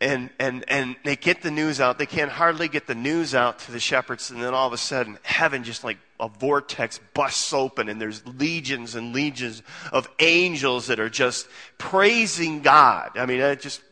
and, 0.00 0.30
and, 0.38 0.64
and 0.68 0.96
they 1.04 1.16
get 1.16 1.42
the 1.42 1.50
news 1.50 1.80
out. 1.80 1.98
They 1.98 2.06
can't 2.06 2.30
hardly 2.30 2.68
get 2.68 2.86
the 2.86 2.94
news 2.94 3.34
out 3.34 3.58
to 3.60 3.72
the 3.72 3.80
shepherds. 3.80 4.30
And 4.30 4.40
then 4.42 4.54
all 4.54 4.66
of 4.66 4.72
a 4.72 4.78
sudden, 4.78 5.18
heaven 5.22 5.64
just 5.64 5.82
like 5.82 5.98
a 6.20 6.28
vortex 6.28 7.00
busts 7.14 7.52
open, 7.52 7.88
and 7.88 8.00
there's 8.00 8.26
legions 8.26 8.94
and 8.94 9.12
legions 9.12 9.62
of 9.92 10.08
angels 10.18 10.88
that 10.88 11.00
are 11.00 11.08
just 11.08 11.48
praising 11.78 12.60
God. 12.60 13.16
I 13.16 13.26
mean, 13.26 13.40
it 13.40 13.60
just 13.60 13.82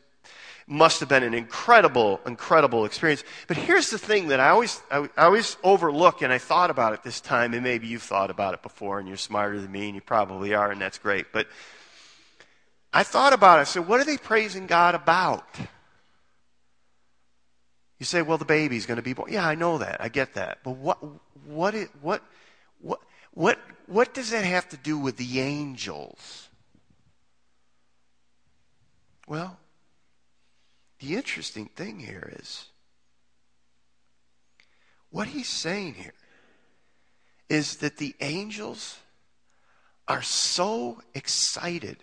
must 0.69 0.99
have 0.99 1.09
been 1.09 1.23
an 1.23 1.35
incredible, 1.35 2.21
incredible 2.27 2.85
experience. 2.85 3.23
But 3.47 3.57
here's 3.57 3.90
the 3.90 3.99
thing 3.99 4.29
that 4.29 4.40
I 4.40 4.49
always, 4.49 4.81
I, 4.90 5.09
I 5.16 5.25
always 5.25 5.57
overlook, 5.62 6.23
and 6.23 6.33
I 6.33 6.38
thought 6.38 6.71
about 6.71 6.92
it 6.95 7.05
this 7.05 7.21
time, 7.21 7.55
and 7.55 7.62
maybe 7.62 7.87
you've 7.87 8.03
thought 8.03 8.31
about 8.31 8.55
it 8.55 8.62
before, 8.62 8.99
and 8.99 9.07
you're 9.07 9.16
smarter 9.16 9.61
than 9.61 9.71
me, 9.71 9.87
and 9.87 9.95
you 9.95 10.01
probably 10.01 10.55
are, 10.55 10.73
and 10.73 10.81
that's 10.81 10.99
great. 10.99 11.27
But 11.33 11.47
I 12.92 13.05
thought 13.05 13.33
about 13.33 13.59
it. 13.59 13.62
I 13.62 13.64
said, 13.64 13.87
what 13.87 14.01
are 14.01 14.05
they 14.05 14.16
praising 14.16 14.66
God 14.66 14.97
about? 14.97 15.45
You 17.98 18.06
say, 18.06 18.22
well, 18.22 18.38
the 18.38 18.44
baby's 18.44 18.87
going 18.87 18.96
to 18.96 19.02
be 19.02 19.14
born. 19.14 19.32
Yeah, 19.32 19.46
I 19.46 19.54
know 19.54 19.78
that. 19.78 20.00
I 20.00 20.09
get 20.09 20.35
that. 20.35 20.59
But 20.62 20.72
what, 20.72 20.98
what, 21.46 21.74
what, 22.00 22.22
what, 23.32 23.59
what 23.87 24.14
does 24.14 24.30
that 24.30 24.44
have 24.44 24.68
to 24.70 24.76
do 24.76 24.98
with 24.98 25.16
the 25.16 25.40
angels? 25.40 26.48
Well, 29.26 29.59
the 30.98 31.16
interesting 31.16 31.66
thing 31.66 31.98
here 31.98 32.37
is 32.38 32.66
what 35.11 35.28
he's 35.28 35.48
saying 35.48 35.94
here 35.94 36.12
is 37.48 37.76
that 37.76 37.96
the 37.96 38.14
angels 38.20 38.98
are 40.09 40.22
so 40.22 41.00
excited 41.14 41.98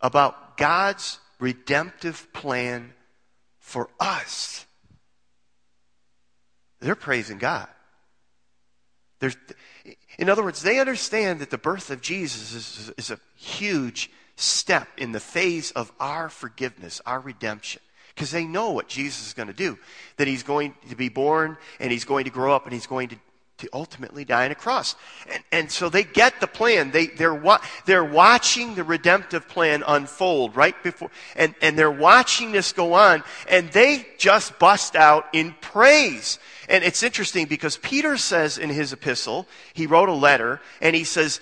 about 0.00 0.56
God's 0.56 1.18
redemptive 1.38 2.32
plan 2.32 2.92
for 3.58 3.90
us 4.00 4.66
they're 6.80 6.94
praising 6.94 7.38
God. 7.38 7.68
There's, 9.20 9.36
in 10.18 10.28
other 10.28 10.44
words, 10.44 10.62
they 10.62 10.78
understand 10.78 11.40
that 11.40 11.50
the 11.50 11.58
birth 11.58 11.90
of 11.90 12.00
Jesus 12.00 12.54
is, 12.54 12.92
is 12.96 13.10
a 13.10 13.18
huge 13.36 14.10
step 14.36 14.88
in 14.96 15.12
the 15.12 15.20
phase 15.20 15.72
of 15.72 15.90
our 15.98 16.28
forgiveness, 16.28 17.00
our 17.04 17.20
redemption. 17.20 17.82
Because 18.14 18.30
they 18.30 18.44
know 18.44 18.70
what 18.70 18.88
Jesus 18.88 19.28
is 19.28 19.34
going 19.34 19.48
to 19.48 19.54
do. 19.54 19.78
That 20.16 20.28
he's 20.28 20.42
going 20.42 20.74
to 20.90 20.96
be 20.96 21.08
born 21.08 21.56
and 21.78 21.90
he's 21.92 22.04
going 22.04 22.24
to 22.24 22.30
grow 22.30 22.54
up 22.54 22.64
and 22.64 22.72
he's 22.72 22.86
going 22.86 23.08
to, 23.08 23.16
to 23.58 23.68
ultimately 23.72 24.24
die 24.24 24.44
on 24.44 24.50
a 24.50 24.56
cross. 24.56 24.96
And, 25.32 25.44
and 25.50 25.70
so 25.70 25.88
they 25.88 26.04
get 26.04 26.40
the 26.40 26.46
plan. 26.46 26.90
They, 26.90 27.06
they're, 27.06 27.34
wa- 27.34 27.60
they're 27.86 28.04
watching 28.04 28.74
the 28.74 28.84
redemptive 28.84 29.48
plan 29.48 29.84
unfold 29.86 30.56
right 30.56 30.80
before, 30.82 31.10
and, 31.36 31.54
and 31.62 31.78
they're 31.78 31.90
watching 31.90 32.52
this 32.52 32.72
go 32.72 32.94
on 32.94 33.22
and 33.48 33.70
they 33.70 34.06
just 34.18 34.58
bust 34.58 34.96
out 34.96 35.26
in 35.32 35.54
praise. 35.60 36.38
And 36.68 36.84
it's 36.84 37.02
interesting 37.02 37.46
because 37.46 37.78
Peter 37.78 38.16
says 38.16 38.58
in 38.58 38.68
his 38.68 38.92
epistle, 38.92 39.46
he 39.72 39.86
wrote 39.86 40.08
a 40.08 40.14
letter, 40.14 40.60
and 40.82 40.94
he 40.94 41.04
says 41.04 41.40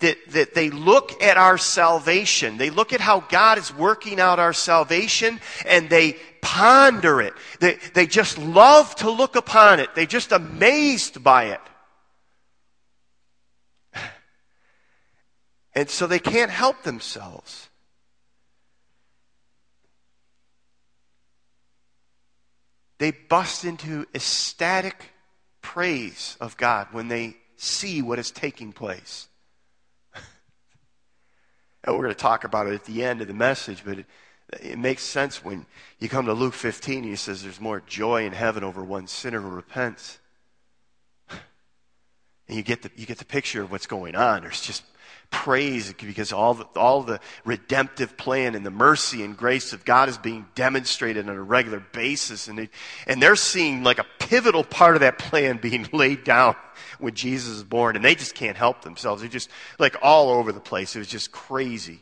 that, 0.00 0.18
that 0.30 0.54
they 0.54 0.68
look 0.68 1.22
at 1.22 1.38
our 1.38 1.56
salvation. 1.56 2.58
They 2.58 2.68
look 2.68 2.92
at 2.92 3.00
how 3.00 3.20
God 3.20 3.56
is 3.56 3.74
working 3.74 4.20
out 4.20 4.38
our 4.38 4.52
salvation, 4.52 5.40
and 5.64 5.88
they 5.88 6.16
ponder 6.42 7.22
it. 7.22 7.32
They, 7.60 7.78
they 7.94 8.06
just 8.06 8.36
love 8.38 8.94
to 8.96 9.10
look 9.10 9.34
upon 9.34 9.80
it. 9.80 9.94
They're 9.94 10.04
just 10.04 10.32
amazed 10.32 11.22
by 11.22 11.46
it. 11.46 11.60
And 15.74 15.90
so 15.90 16.06
they 16.06 16.18
can't 16.18 16.50
help 16.50 16.84
themselves. 16.84 17.65
They 22.98 23.10
bust 23.10 23.64
into 23.64 24.06
ecstatic 24.14 25.12
praise 25.60 26.36
of 26.40 26.56
God 26.56 26.88
when 26.92 27.08
they 27.08 27.36
see 27.56 28.02
what 28.02 28.18
is 28.18 28.30
taking 28.30 28.72
place. 28.72 29.28
and 30.14 31.94
we're 31.94 32.02
going 32.02 32.08
to 32.08 32.14
talk 32.14 32.44
about 32.44 32.66
it 32.66 32.74
at 32.74 32.84
the 32.84 33.04
end 33.04 33.20
of 33.20 33.28
the 33.28 33.34
message, 33.34 33.82
but 33.84 33.98
it, 33.98 34.06
it 34.62 34.78
makes 34.78 35.02
sense 35.02 35.44
when 35.44 35.66
you 35.98 36.08
come 36.08 36.26
to 36.26 36.32
Luke 36.32 36.54
15 36.54 36.98
and 36.98 37.04
he 37.04 37.16
says 37.16 37.42
there's 37.42 37.60
more 37.60 37.82
joy 37.86 38.24
in 38.24 38.32
heaven 38.32 38.64
over 38.64 38.82
one 38.82 39.06
sinner 39.06 39.40
who 39.40 39.48
repents. 39.48 40.18
And 42.48 42.56
you 42.56 42.62
get 42.62 42.82
the, 42.82 42.92
you 42.94 43.06
get 43.06 43.18
the 43.18 43.24
picture 43.24 43.60
of 43.60 43.72
what's 43.72 43.88
going 43.88 44.14
on. 44.14 44.42
There's 44.42 44.60
just 44.60 44.84
praise 45.36 45.92
because 45.92 46.32
all 46.32 46.54
the, 46.54 46.64
all 46.76 47.02
the 47.02 47.20
redemptive 47.44 48.16
plan 48.16 48.54
and 48.54 48.64
the 48.64 48.70
mercy 48.70 49.22
and 49.22 49.36
grace 49.36 49.72
of 49.72 49.84
God 49.84 50.08
is 50.08 50.16
being 50.16 50.46
demonstrated 50.54 51.28
on 51.28 51.36
a 51.36 51.42
regular 51.42 51.78
basis. 51.92 52.48
And, 52.48 52.58
they, 52.58 52.70
and 53.06 53.22
they're 53.22 53.36
seeing 53.36 53.84
like 53.84 53.98
a 53.98 54.06
pivotal 54.18 54.64
part 54.64 54.96
of 54.96 55.00
that 55.00 55.18
plan 55.18 55.58
being 55.62 55.88
laid 55.92 56.24
down 56.24 56.56
when 56.98 57.14
Jesus 57.14 57.50
is 57.50 57.64
born. 57.64 57.96
And 57.96 58.04
they 58.04 58.14
just 58.14 58.34
can't 58.34 58.56
help 58.56 58.82
themselves. 58.82 59.20
They're 59.20 59.30
just 59.30 59.50
like 59.78 59.96
all 60.02 60.30
over 60.30 60.52
the 60.52 60.60
place. 60.60 60.96
It 60.96 61.00
was 61.00 61.08
just 61.08 61.30
crazy. 61.30 62.00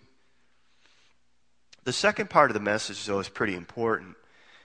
The 1.82 1.92
second 1.92 2.30
part 2.30 2.50
of 2.50 2.54
the 2.54 2.60
message, 2.60 3.04
though, 3.04 3.18
is 3.18 3.28
pretty 3.28 3.54
important 3.54 4.16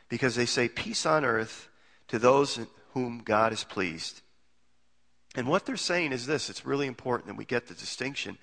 because 0.08 0.36
they 0.36 0.46
say, 0.46 0.70
Peace 0.70 1.06
on 1.06 1.26
earth 1.26 1.68
to 2.08 2.20
those 2.20 2.60
whom 2.94 3.24
God 3.26 3.52
is 3.52 3.64
pleased. 3.64 4.22
And 5.36 5.48
what 5.48 5.66
they're 5.66 5.78
saying 5.78 6.12
is 6.12 6.26
this 6.26 6.50
it's 6.50 6.66
really 6.66 6.88
important 6.88 7.28
that 7.28 7.38
we 7.38 7.46
get 7.46 7.68
the 7.68 7.74
distinction 7.74 8.38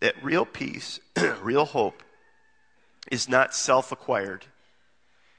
that 0.00 0.14
real 0.22 0.44
peace, 0.44 0.98
real 1.42 1.64
hope, 1.64 2.02
is 3.10 3.28
not 3.28 3.54
self 3.54 3.92
acquired. 3.92 4.44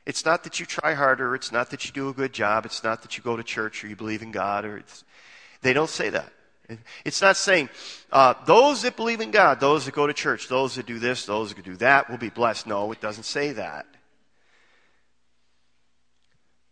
It's 0.06 0.26
not 0.26 0.44
that 0.44 0.60
you 0.60 0.66
try 0.66 0.94
harder. 0.94 1.34
It's 1.36 1.52
not 1.52 1.70
that 1.72 1.86
you 1.86 1.92
do 1.92 2.10
a 2.10 2.14
good 2.14 2.34
job. 2.34 2.66
It's 2.66 2.84
not 2.84 3.02
that 3.04 3.18
you 3.18 3.24
go 3.24 3.38
to 3.38 3.44
church 3.44 3.84
or 3.84 3.88
you 3.88 3.96
believe 3.96 4.22
in 4.22 4.32
God. 4.32 4.66
Or 4.66 4.84
they 5.62 5.74
don't 5.74 5.90
say 5.90 6.10
that. 6.10 6.32
It's 7.06 7.22
not 7.22 7.36
saying 7.36 7.70
uh, 8.12 8.36
those 8.46 8.84
that 8.84 8.96
believe 8.96 9.22
in 9.22 9.32
God, 9.32 9.60
those 9.60 9.86
that 9.86 9.94
go 9.94 10.08
to 10.08 10.14
church, 10.14 10.48
those 10.48 10.76
that 10.76 10.86
do 10.86 11.00
this, 11.00 11.26
those 11.26 11.54
that 11.54 11.64
do 11.64 11.76
that 11.78 12.10
will 12.10 12.18
be 12.18 12.30
blessed. 12.30 12.68
No, 12.68 12.92
it 12.92 13.02
doesn't 13.02 13.24
say 13.24 13.54
that. 13.54 13.86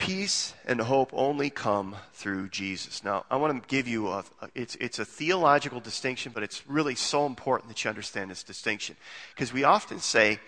Peace 0.01 0.55
and 0.65 0.81
hope 0.81 1.11
only 1.13 1.51
come 1.51 1.95
through 2.13 2.49
Jesus. 2.49 3.03
Now, 3.03 3.23
I 3.29 3.35
want 3.35 3.61
to 3.61 3.69
give 3.69 3.87
you 3.87 4.07
a, 4.07 4.23
it's, 4.55 4.73
it's 4.77 4.97
a 4.97 5.05
theological 5.05 5.79
distinction, 5.79 6.31
but 6.33 6.41
it's 6.41 6.67
really 6.67 6.95
so 6.95 7.27
important 7.27 7.69
that 7.69 7.83
you 7.83 7.89
understand 7.89 8.31
this 8.31 8.41
distinction. 8.41 8.95
Because 9.35 9.53
we 9.53 9.63
often 9.63 9.99
say 9.99 10.39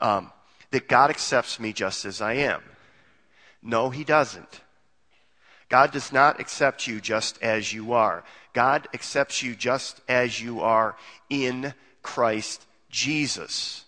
um, 0.00 0.32
that 0.72 0.88
God 0.88 1.10
accepts 1.10 1.60
me 1.60 1.72
just 1.72 2.04
as 2.06 2.20
I 2.20 2.32
am. 2.34 2.60
No, 3.62 3.90
He 3.90 4.02
doesn't. 4.02 4.62
God 5.68 5.92
does 5.92 6.12
not 6.12 6.40
accept 6.40 6.88
you 6.88 7.00
just 7.00 7.40
as 7.40 7.72
you 7.72 7.92
are. 7.92 8.24
God 8.52 8.88
accepts 8.92 9.44
you 9.44 9.54
just 9.54 10.00
as 10.08 10.40
you 10.40 10.60
are 10.60 10.96
in 11.30 11.72
Christ 12.02 12.66
Jesus. 12.90 13.84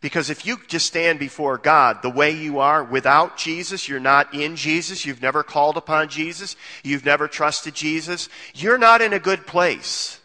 Because 0.00 0.30
if 0.30 0.46
you 0.46 0.58
just 0.68 0.86
stand 0.86 1.18
before 1.18 1.58
God 1.58 2.02
the 2.02 2.10
way 2.10 2.30
you 2.30 2.60
are 2.60 2.84
without 2.84 3.36
Jesus, 3.36 3.88
you're 3.88 3.98
not 3.98 4.32
in 4.32 4.54
Jesus, 4.54 5.04
you've 5.04 5.22
never 5.22 5.42
called 5.42 5.76
upon 5.76 6.08
Jesus, 6.08 6.54
you've 6.84 7.04
never 7.04 7.26
trusted 7.26 7.74
Jesus, 7.74 8.28
you're 8.54 8.78
not 8.78 9.00
in 9.00 9.12
a 9.12 9.18
good 9.18 9.46
place. 9.46 10.20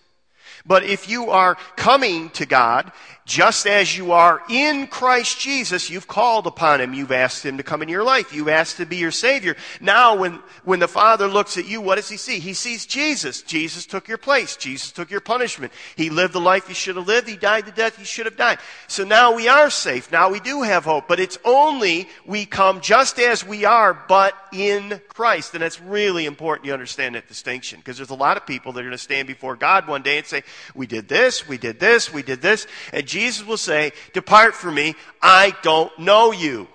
But 0.66 0.84
if 0.84 1.10
you 1.10 1.30
are 1.30 1.56
coming 1.76 2.30
to 2.32 2.46
God 2.46 2.92
just 3.26 3.66
as 3.66 3.98
you 3.98 4.12
are 4.12 4.42
in 4.50 4.88
Christ 4.88 5.40
Jesus, 5.40 5.90
you've 5.90 6.08
called 6.08 6.46
upon 6.46 6.82
Him. 6.82 6.94
You've 6.94 7.12
asked 7.12 7.46
Him 7.46 7.58
to 7.58 7.64
come 7.64 7.82
in 7.82 7.88
your 7.88 8.04
life. 8.04 8.34
You've 8.34 8.50
asked 8.50 8.78
to 8.78 8.86
be 8.86 8.98
your 8.98 9.12
Savior. 9.12 9.56
Now, 9.80 10.18
when, 10.18 10.40
when 10.66 10.80
the 10.80 10.88
Father 10.90 11.28
looks 11.28 11.58
at 11.58 11.66
you, 11.66 11.80
what 11.80 11.96
does 11.96 12.10
He 12.10 12.18
see? 12.18 12.40
He 12.40 12.54
sees 12.54 12.86
Jesus. 12.86 13.42
Jesus 13.42 13.86
took 13.86 14.10
your 14.10 14.18
place. 14.18 14.58
Jesus 14.58 14.92
took 14.92 15.10
your 15.10 15.22
punishment. 15.22 15.72
He 15.96 16.10
lived 16.10 16.34
the 16.34 16.42
life 16.42 16.68
you 16.68 16.76
should 16.76 16.98
have 16.98 17.08
lived. 17.08 17.30
He 17.30 17.38
died 17.38 17.66
the 17.66 17.72
death 17.72 17.98
you 17.98 18.06
should 18.06 18.26
have 18.26 18.36
died. 18.36 18.60
So 18.88 19.06
now 19.06 19.36
we 19.36 19.48
are 19.48 19.70
safe. 19.70 20.12
Now 20.12 20.30
we 20.30 20.42
do 20.42 20.64
have 20.64 20.84
hope. 20.84 21.08
But 21.08 21.22
it's 21.22 21.38
only 21.46 22.10
we 22.26 22.46
come 22.46 22.82
just 22.82 23.20
as 23.20 23.46
we 23.46 23.64
are, 23.64 23.94
but 23.94 24.36
in 24.52 25.02
Christ. 25.08 25.54
And 25.54 25.64
it's 25.64 25.80
really 25.80 26.26
important 26.26 26.66
you 26.66 26.74
understand 26.74 27.16
that 27.16 27.30
distinction. 27.30 27.80
Because 27.80 27.98
there's 27.98 28.10
a 28.10 28.16
lot 28.16 28.36
of 28.36 28.46
people 28.46 28.74
that 28.74 28.82
are 28.82 28.84
going 28.84 28.92
to 28.92 28.98
stand 28.98 29.30
before 29.30 29.56
God 29.56 29.88
one 29.88 30.02
day 30.02 30.18
and 30.18 30.28
say, 30.28 30.44
we 30.76 30.88
did 30.88 31.08
this, 31.08 31.48
we 31.48 31.58
did 31.58 31.80
this, 31.80 32.14
we 32.14 32.22
did 32.22 32.42
this. 32.42 32.68
And 32.92 33.06
Jesus 33.13 33.45
will 33.45 33.58
say, 33.58 33.91
Depart 34.13 34.56
from 34.56 34.73
me, 34.73 34.95
I 35.21 35.56
don't 35.62 35.97
know 35.99 36.32
you. 36.32 36.67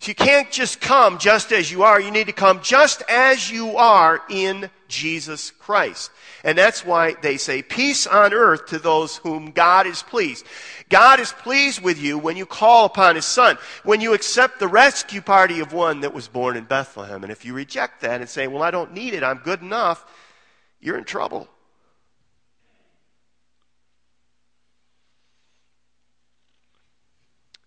So 0.00 0.08
you 0.08 0.16
can't 0.16 0.50
just 0.50 0.80
come 0.80 1.18
just 1.18 1.52
as 1.52 1.70
you 1.70 1.84
are. 1.84 2.00
You 2.00 2.10
need 2.10 2.26
to 2.26 2.32
come 2.32 2.60
just 2.62 3.00
as 3.08 3.48
you 3.48 3.76
are 3.76 4.20
in 4.28 4.68
Jesus 4.88 5.52
Christ. 5.52 6.10
And 6.42 6.58
that's 6.58 6.84
why 6.84 7.14
they 7.22 7.36
say 7.36 7.62
peace 7.62 8.08
on 8.08 8.34
earth 8.34 8.66
to 8.66 8.80
those 8.80 9.18
whom 9.18 9.52
God 9.52 9.86
is 9.86 10.02
pleased. 10.02 10.44
God 10.88 11.20
is 11.20 11.32
pleased 11.32 11.80
with 11.80 12.02
you 12.02 12.18
when 12.18 12.36
you 12.36 12.44
call 12.44 12.84
upon 12.84 13.14
His 13.14 13.24
Son, 13.24 13.56
when 13.84 14.00
you 14.00 14.14
accept 14.14 14.58
the 14.58 14.66
rescue 14.66 15.20
party 15.20 15.60
of 15.60 15.72
one 15.72 16.00
that 16.00 16.12
was 16.12 16.26
born 16.26 16.56
in 16.56 16.64
Bethlehem. 16.64 17.22
And 17.22 17.30
if 17.30 17.44
you 17.44 17.54
reject 17.54 18.00
that 18.00 18.20
and 18.20 18.28
say, 18.28 18.48
well, 18.48 18.64
I 18.64 18.72
don't 18.72 18.92
need 18.92 19.14
it, 19.14 19.22
I'm 19.22 19.38
good 19.38 19.62
enough, 19.62 20.04
you're 20.80 20.98
in 20.98 21.04
trouble. 21.04 21.48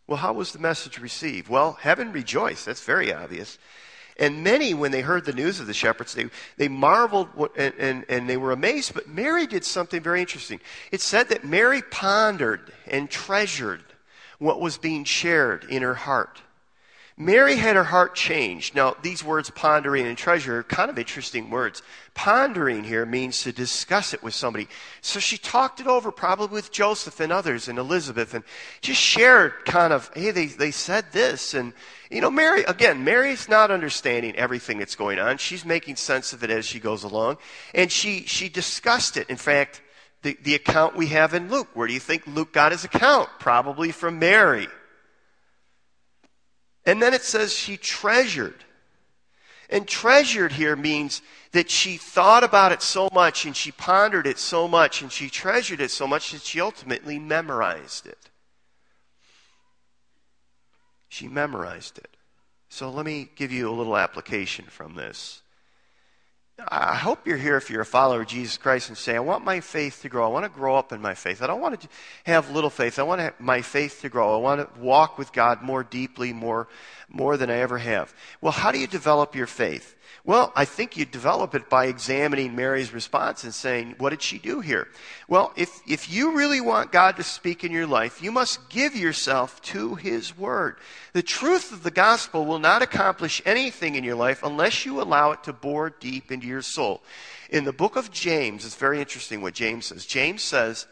Well, 0.08 0.18
how 0.18 0.34
was 0.34 0.54
the 0.54 0.60
message 0.60 1.00
received? 1.00 1.50
Well, 1.50 1.74
heaven 1.74 2.12
rejoiced. 2.12 2.66
That's 2.66 2.84
very 2.84 3.14
obvious. 3.14 3.60
And 4.20 4.44
many, 4.44 4.74
when 4.74 4.92
they 4.92 5.02
heard 5.02 5.26
the 5.26 5.34
news 5.34 5.60
of 5.60 5.68
the 5.68 5.74
shepherds, 5.74 6.16
they, 6.16 6.30
they 6.58 6.70
marveled 6.70 7.30
and, 7.56 7.74
and, 7.78 8.06
and 8.10 8.30
they 8.30 8.38
were 8.38 8.52
amazed. 8.52 8.94
But 8.94 9.08
Mary 9.08 9.46
did 9.46 9.64
something 9.64 10.02
very 10.02 10.22
interesting. 10.22 10.60
It 10.92 11.02
said 11.02 11.30
that 11.30 11.44
Mary 11.44 11.82
pondered 11.84 12.72
and 12.88 13.10
treasured 13.10 13.84
what 14.40 14.62
was 14.62 14.78
being 14.78 15.04
shared 15.04 15.66
in 15.66 15.84
her 15.84 15.94
heart. 15.94 16.42
Mary 17.20 17.56
had 17.56 17.76
her 17.76 17.84
heart 17.84 18.16
changed. 18.16 18.76
Now, 18.76 18.96
these 19.02 19.24
words, 19.24 19.50
pondering 19.50 20.06
and 20.06 20.18
treasure, 20.18 20.60
are 20.60 20.64
kind 20.64 20.90
of 20.92 21.00
interesting 21.00 21.50
words. 21.50 21.82
Pondering 22.18 22.84
here 22.84 23.06
means 23.06 23.44
to 23.44 23.52
discuss 23.52 24.12
it 24.12 24.24
with 24.24 24.34
somebody. 24.34 24.68
So 25.02 25.20
she 25.20 25.38
talked 25.38 25.80
it 25.80 25.86
over 25.86 26.12
probably 26.12 26.56
with 26.56 26.72
Joseph 26.72 27.20
and 27.20 27.32
others 27.32 27.68
and 27.68 27.78
Elizabeth 27.78 28.34
and 28.34 28.44
just 28.82 29.00
shared 29.00 29.54
kind 29.66 29.94
of, 29.94 30.10
hey, 30.16 30.32
they, 30.32 30.48
they 30.48 30.72
said 30.72 31.06
this. 31.12 31.54
And, 31.54 31.74
you 32.10 32.20
know, 32.20 32.32
Mary, 32.32 32.64
again, 32.64 33.04
Mary's 33.04 33.48
not 33.48 33.70
understanding 33.70 34.36
everything 34.36 34.80
that's 34.80 34.96
going 34.96 35.20
on. 35.20 35.38
She's 35.38 35.64
making 35.64 35.98
sense 35.98 36.34
of 36.34 36.44
it 36.44 36.50
as 36.50 36.66
she 36.66 36.80
goes 36.80 37.04
along. 37.04 37.38
And 37.76 37.92
she, 37.92 38.22
she 38.22 38.50
discussed 38.50 39.16
it. 39.16 39.30
In 39.30 39.38
fact, 39.38 39.84
the, 40.24 40.36
the 40.42 40.56
account 40.56 40.96
we 40.96 41.08
have 41.10 41.36
in 41.36 41.52
Luke, 41.52 41.68
where 41.76 41.88
do 41.88 41.94
you 41.94 42.00
think 42.00 42.26
Luke 42.26 42.52
got 42.52 42.72
his 42.72 42.84
account? 42.84 43.30
Probably 43.38 43.92
from 43.92 44.18
Mary. 44.18 44.68
And 46.84 47.00
then 47.00 47.14
it 47.14 47.22
says 47.22 47.54
she 47.54 47.78
treasured. 47.78 48.64
And 49.70 49.88
treasured 49.88 50.54
here 50.54 50.76
means 50.76 51.22
that 51.52 51.70
she 51.70 51.98
thought 51.98 52.44
about 52.44 52.72
it 52.72 52.82
so 52.82 53.10
much 53.14 53.46
and 53.46 53.56
she 53.56 53.72
pondered 53.72 54.26
it 54.26 54.40
so 54.40 54.68
much 54.68 55.02
and 55.02 55.12
she 55.12 55.30
treasured 55.30 55.82
it 55.82 55.92
so 55.92 56.08
much 56.08 56.32
that 56.32 56.42
she 56.42 56.62
ultimately 56.62 57.20
memorized 57.20 58.08
it. 58.08 58.30
She 61.10 61.28
memorized 61.28 61.98
it. 61.98 62.16
So 62.70 62.90
let 62.90 63.06
me 63.06 63.30
give 63.36 63.52
you 63.52 63.70
a 63.70 63.74
little 63.74 63.98
application 63.98 64.66
from 64.66 64.96
this. 64.96 65.42
I 66.60 66.96
hope 66.96 67.28
you're 67.28 67.38
here 67.38 67.56
if 67.56 67.70
you're 67.70 67.82
a 67.82 67.86
follower 67.86 68.22
of 68.22 68.28
Jesus 68.28 68.58
Christ 68.58 68.90
and 68.90 68.98
say, 68.98 69.16
I 69.16 69.20
want 69.20 69.46
my 69.46 69.60
faith 69.60 70.02
to 70.02 70.10
grow. 70.10 70.26
I 70.26 70.30
want 70.30 70.46
to 70.46 70.50
grow 70.50 70.76
up 70.76 70.92
in 70.92 71.00
my 71.00 71.14
faith. 71.14 71.44
I 71.44 71.48
don't 71.48 71.62
want 71.62 71.80
to 71.82 71.88
have 72.24 72.50
little 72.50 72.72
faith. 72.72 72.98
I 72.98 73.04
want 73.04 73.40
my 73.40 73.62
faith 73.62 74.02
to 74.02 74.10
grow. 74.10 74.34
I 74.34 74.40
want 74.40 74.62
to 74.62 74.80
walk 74.80 75.20
with 75.20 75.32
God 75.32 75.62
more 75.62 75.84
deeply, 75.84 76.34
more, 76.34 76.68
more 77.10 77.38
than 77.38 77.52
I 77.52 77.58
ever 77.58 77.78
have. 77.78 78.12
Well, 78.42 78.54
how 78.54 78.72
do 78.72 78.80
you 78.80 78.88
develop 78.88 79.36
your 79.36 79.46
faith? 79.46 79.96
Well, 80.24 80.52
I 80.56 80.66
think 80.66 80.98
you 80.98 81.06
develop 81.06 81.56
it 81.56 81.70
by 81.70 81.86
examining 81.86 82.56
Mary's 82.56 82.94
response 82.94 83.46
and 83.46 83.54
saying, 83.54 83.96
what 83.98 84.10
did 84.10 84.22
she 84.22 84.38
do 84.38 84.60
here? 84.60 84.90
Well, 85.30 85.54
if, 85.56 85.80
if 85.88 86.12
you 86.12 86.36
really 86.36 86.60
want 86.60 86.92
God 86.92 87.16
to 87.16 87.24
speak 87.24 87.64
in 87.64 87.72
your 87.72 87.88
life, 87.88 88.22
you 88.22 88.32
must 88.32 88.70
give 88.70 88.94
yourself 88.94 89.62
to 89.64 89.96
His 89.96 90.38
Word. 90.38 90.80
The 91.14 91.24
truth 91.24 91.72
of 91.72 91.84
the 91.84 91.92
gospel 91.92 92.46
will 92.46 92.60
not 92.60 92.82
accomplish 92.82 93.42
anything 93.46 93.96
in 93.96 94.04
your 94.04 94.16
life 94.16 94.44
unless 94.44 94.86
you 94.86 95.02
allow 95.02 95.32
it 95.32 95.46
to 95.46 95.54
bore 95.54 95.92
deep 95.92 96.30
into 96.30 96.46
your 96.46 96.62
soul. 96.62 97.02
In 97.50 97.64
the 97.64 97.72
book 97.72 97.96
of 97.96 98.12
James, 98.12 98.66
it's 98.66 98.76
very 98.76 99.00
interesting 99.00 99.42
what 99.42 99.54
James 99.54 99.86
says. 99.86 100.06
James 100.06 100.44
says 100.44 100.88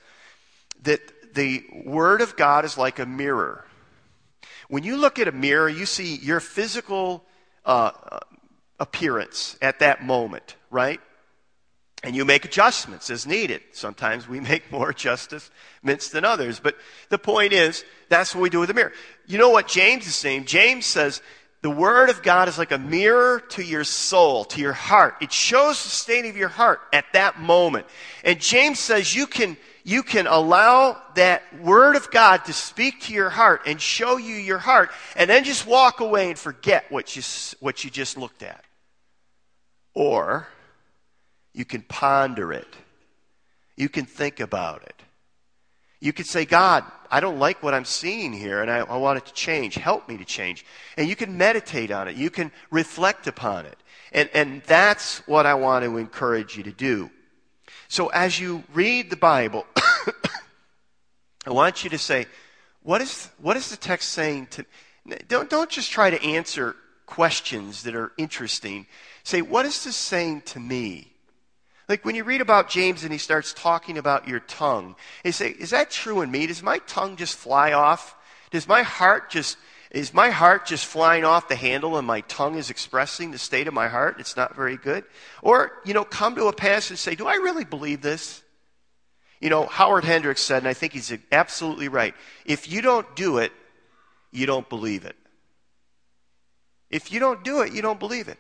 that 0.84 1.02
the 1.34 1.66
Word 1.84 2.22
of 2.22 2.38
God 2.38 2.64
is 2.64 2.78
like 2.78 3.00
a 3.00 3.06
mirror. 3.06 3.66
When 4.70 4.84
you 4.84 4.96
look 4.96 5.20
at 5.20 5.28
a 5.28 5.34
mirror, 5.34 5.68
you 5.68 5.86
see 5.86 6.16
your 6.16 6.40
physical 6.40 7.26
uh, 7.66 7.92
appearance 8.80 9.58
at 9.62 9.80
that 9.80 10.04
moment, 10.04 10.56
right? 10.70 11.00
And 12.04 12.16
you 12.16 12.26
make 12.26 12.46
adjustments 12.46 13.10
as 13.10 13.26
needed. 13.26 13.62
Sometimes 13.72 14.28
we 14.28 14.40
make 14.52 14.72
more 14.72 14.90
adjustments 14.90 15.50
than 15.84 16.26
others. 16.26 16.60
But 16.60 16.76
the 17.10 17.18
point 17.18 17.54
is, 17.54 17.84
that's 18.10 18.36
what 18.36 18.42
we 18.42 18.50
do 18.50 18.60
with 18.60 18.68
the 18.68 18.76
mirror. 18.76 18.94
You 19.26 19.38
know 19.38 19.50
what 19.50 19.68
James 19.68 20.06
is 20.06 20.16
saying? 20.16 20.46
James 20.46 20.86
says, 20.86 21.22
the 21.66 21.72
Word 21.72 22.12
of 22.12 22.22
God 22.22 22.48
is 22.48 22.60
like 22.60 22.72
a 22.72 22.78
mirror 22.78 23.40
to 23.50 23.64
your 23.64 23.84
soul, 23.84 24.46
to 24.46 24.62
your 24.62 24.74
heart. 24.74 25.16
It 25.20 25.32
shows 25.32 25.82
the 25.84 25.90
state 25.90 26.26
of 26.26 26.38
your 26.38 26.48
heart 26.48 26.80
at 26.94 27.06
that 27.14 27.40
moment. 27.40 27.88
And 28.24 28.40
James 28.40 28.80
says 28.80 29.16
you 29.16 29.26
can, 29.26 29.58
you 29.88 30.02
can 30.02 30.26
allow 30.26 31.00
that 31.14 31.44
Word 31.62 31.96
of 31.96 32.10
God 32.10 32.46
to 32.46 32.54
speak 32.54 33.02
to 33.02 33.14
your 33.14 33.30
heart 33.30 33.62
and 33.68 33.80
show 33.80 34.18
you 34.18 34.34
your 34.34 34.58
heart, 34.58 34.90
and 35.16 35.30
then 35.30 35.44
just 35.44 35.68
walk 35.68 36.00
away 36.00 36.32
and 36.32 36.40
forget 36.40 36.92
what 36.92 37.16
you, 37.16 37.22
what 37.60 37.84
you 37.84 37.92
just 37.92 38.18
looked 38.18 38.42
at. 38.42 38.66
Or 39.94 40.48
you 41.54 41.66
can 41.66 41.84
ponder 41.84 42.52
it. 42.52 42.68
You 43.78 43.88
can 43.88 44.06
think 44.06 44.40
about 44.40 44.82
it. 44.82 44.96
You 46.00 46.14
could 46.14 46.26
say, 46.26 46.46
God, 46.46 46.84
I 47.12 47.20
don't 47.20 47.38
like 47.38 47.62
what 47.62 47.76
I'm 47.76 47.86
seeing 47.86 48.34
here 48.34 48.64
and 48.64 48.72
I, 48.72 48.80
I, 48.80 48.98
want 48.98 49.18
it 49.20 49.28
to 49.28 49.34
change. 49.34 49.76
Help 49.76 50.10
me 50.10 50.18
to 50.18 50.26
change. 50.26 50.66
And 50.98 51.08
you 51.08 51.16
can 51.16 51.38
meditate 51.38 51.92
on 51.92 52.08
it. 52.08 52.16
You 52.16 52.32
can 52.32 52.52
reflect 52.72 53.28
upon 53.28 53.68
it. 53.68 53.78
And, 54.12 54.30
and 54.34 54.62
that's 54.64 55.20
what 55.28 55.46
I 55.46 55.54
want 55.54 55.86
to 55.86 55.98
encourage 55.98 56.58
you 56.58 56.64
to 56.64 56.72
do. 56.72 57.12
So 57.96 58.08
as 58.08 58.38
you 58.38 58.62
read 58.74 59.10
the 59.10 59.16
Bible, 59.16 59.66
I 61.48 61.52
want 61.52 61.86
you 61.86 61.90
to 61.92 61.98
say, 61.98 62.26
what 62.84 63.00
is, 63.00 63.30
what 63.38 63.56
is 63.56 63.70
the 63.70 63.78
text 63.78 64.10
saying 64.10 64.48
to, 64.48 64.66
don't, 65.30 65.50
don't 65.50 65.70
just 65.70 65.92
try 65.92 66.10
to 66.10 66.22
answer 66.22 66.76
questions 67.06 67.84
that 67.84 67.96
are 67.96 68.12
interesting. 68.18 68.86
Say, 69.24 69.42
what 69.42 69.66
is 69.66 69.86
this 69.86 69.96
saying 69.96 70.42
to 70.42 70.60
me? 70.60 71.14
Like 71.88 72.04
when 72.04 72.16
you 72.16 72.26
read 72.26 72.42
about 72.42 72.70
James 72.70 73.04
and 73.04 73.14
he 73.14 73.18
starts 73.18 73.54
talking 73.54 73.98
about 73.98 74.28
your 74.28 74.42
tongue, 74.42 74.98
you 75.24 75.32
say, 75.32 75.52
is 75.52 75.70
that 75.70 75.90
true 75.90 76.20
in 76.20 76.30
me? 76.30 76.48
Does 76.48 76.62
my 76.62 76.80
tongue 76.80 77.16
just 77.16 77.38
fly 77.38 77.72
off? 77.72 78.14
Does 78.52 78.68
my 78.68 78.82
heart 78.82 79.30
just, 79.30 79.56
is 79.96 80.14
my 80.14 80.30
heart 80.30 80.66
just 80.66 80.86
flying 80.86 81.24
off 81.24 81.48
the 81.48 81.56
handle 81.56 81.98
and 81.98 82.06
my 82.06 82.20
tongue 82.22 82.58
is 82.58 82.70
expressing 82.70 83.32
the 83.32 83.38
state 83.38 83.66
of 83.66 83.74
my 83.74 83.88
heart? 83.88 84.18
It's 84.20 84.36
not 84.36 84.54
very 84.54 84.76
good. 84.76 85.06
Or, 85.42 85.72
you 85.86 85.94
know, 85.94 86.04
come 86.04 86.36
to 86.36 86.48
a 86.48 86.54
passage 86.54 86.92
and 86.92 87.00
say, 87.00 87.16
do 87.16 87.26
I 87.26 87.36
really 87.36 87.64
believe 87.64 88.02
this? 88.02 88.44
You 89.40 89.50
know, 89.50 89.66
Howard 89.68 90.04
Hendricks 90.04 90.42
said, 90.42 90.58
and 90.58 90.68
I 90.68 90.74
think 90.74 90.92
he's 90.92 91.14
absolutely 91.32 91.88
right. 91.88 92.14
If 92.46 92.70
you 92.70 92.82
don't 92.82 93.16
do 93.16 93.38
it, 93.38 93.54
you 94.34 94.46
don't 94.46 94.68
believe 94.68 95.06
it. 95.06 95.16
If 96.90 97.14
you 97.14 97.22
don't 97.22 97.42
do 97.46 97.62
it, 97.62 97.72
you 97.72 97.82
don't 97.82 98.00
believe 98.00 98.28
it. 98.28 98.38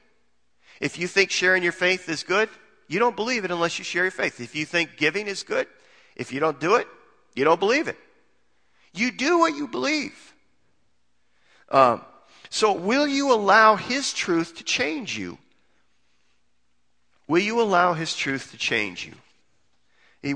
If 0.81 0.99
you 0.99 1.07
think 1.07 1.31
sharing 1.31 1.63
your 1.63 1.71
faith 1.71 2.09
is 2.09 2.23
good, 2.23 2.49
you 2.89 2.99
don't 2.99 3.15
believe 3.15 3.45
it 3.45 3.51
unless 3.51 3.79
you 3.79 3.85
share 3.85 4.03
your 4.03 4.11
faith. 4.11 4.41
If 4.41 4.57
you 4.57 4.65
think 4.65 4.97
giving 4.97 5.27
is 5.27 5.43
good, 5.43 5.67
if 6.17 6.33
you 6.33 6.41
don't 6.41 6.59
do 6.59 6.75
it, 6.75 6.87
you 7.33 7.45
don't 7.45 7.61
believe 7.61 7.87
it. 7.87 7.97
You 8.93 9.11
do 9.11 9.39
what 9.39 9.55
you 9.55 9.69
believe. 9.69 10.33
Um, 11.69 12.01
so, 12.49 12.73
will 12.73 13.07
you 13.07 13.33
allow 13.33 13.75
His 13.75 14.13
truth 14.13 14.57
to 14.57 14.63
change 14.63 15.17
you? 15.17 15.37
Will 17.27 17.41
you 17.41 17.61
allow 17.61 17.93
His 17.93 18.15
truth 18.15 18.51
to 18.51 18.57
change 18.57 19.05
you? 19.05 19.13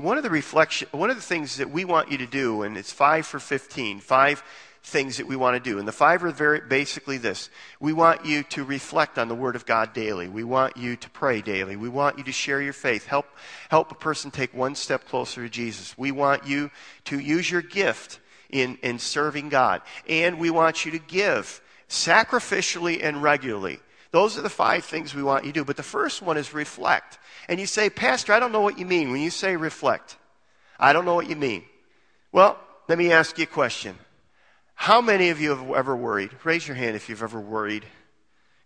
One 0.00 0.16
of 0.16 0.22
the 0.22 0.30
reflection, 0.30 0.88
one 0.92 1.10
of 1.10 1.16
the 1.16 1.22
things 1.22 1.56
that 1.56 1.70
we 1.70 1.84
want 1.84 2.12
you 2.12 2.18
to 2.18 2.26
do, 2.26 2.62
and 2.62 2.76
it's 2.76 2.92
five 2.92 3.26
for 3.26 3.40
fifteen, 3.40 3.98
five 3.98 4.42
things 4.82 5.18
that 5.18 5.26
we 5.26 5.36
want 5.36 5.62
to 5.62 5.70
do. 5.70 5.78
And 5.78 5.86
the 5.86 5.92
five 5.92 6.24
are 6.24 6.30
very 6.30 6.60
basically 6.60 7.18
this. 7.18 7.50
We 7.80 7.92
want 7.92 8.24
you 8.24 8.42
to 8.44 8.64
reflect 8.64 9.18
on 9.18 9.28
the 9.28 9.34
Word 9.34 9.56
of 9.56 9.66
God 9.66 9.92
daily. 9.92 10.28
We 10.28 10.44
want 10.44 10.76
you 10.76 10.96
to 10.96 11.10
pray 11.10 11.42
daily. 11.42 11.76
We 11.76 11.88
want 11.88 12.18
you 12.18 12.24
to 12.24 12.32
share 12.32 12.62
your 12.62 12.72
faith. 12.72 13.06
Help, 13.06 13.26
help 13.68 13.90
a 13.90 13.96
person 13.96 14.30
take 14.30 14.54
one 14.54 14.74
step 14.74 15.06
closer 15.06 15.42
to 15.42 15.50
Jesus. 15.50 15.96
We 15.98 16.12
want 16.12 16.46
you 16.46 16.70
to 17.04 17.18
use 17.18 17.50
your 17.50 17.62
gift 17.62 18.20
in, 18.52 18.78
in 18.82 18.98
serving 18.98 19.48
God. 19.48 19.82
And 20.08 20.38
we 20.38 20.50
want 20.50 20.84
you 20.84 20.92
to 20.92 20.98
give 20.98 21.60
sacrificially 21.88 23.02
and 23.02 23.22
regularly. 23.22 23.80
Those 24.12 24.36
are 24.36 24.42
the 24.42 24.50
five 24.50 24.84
things 24.84 25.14
we 25.14 25.22
want 25.22 25.44
you 25.44 25.52
to 25.52 25.60
do. 25.60 25.64
But 25.64 25.76
the 25.76 25.82
first 25.82 26.22
one 26.22 26.36
is 26.36 26.52
reflect. 26.52 27.18
And 27.48 27.60
you 27.60 27.66
say, 27.66 27.90
Pastor, 27.90 28.32
I 28.32 28.40
don't 28.40 28.52
know 28.52 28.60
what 28.60 28.78
you 28.78 28.86
mean 28.86 29.10
when 29.10 29.20
you 29.20 29.30
say 29.30 29.56
reflect. 29.56 30.16
I 30.78 30.92
don't 30.92 31.04
know 31.04 31.14
what 31.14 31.28
you 31.28 31.36
mean. 31.36 31.64
Well, 32.32 32.58
let 32.88 32.98
me 32.98 33.12
ask 33.12 33.38
you 33.38 33.44
a 33.44 33.46
question. 33.46 33.96
How 34.74 35.00
many 35.00 35.28
of 35.28 35.40
you 35.40 35.50
have 35.50 35.70
ever 35.70 35.94
worried? 35.94 36.30
Raise 36.42 36.66
your 36.66 36.74
hand 36.74 36.96
if 36.96 37.08
you've 37.08 37.22
ever 37.22 37.38
worried. 37.38 37.84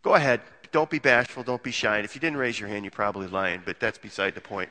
Go 0.03 0.15
ahead. 0.15 0.41
Don't 0.71 0.91
be 0.91 0.99
bashful. 0.99 1.43
Don't 1.43 1.63
be 1.63 1.73
shy. 1.73 1.97
And 1.97 2.05
if 2.05 2.15
you 2.15 2.21
didn't 2.21 2.39
raise 2.39 2.59
your 2.59 2.69
hand, 2.69 2.85
you're 2.85 2.91
probably 2.91 3.27
lying, 3.27 3.63
but 3.65 3.81
that's 3.81 3.99
beside 3.99 4.35
the 4.35 4.41
point. 4.41 4.71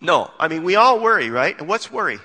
No, 0.00 0.30
I 0.38 0.48
mean, 0.48 0.64
we 0.64 0.76
all 0.76 1.00
worry, 1.00 1.30
right? 1.30 1.58
And 1.58 1.68
what's 1.68 1.90
worry? 1.90 2.18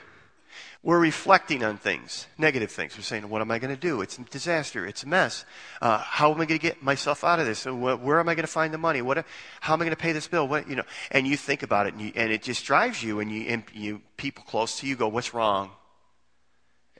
We're 0.86 1.00
reflecting 1.00 1.64
on 1.64 1.78
things, 1.78 2.28
negative 2.38 2.70
things. 2.70 2.98
We're 2.98 3.04
saying, 3.04 3.30
what 3.30 3.42
am 3.42 3.50
I 3.52 3.60
going 3.60 3.74
to 3.74 3.80
do? 3.80 4.02
It's 4.02 4.18
a 4.18 4.24
disaster. 4.24 4.86
It's 4.86 5.04
a 5.04 5.08
mess. 5.08 5.46
Uh, 5.82 5.98
how 6.00 6.32
am 6.32 6.42
I 6.42 6.46
going 6.46 6.60
to 6.60 6.62
get 6.62 6.84
myself 6.84 7.24
out 7.24 7.40
of 7.40 7.46
this? 7.46 7.64
Where 7.64 8.20
am 8.20 8.28
I 8.28 8.36
going 8.36 8.46
to 8.46 8.52
find 8.52 8.74
the 8.74 8.78
money? 8.78 9.02
What, 9.02 9.26
how 9.62 9.74
am 9.74 9.82
I 9.82 9.86
going 9.86 9.96
to 9.96 10.02
pay 10.02 10.12
this 10.12 10.28
bill? 10.28 10.46
What, 10.46 10.70
you 10.70 10.76
know, 10.76 10.84
and 11.10 11.26
you 11.26 11.38
think 11.38 11.64
about 11.64 11.88
it 11.88 11.94
and, 11.94 12.02
you, 12.02 12.12
and 12.16 12.34
it 12.34 12.44
just 12.44 12.66
drives 12.66 13.02
you 13.02 13.22
and 13.22 13.32
you, 13.32 13.44
and 13.48 13.64
you, 13.74 14.02
people 14.18 14.44
close 14.46 14.80
to 14.80 14.88
you 14.88 14.98
go, 14.98 15.08
what's 15.08 15.34
wrong? 15.34 15.72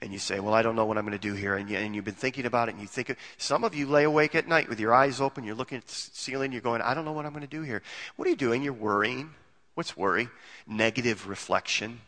and 0.02 0.12
you 0.12 0.18
say, 0.18 0.38
Well, 0.38 0.52
I 0.52 0.60
don't 0.60 0.76
know 0.76 0.84
what 0.84 0.98
I'm 0.98 1.04
going 1.04 1.18
to 1.18 1.18
do 1.18 1.34
here. 1.34 1.54
And, 1.54 1.70
you, 1.70 1.78
and 1.78 1.94
you've 1.94 2.04
been 2.04 2.14
thinking 2.14 2.44
about 2.44 2.68
it, 2.68 2.72
and 2.72 2.80
you 2.80 2.86
think, 2.86 3.16
some 3.38 3.64
of 3.64 3.74
you 3.74 3.86
lay 3.86 4.04
awake 4.04 4.34
at 4.34 4.46
night 4.46 4.68
with 4.68 4.78
your 4.78 4.92
eyes 4.92 5.18
open, 5.18 5.44
you're 5.44 5.54
looking 5.54 5.78
at 5.78 5.86
the 5.86 5.94
ceiling, 5.94 6.52
you're 6.52 6.60
going, 6.60 6.82
I 6.82 6.92
don't 6.92 7.06
know 7.06 7.12
what 7.12 7.24
I'm 7.24 7.32
going 7.32 7.40
to 7.40 7.48
do 7.48 7.62
here. 7.62 7.80
What 8.16 8.26
are 8.26 8.30
you 8.30 8.36
doing? 8.36 8.62
You're 8.62 8.74
worrying. 8.74 9.30
What's 9.74 9.96
worry? 9.96 10.28
Negative 10.66 11.26
reflection. 11.26 12.00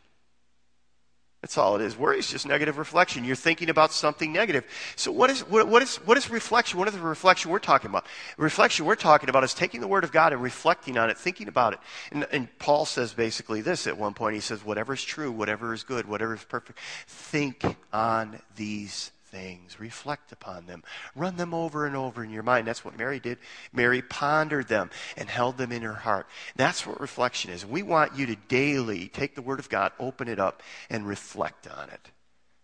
That's 1.47 1.59
all 1.59 1.77
it 1.77 1.83
is. 1.83 1.97
Worry 1.97 2.19
is 2.19 2.29
just 2.29 2.45
negative 2.45 2.77
reflection. 2.77 3.25
You're 3.25 3.37
thinking 3.37 3.71
about 3.71 3.93
something 3.93 4.33
negative. 4.33 4.65
So 4.97 5.13
what 5.13 5.31
is, 5.31 5.43
what, 5.43 5.69
what 5.69 5.81
is, 5.81 5.95
what 5.99 6.19
is 6.19 6.29
reflection? 6.29 6.77
What 6.77 6.89
is 6.89 6.95
the 6.95 7.01
reflection 7.01 7.53
we're 7.53 7.61
talking 7.61 7.89
about? 7.89 8.05
Reflection 8.37 8.85
we're 8.85 8.97
talking 8.97 9.29
about 9.29 9.45
is 9.45 9.55
taking 9.55 9.81
the 9.81 9.87
Word 9.87 10.03
of 10.03 10.11
God 10.11 10.33
and 10.33 10.43
reflecting 10.43 10.99
on 10.99 11.09
it, 11.09 11.17
thinking 11.17 11.47
about 11.47 11.75
it. 11.75 11.79
And, 12.11 12.27
and 12.33 12.59
Paul 12.59 12.85
says 12.85 13.15
basically 13.15 13.61
this 13.61 13.87
at 13.87 13.97
one 13.97 14.13
point. 14.13 14.35
He 14.35 14.41
says, 14.41 14.65
whatever 14.65 14.95
is 14.95 15.05
true, 15.05 15.31
whatever 15.31 15.73
is 15.73 15.85
good, 15.85 16.09
whatever 16.09 16.35
is 16.35 16.43
perfect, 16.43 16.81
think 17.07 17.65
on 17.93 18.41
these 18.57 19.13
things, 19.37 19.79
reflect 19.79 20.33
upon 20.33 20.67
them, 20.67 20.83
run 21.15 21.37
them 21.37 21.53
over 21.53 21.87
and 21.87 21.95
over 21.95 22.25
in 22.25 22.31
your 22.31 22.43
mind. 22.43 22.67
That's 22.67 22.85
what 22.85 22.97
Mary 22.97 23.21
did. 23.21 23.39
Mary 23.73 24.01
pondered 24.01 24.69
them 24.69 24.91
and 25.17 25.29
held 25.29 25.59
them 25.59 25.73
in 25.73 25.83
her 25.83 25.93
heart. 25.93 26.27
That's 26.57 26.87
what 26.87 27.01
reflection 27.01 27.51
is. 27.51 27.67
We 27.67 27.83
want 27.83 28.17
you 28.17 28.27
to 28.27 28.37
daily 28.49 29.09
take 29.09 29.35
the 29.35 29.43
Word 29.43 29.59
of 29.59 29.69
God, 29.69 29.93
open 29.99 30.29
it 30.29 30.41
up, 30.41 30.63
and 30.89 31.07
reflect 31.07 31.69
on 31.69 31.91
it. 31.91 32.11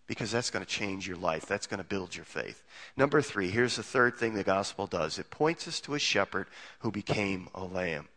Because 0.07 0.31
that's 0.31 0.51
going 0.51 0.65
to 0.65 0.71
change 0.71 1.07
your 1.07 1.17
life. 1.17 1.47
That's 1.47 1.67
going 1.67 1.79
to 1.79 1.85
build 1.85 2.17
your 2.17 2.25
faith. 2.25 2.63
Number 2.97 3.23
three, 3.23 3.51
here's 3.51 3.77
the 3.77 3.83
third 3.83 4.17
thing 4.17 4.35
the 4.35 4.43
gospel 4.43 4.87
does 4.87 5.19
it 5.19 5.31
points 5.31 5.69
us 5.69 5.81
to 5.83 5.95
a 5.95 5.99
shepherd 5.99 6.49
who 6.81 6.91
became 6.91 7.49
a 7.55 7.65
lamb. 7.65 8.09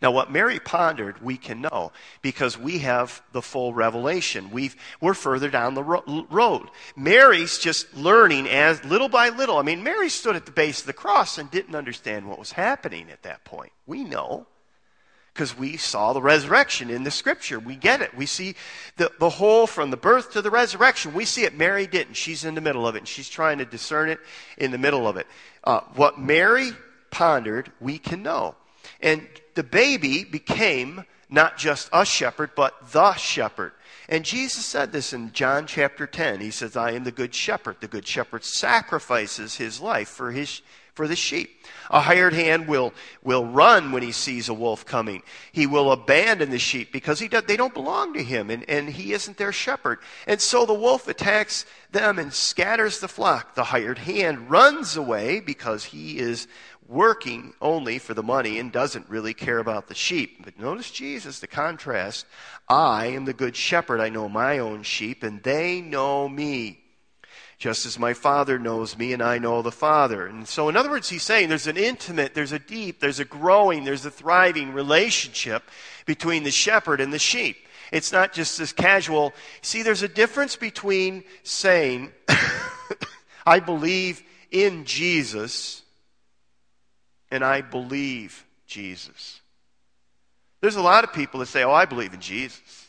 Now, 0.00 0.10
what 0.10 0.30
Mary 0.30 0.58
pondered, 0.58 1.22
we 1.22 1.36
can 1.36 1.60
know 1.60 1.92
because 2.22 2.58
we 2.58 2.78
have 2.78 3.22
the 3.32 3.42
full 3.42 3.72
revelation. 3.72 4.50
we 4.50 4.72
are 5.00 5.14
further 5.14 5.48
down 5.48 5.74
the 5.74 5.82
ro- 5.82 6.26
road. 6.30 6.68
Mary's 6.96 7.58
just 7.58 7.94
learning 7.94 8.48
as 8.48 8.84
little 8.84 9.08
by 9.08 9.28
little. 9.28 9.58
I 9.58 9.62
mean, 9.62 9.82
Mary 9.82 10.08
stood 10.08 10.36
at 10.36 10.46
the 10.46 10.52
base 10.52 10.80
of 10.80 10.86
the 10.86 10.92
cross 10.92 11.38
and 11.38 11.50
didn't 11.50 11.74
understand 11.74 12.28
what 12.28 12.38
was 12.38 12.52
happening 12.52 13.10
at 13.10 13.22
that 13.22 13.44
point. 13.44 13.72
We 13.86 14.04
know 14.04 14.46
because 15.32 15.56
we 15.56 15.76
saw 15.76 16.12
the 16.12 16.20
resurrection 16.20 16.90
in 16.90 17.04
the 17.04 17.10
scripture. 17.10 17.58
We 17.58 17.76
get 17.76 18.02
it. 18.02 18.14
We 18.14 18.26
see 18.26 18.54
the, 18.96 19.10
the 19.18 19.30
whole 19.30 19.66
from 19.66 19.90
the 19.90 19.96
birth 19.96 20.32
to 20.32 20.42
the 20.42 20.50
resurrection. 20.50 21.14
We 21.14 21.24
see 21.24 21.44
it. 21.44 21.56
Mary 21.56 21.86
didn't. 21.86 22.14
She's 22.14 22.44
in 22.44 22.54
the 22.54 22.60
middle 22.60 22.86
of 22.86 22.96
it, 22.96 22.98
and 22.98 23.08
she's 23.08 23.28
trying 23.28 23.58
to 23.58 23.64
discern 23.64 24.10
it 24.10 24.20
in 24.58 24.70
the 24.70 24.78
middle 24.78 25.08
of 25.08 25.16
it. 25.16 25.26
Uh, 25.64 25.80
what 25.94 26.18
Mary 26.18 26.72
pondered, 27.10 27.72
we 27.80 27.98
can 27.98 28.22
know. 28.22 28.56
And 29.00 29.26
the 29.54 29.62
baby 29.62 30.24
became 30.24 31.04
not 31.28 31.56
just 31.56 31.88
a 31.92 32.04
shepherd, 32.04 32.50
but 32.54 32.92
the 32.92 33.14
shepherd. 33.14 33.72
And 34.08 34.24
Jesus 34.24 34.66
said 34.66 34.92
this 34.92 35.12
in 35.12 35.32
John 35.32 35.66
chapter 35.66 36.06
10. 36.06 36.40
He 36.40 36.50
says, 36.50 36.76
I 36.76 36.92
am 36.92 37.04
the 37.04 37.12
good 37.12 37.34
shepherd. 37.34 37.76
The 37.80 37.88
good 37.88 38.06
shepherd 38.06 38.44
sacrifices 38.44 39.56
his 39.56 39.80
life 39.80 40.08
for 40.08 40.32
his 40.32 40.60
for 40.94 41.08
the 41.08 41.16
sheep. 41.16 41.64
A 41.90 42.00
hired 42.00 42.34
hand 42.34 42.68
will, 42.68 42.92
will 43.22 43.46
run 43.46 43.92
when 43.92 44.02
he 44.02 44.12
sees 44.12 44.48
a 44.48 44.54
wolf 44.54 44.84
coming. 44.84 45.22
He 45.50 45.66
will 45.66 45.90
abandon 45.90 46.50
the 46.50 46.58
sheep 46.58 46.92
because 46.92 47.18
he 47.18 47.28
does, 47.28 47.44
they 47.44 47.56
don't 47.56 47.72
belong 47.72 48.12
to 48.14 48.22
him 48.22 48.50
and, 48.50 48.68
and 48.68 48.90
he 48.90 49.12
isn't 49.12 49.38
their 49.38 49.52
shepherd. 49.52 50.00
And 50.26 50.40
so 50.40 50.66
the 50.66 50.74
wolf 50.74 51.08
attacks 51.08 51.64
them 51.90 52.18
and 52.18 52.32
scatters 52.32 53.00
the 53.00 53.08
flock. 53.08 53.54
The 53.54 53.64
hired 53.64 53.98
hand 53.98 54.50
runs 54.50 54.96
away 54.96 55.40
because 55.40 55.84
he 55.84 56.18
is 56.18 56.46
working 56.92 57.54
only 57.60 57.98
for 57.98 58.14
the 58.14 58.22
money 58.22 58.58
and 58.58 58.70
doesn't 58.70 59.08
really 59.08 59.34
care 59.34 59.58
about 59.58 59.88
the 59.88 59.94
sheep. 59.94 60.44
But 60.44 60.58
notice 60.58 60.90
Jesus, 60.90 61.40
the 61.40 61.46
contrast. 61.46 62.26
I 62.68 63.06
am 63.06 63.24
the 63.24 63.32
good 63.32 63.56
shepherd. 63.56 64.00
I 64.00 64.10
know 64.10 64.28
my 64.28 64.58
own 64.58 64.82
sheep, 64.82 65.22
and 65.22 65.42
they 65.42 65.80
know 65.80 66.28
me. 66.28 66.78
Just 67.58 67.86
as 67.86 67.98
my 67.98 68.12
Father 68.12 68.58
knows 68.58 68.98
me, 68.98 69.12
and 69.12 69.22
I 69.22 69.38
know 69.38 69.62
the 69.62 69.72
Father. 69.72 70.26
And 70.26 70.46
so, 70.46 70.68
in 70.68 70.76
other 70.76 70.90
words, 70.90 71.08
he's 71.08 71.22
saying 71.22 71.48
there's 71.48 71.68
an 71.68 71.76
intimate, 71.76 72.34
there's 72.34 72.52
a 72.52 72.58
deep, 72.58 73.00
there's 73.00 73.20
a 73.20 73.24
growing, 73.24 73.84
there's 73.84 74.04
a 74.04 74.10
thriving 74.10 74.72
relationship 74.72 75.62
between 76.04 76.42
the 76.42 76.50
shepherd 76.50 77.00
and 77.00 77.12
the 77.12 77.18
sheep. 77.18 77.56
It's 77.92 78.10
not 78.10 78.32
just 78.32 78.58
this 78.58 78.72
casual. 78.72 79.32
See, 79.60 79.82
there's 79.82 80.02
a 80.02 80.08
difference 80.08 80.56
between 80.56 81.24
saying, 81.44 82.10
I 83.46 83.60
believe 83.60 84.22
in 84.50 84.84
Jesus 84.84 85.81
and 87.32 87.42
I 87.42 87.62
believe 87.62 88.44
Jesus. 88.66 89.40
There's 90.60 90.76
a 90.76 90.82
lot 90.82 91.02
of 91.02 91.12
people 91.12 91.40
that 91.40 91.46
say, 91.46 91.64
Oh, 91.64 91.72
I 91.72 91.86
believe 91.86 92.14
in 92.14 92.20
Jesus. 92.20 92.86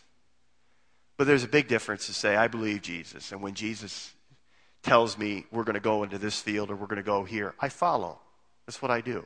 But 1.17 1.27
there's 1.27 1.43
a 1.43 1.47
big 1.47 1.67
difference 1.67 2.06
to 2.08 2.13
say, 2.13 2.36
I 2.36 2.47
believe 2.47 2.82
Jesus. 2.82 3.32
And 3.32 3.41
when 3.41 3.53
Jesus 3.53 4.13
tells 4.84 5.17
me 5.17 5.45
we're 5.51 5.63
going 5.63 5.75
to 5.75 5.79
go 5.79 6.03
into 6.03 6.17
this 6.17 6.39
field 6.39 6.69
or 6.69 6.75
we're 6.75 6.88
going 6.88 6.97
to 6.97 7.03
go 7.03 7.23
here, 7.23 7.56
I 7.60 7.69
follow. 7.69 8.19
That's 8.67 8.82
what 8.82 8.91
I 8.91 8.99
do. 8.99 9.25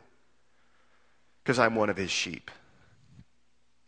Because 1.43 1.57
I'm 1.57 1.75
one 1.75 1.89
of 1.89 1.97
his 1.97 2.11
sheep. 2.11 2.51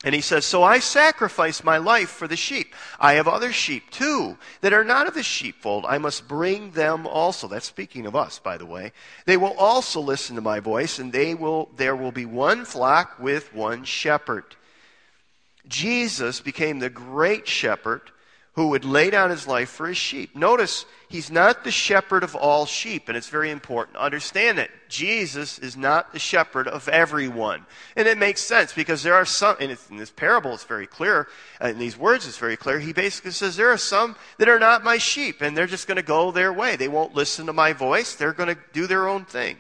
And 0.06 0.16
he 0.16 0.22
says, 0.22 0.46
So 0.46 0.64
I 0.64 0.80
sacrifice 0.80 1.64
my 1.64 1.78
life 1.78 2.10
for 2.10 2.28
the 2.28 2.38
sheep. 2.38 2.74
I 3.00 3.14
have 3.14 3.28
other 3.28 3.52
sheep 3.52 3.90
too 3.92 4.38
that 4.62 4.72
are 4.72 4.86
not 4.86 5.08
of 5.08 5.14
the 5.14 5.24
sheepfold. 5.24 5.86
I 5.86 5.98
must 5.98 6.28
bring 6.28 6.72
them 6.72 7.06
also. 7.06 7.50
That's 7.50 7.66
speaking 7.66 8.06
of 8.06 8.16
us, 8.16 8.40
by 8.40 8.58
the 8.58 8.66
way. 8.66 8.94
They 9.26 9.36
will 9.36 9.58
also 9.58 10.00
listen 10.00 10.36
to 10.36 10.42
my 10.42 10.62
voice, 10.62 11.00
and 11.00 11.12
they 11.12 11.36
will, 11.36 11.70
there 11.76 11.98
will 11.98 12.14
be 12.14 12.26
one 12.26 12.64
flock 12.64 13.20
with 13.20 13.54
one 13.54 13.84
shepherd. 13.84 14.56
Jesus 15.68 16.40
became 16.40 16.80
the 16.80 16.90
great 16.90 17.48
shepherd 17.48 18.12
who 18.54 18.70
would 18.70 18.84
lay 18.84 19.10
down 19.10 19.30
his 19.30 19.48
life 19.48 19.70
for 19.70 19.88
his 19.88 19.98
sheep. 19.98 20.36
Notice, 20.36 20.86
he's 21.08 21.32
not 21.32 21.64
the 21.64 21.72
shepherd 21.72 22.24
of 22.24 22.36
all 22.36 22.66
sheep, 22.66 23.08
and 23.08 23.16
it's 23.16 23.30
very 23.30 23.52
important 23.52 23.98
understand 23.98 24.58
that 24.58 24.72
Jesus 24.90 25.60
is 25.60 25.78
not 25.78 26.12
the 26.12 26.20
shepherd 26.20 26.68
of 26.68 26.90
everyone. 26.90 27.66
And 27.96 28.08
it 28.08 28.18
makes 28.18 28.42
sense 28.42 28.74
because 28.74 29.04
there 29.04 29.14
are 29.14 29.26
some, 29.26 29.56
and 29.60 29.78
in 29.90 29.98
this 29.98 30.12
parable 30.12 30.54
it's 30.54 30.64
very 30.64 30.88
clear, 30.88 31.28
uh, 31.64 31.68
in 31.68 31.78
these 31.78 31.98
words 31.98 32.28
it's 32.28 32.38
very 32.38 32.58
clear, 32.58 32.80
he 32.80 32.92
basically 32.92 33.32
says 33.32 33.56
there 33.56 33.72
are 33.72 33.78
some 33.78 34.16
that 34.40 34.50
are 34.50 34.60
not 34.60 34.84
my 34.84 34.98
sheep, 34.98 35.42
and 35.42 35.56
they're 35.56 35.68
just 35.68 35.88
going 35.88 35.98
to 35.98 36.04
go 36.04 36.32
their 36.32 36.52
way. 36.52 36.76
They 36.76 36.88
won't 36.88 37.16
listen 37.16 37.46
to 37.46 37.54
my 37.54 37.74
voice, 37.74 38.16
they're 38.16 38.34
going 38.34 38.54
to 38.54 38.62
do 38.74 38.88
their 38.88 39.08
own 39.08 39.26
thing. 39.26 39.58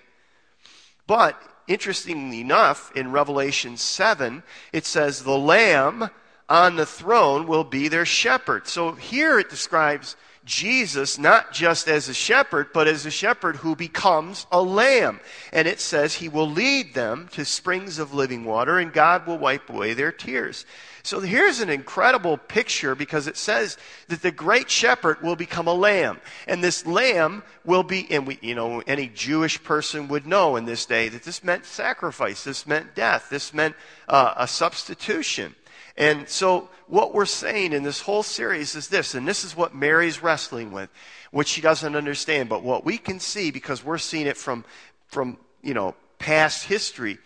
But, 1.05 1.41
interestingly 1.67 2.41
enough, 2.41 2.91
in 2.95 3.11
Revelation 3.11 3.77
7, 3.77 4.43
it 4.73 4.85
says, 4.85 5.23
the 5.23 5.37
Lamb 5.37 6.09
on 6.49 6.75
the 6.75 6.85
throne 6.85 7.47
will 7.47 7.63
be 7.63 7.87
their 7.87 8.05
shepherd. 8.05 8.67
So 8.67 8.93
here 8.93 9.39
it 9.39 9.49
describes 9.49 10.15
Jesus 10.45 11.19
not 11.19 11.53
just 11.53 11.87
as 11.87 12.09
a 12.09 12.13
shepherd, 12.13 12.69
but 12.73 12.87
as 12.87 13.05
a 13.05 13.11
shepherd 13.11 13.57
who 13.57 13.75
becomes 13.75 14.47
a 14.51 14.61
lamb. 14.61 15.19
And 15.53 15.67
it 15.67 15.79
says 15.79 16.15
he 16.15 16.27
will 16.27 16.49
lead 16.49 16.95
them 16.95 17.29
to 17.33 17.45
springs 17.45 17.99
of 17.99 18.15
living 18.15 18.45
water 18.45 18.79
and 18.79 18.91
God 18.91 19.27
will 19.27 19.37
wipe 19.37 19.69
away 19.69 19.93
their 19.93 20.11
tears. 20.11 20.65
So 21.03 21.19
here's 21.19 21.59
an 21.59 21.69
incredible 21.69 22.37
picture 22.37 22.95
because 22.95 23.27
it 23.27 23.37
says 23.37 23.77
that 24.07 24.21
the 24.21 24.31
great 24.31 24.69
shepherd 24.69 25.21
will 25.21 25.35
become 25.35 25.67
a 25.67 25.73
lamb. 25.73 26.19
And 26.47 26.63
this 26.63 26.85
lamb 26.85 27.43
will 27.63 27.83
be, 27.83 28.09
and 28.11 28.25
we, 28.25 28.39
you 28.41 28.55
know, 28.55 28.81
any 28.87 29.07
Jewish 29.07 29.63
person 29.63 30.07
would 30.07 30.25
know 30.25 30.55
in 30.55 30.65
this 30.65 30.85
day 30.85 31.09
that 31.09 31.23
this 31.23 31.43
meant 31.43 31.65
sacrifice, 31.65 32.43
this 32.43 32.65
meant 32.65 32.95
death, 32.95 33.27
this 33.29 33.53
meant 33.53 33.75
uh, 34.07 34.33
a 34.35 34.47
substitution. 34.47 35.55
And 35.99 36.29
so, 36.29 36.69
what 36.87 37.13
we're 37.13 37.25
saying 37.25 37.73
in 37.73 37.83
this 37.83 37.99
whole 37.99 38.23
series 38.23 38.73
is 38.73 38.87
this, 38.87 39.13
and 39.13 39.27
this 39.27 39.43
is 39.43 39.55
what 39.55 39.75
Mary's 39.75 40.23
wrestling 40.23 40.71
with, 40.71 40.89
which 41.31 41.49
she 41.49 41.59
doesn't 41.59 41.93
understand, 41.95 42.47
but 42.47 42.63
what 42.63 42.85
we 42.85 42.97
can 42.97 43.19
see 43.19 43.51
because 43.51 43.83
we're 43.83 43.97
seeing 43.97 44.25
it 44.25 44.37
from, 44.37 44.63
from 45.07 45.37
you 45.61 45.73
know, 45.73 45.93
past 46.17 46.63
history, 46.63 47.17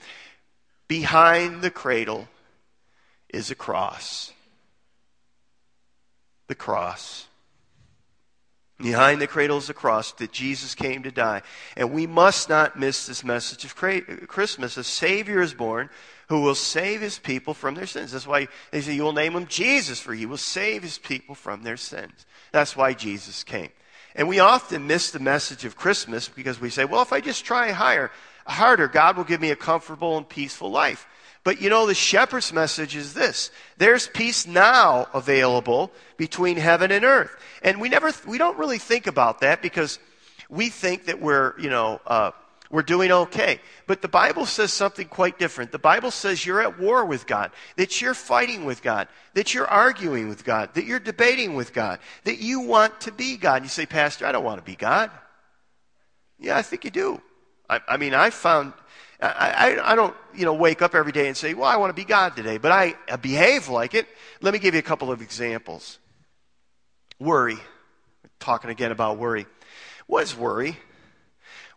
behind 0.87 1.61
the 1.61 1.69
cradle 1.69 2.27
is 3.29 3.51
a 3.51 3.55
cross. 3.55 4.33
The 6.47 6.55
cross. 6.55 7.27
Behind 8.79 9.21
the 9.21 9.27
cradle 9.27 9.59
is 9.59 9.69
a 9.69 9.73
cross 9.73 10.11
that 10.13 10.31
Jesus 10.31 10.73
came 10.73 11.03
to 11.03 11.11
die. 11.11 11.43
And 11.77 11.93
we 11.93 12.07
must 12.07 12.49
not 12.49 12.77
miss 12.77 13.05
this 13.05 13.23
message 13.23 13.65
of 13.65 13.75
Christmas. 13.75 14.77
A 14.77 14.83
Savior 14.83 15.41
is 15.41 15.53
born 15.53 15.91
who 16.33 16.41
will 16.41 16.55
save 16.55 16.99
his 16.99 17.19
people 17.19 17.53
from 17.53 17.75
their 17.75 17.85
sins. 17.85 18.11
That's 18.11 18.25
why 18.25 18.47
they 18.71 18.81
say 18.81 18.95
you 18.95 19.03
will 19.03 19.13
name 19.13 19.33
him 19.33 19.45
Jesus, 19.45 19.99
for 19.99 20.15
he 20.15 20.25
will 20.25 20.37
save 20.37 20.81
his 20.81 20.97
people 20.97 21.35
from 21.35 21.61
their 21.61 21.77
sins. 21.77 22.25
That's 22.51 22.75
why 22.75 22.93
Jesus 22.93 23.43
came. 23.43 23.69
And 24.15 24.27
we 24.27 24.39
often 24.39 24.87
miss 24.87 25.11
the 25.11 25.19
message 25.19 25.63
of 25.63 25.75
Christmas 25.75 26.27
because 26.27 26.59
we 26.59 26.71
say, 26.71 26.85
well, 26.85 27.03
if 27.03 27.13
I 27.13 27.21
just 27.21 27.45
try 27.45 27.69
higher, 27.69 28.09
harder, 28.47 28.87
God 28.87 29.15
will 29.15 29.25
give 29.25 29.41
me 29.41 29.51
a 29.51 29.55
comfortable 29.55 30.17
and 30.17 30.27
peaceful 30.27 30.71
life. 30.71 31.05
But 31.43 31.61
you 31.61 31.69
know, 31.69 31.85
the 31.85 31.93
shepherd's 31.93 32.51
message 32.51 32.95
is 32.95 33.13
this. 33.13 33.51
There's 33.77 34.07
peace 34.07 34.47
now 34.47 35.09
available 35.13 35.91
between 36.17 36.57
heaven 36.57 36.89
and 36.89 37.05
earth. 37.05 37.35
And 37.61 37.79
we 37.79 37.89
never, 37.89 38.11
we 38.25 38.39
don't 38.39 38.57
really 38.57 38.79
think 38.79 39.05
about 39.05 39.41
that 39.41 39.61
because 39.61 39.99
we 40.49 40.69
think 40.69 41.05
that 41.05 41.21
we're, 41.21 41.53
you 41.59 41.69
know, 41.69 42.01
uh, 42.07 42.31
we're 42.73 42.81
doing 42.81 43.11
okay. 43.11 43.59
But 43.85 44.01
the 44.01 44.07
Bible 44.07 44.47
says 44.47 44.73
something 44.73 45.07
quite 45.07 45.37
different. 45.37 45.71
The 45.71 45.77
Bible 45.77 46.09
says 46.09 46.43
you're 46.43 46.59
at 46.59 46.79
war 46.79 47.05
with 47.05 47.27
God, 47.27 47.51
that 47.75 48.01
you're 48.01 48.15
fighting 48.15 48.65
with 48.65 48.81
God, 48.81 49.07
that 49.35 49.53
you're 49.53 49.67
arguing 49.67 50.27
with 50.27 50.43
God, 50.43 50.73
that 50.73 50.83
you're 50.83 50.99
debating 50.99 51.53
with 51.53 51.71
God, 51.71 51.99
that 52.23 52.39
you 52.39 52.61
want 52.61 52.99
to 53.01 53.11
be 53.11 53.37
God. 53.37 53.57
And 53.57 53.65
you 53.65 53.69
say, 53.69 53.85
Pastor, 53.85 54.25
I 54.25 54.31
don't 54.31 54.43
want 54.43 54.57
to 54.57 54.65
be 54.65 54.75
God. 54.75 55.11
Yeah, 56.39 56.57
I 56.57 56.63
think 56.63 56.83
you 56.83 56.89
do. 56.89 57.21
I, 57.69 57.79
I 57.87 57.97
mean, 57.97 58.15
I 58.15 58.31
found, 58.31 58.73
I, 59.21 59.79
I, 59.83 59.95
don't, 59.95 60.15
you 60.33 60.43
know, 60.43 60.55
wake 60.55 60.81
up 60.81 60.95
every 60.95 61.11
day 61.11 61.27
and 61.27 61.37
say, 61.37 61.53
well, 61.53 61.69
I 61.69 61.77
want 61.77 61.91
to 61.91 62.01
be 62.01 62.05
God 62.05 62.35
today, 62.35 62.57
but 62.57 62.71
I, 62.71 62.95
I 63.07 63.17
behave 63.17 63.69
like 63.69 63.93
it. 63.93 64.07
Let 64.41 64.51
me 64.51 64.59
give 64.59 64.73
you 64.73 64.79
a 64.79 64.83
couple 64.83 65.11
of 65.11 65.21
examples. 65.21 65.99
Worry. 67.19 67.59
Talking 68.39 68.71
again 68.71 68.91
about 68.91 69.19
worry. 69.19 69.45
What 70.07 70.23
is 70.23 70.35
worry? 70.35 70.75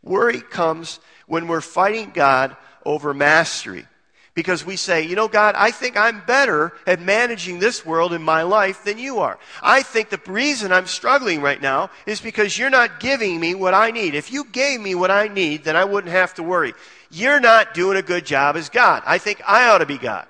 Worry 0.07 0.41
comes 0.41 1.01
when 1.27 1.49
we're 1.49 1.61
fighting 1.61 2.13
God 2.15 2.57
over 2.85 3.13
mastery. 3.13 3.87
Because 4.35 4.65
we 4.65 4.77
say, 4.77 5.03
you 5.03 5.17
know, 5.17 5.29
God, 5.29 5.55
I 5.57 5.71
think 5.71 5.97
I'm 5.97 6.23
better 6.27 6.75
at 6.87 7.01
managing 7.01 7.59
this 7.59 7.85
world 7.85 8.13
in 8.13 8.23
my 8.23 8.43
life 8.43 8.85
than 8.85 8.99
you 8.99 9.19
are. 9.19 9.39
I 9.63 9.83
think 9.83 10.11
the 10.11 10.21
reason 10.27 10.73
I'm 10.73 10.87
struggling 10.87 11.41
right 11.41 11.61
now 11.61 11.91
is 12.05 12.21
because 12.21 12.57
you're 12.57 12.71
not 12.71 13.01
giving 13.01 13.41
me 13.41 13.55
what 13.55 13.73
I 13.75 13.91
need. 13.91 14.15
If 14.15 14.31
you 14.31 14.45
gave 14.45 14.81
me 14.81 14.95
what 14.95 15.11
I 15.11 15.29
need, 15.29 15.65
then 15.65 15.75
I 15.75 15.87
wouldn't 15.87 16.13
have 16.13 16.35
to 16.35 16.43
worry. 16.43 16.75
You're 17.11 17.41
not 17.41 17.75
doing 17.75 17.97
a 17.97 18.03
good 18.03 18.27
job 18.27 18.57
as 18.57 18.69
God. 18.69 19.03
I 19.07 19.19
think 19.19 19.41
I 19.47 19.71
ought 19.71 19.79
to 19.79 19.87
be 19.87 19.99
God. 19.99 20.27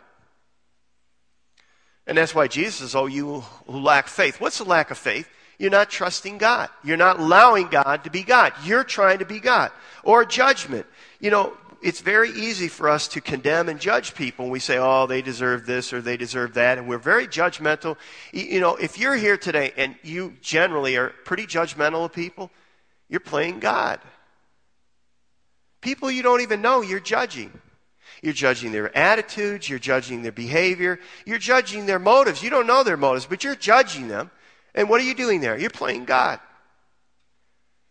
And 2.07 2.17
that's 2.17 2.35
why 2.35 2.47
Jesus 2.47 2.77
says, 2.77 2.95
Oh, 2.95 3.07
you 3.07 3.41
who 3.67 3.81
lack 3.81 4.07
faith. 4.07 4.41
What's 4.41 4.59
the 4.59 4.65
lack 4.65 4.93
of 4.93 4.99
faith? 4.99 5.29
You're 5.59 5.71
not 5.71 5.91
trusting 5.91 6.39
God. 6.39 6.69
You're 6.85 6.97
not 6.97 7.19
allowing 7.19 7.69
God 7.69 8.05
to 8.05 8.11
be 8.11 8.23
God. 8.23 8.53
You're 8.65 8.85
trying 8.85 9.19
to 9.19 9.25
be 9.25 9.41
God. 9.41 9.71
Or 10.03 10.25
judgment. 10.25 10.87
You 11.19 11.31
know, 11.31 11.57
it's 11.83 12.01
very 12.01 12.31
easy 12.31 12.69
for 12.69 12.89
us 12.89 13.09
to 13.09 13.21
condemn 13.21 13.69
and 13.69 13.81
judge 13.81 14.15
people. 14.15 14.51
We 14.51 14.59
say, 14.59 14.79
oh, 14.79 15.07
they 15.07 15.23
deserve 15.23 15.67
this 15.67 15.93
or 15.93 16.01
they 16.01 16.17
deserve 16.17 16.55
that. 16.55 16.79
And 16.79 16.89
we're 16.89 16.99
very 16.99 17.27
judgmental. 17.27 17.97
You 18.33 18.61
know, 18.61 18.77
if 18.77 18.99
you're 18.99 19.17
here 19.17 19.37
today 19.37 19.73
and 19.77 19.95
you 20.03 20.35
generally 20.43 20.97
are 20.97 21.11
pretty 21.25 21.47
judgmental 21.47 22.05
of 22.05 22.13
people, 22.13 22.51
you're 23.09 23.21
playing 23.21 23.61
God. 23.61 24.01
People 25.81 26.11
you 26.11 26.23
don't 26.23 26.41
even 26.41 26.61
know, 26.61 26.81
you're 26.81 27.01
judging. 27.01 27.53
You're 28.23 28.33
judging 28.33 28.73
their 28.73 28.97
attitudes, 28.97 29.69
you're 29.69 29.79
judging 29.79 30.23
their 30.23 30.33
behavior, 30.33 30.99
you're 31.27 31.39
judging 31.39 31.87
their 31.87 31.99
motives. 31.99 32.43
You 32.43 32.51
don't 32.51 32.67
know 32.67 32.83
their 32.83 32.97
motives, 32.97 33.27
but 33.27 33.45
you're 33.45 33.55
judging 33.55 34.09
them. 34.09 34.31
And 34.77 34.89
what 34.89 35.01
are 35.01 35.05
you 35.05 35.15
doing 35.15 35.41
there? 35.41 35.59
You're 35.59 35.71
playing 35.71 36.05
God. 36.05 36.39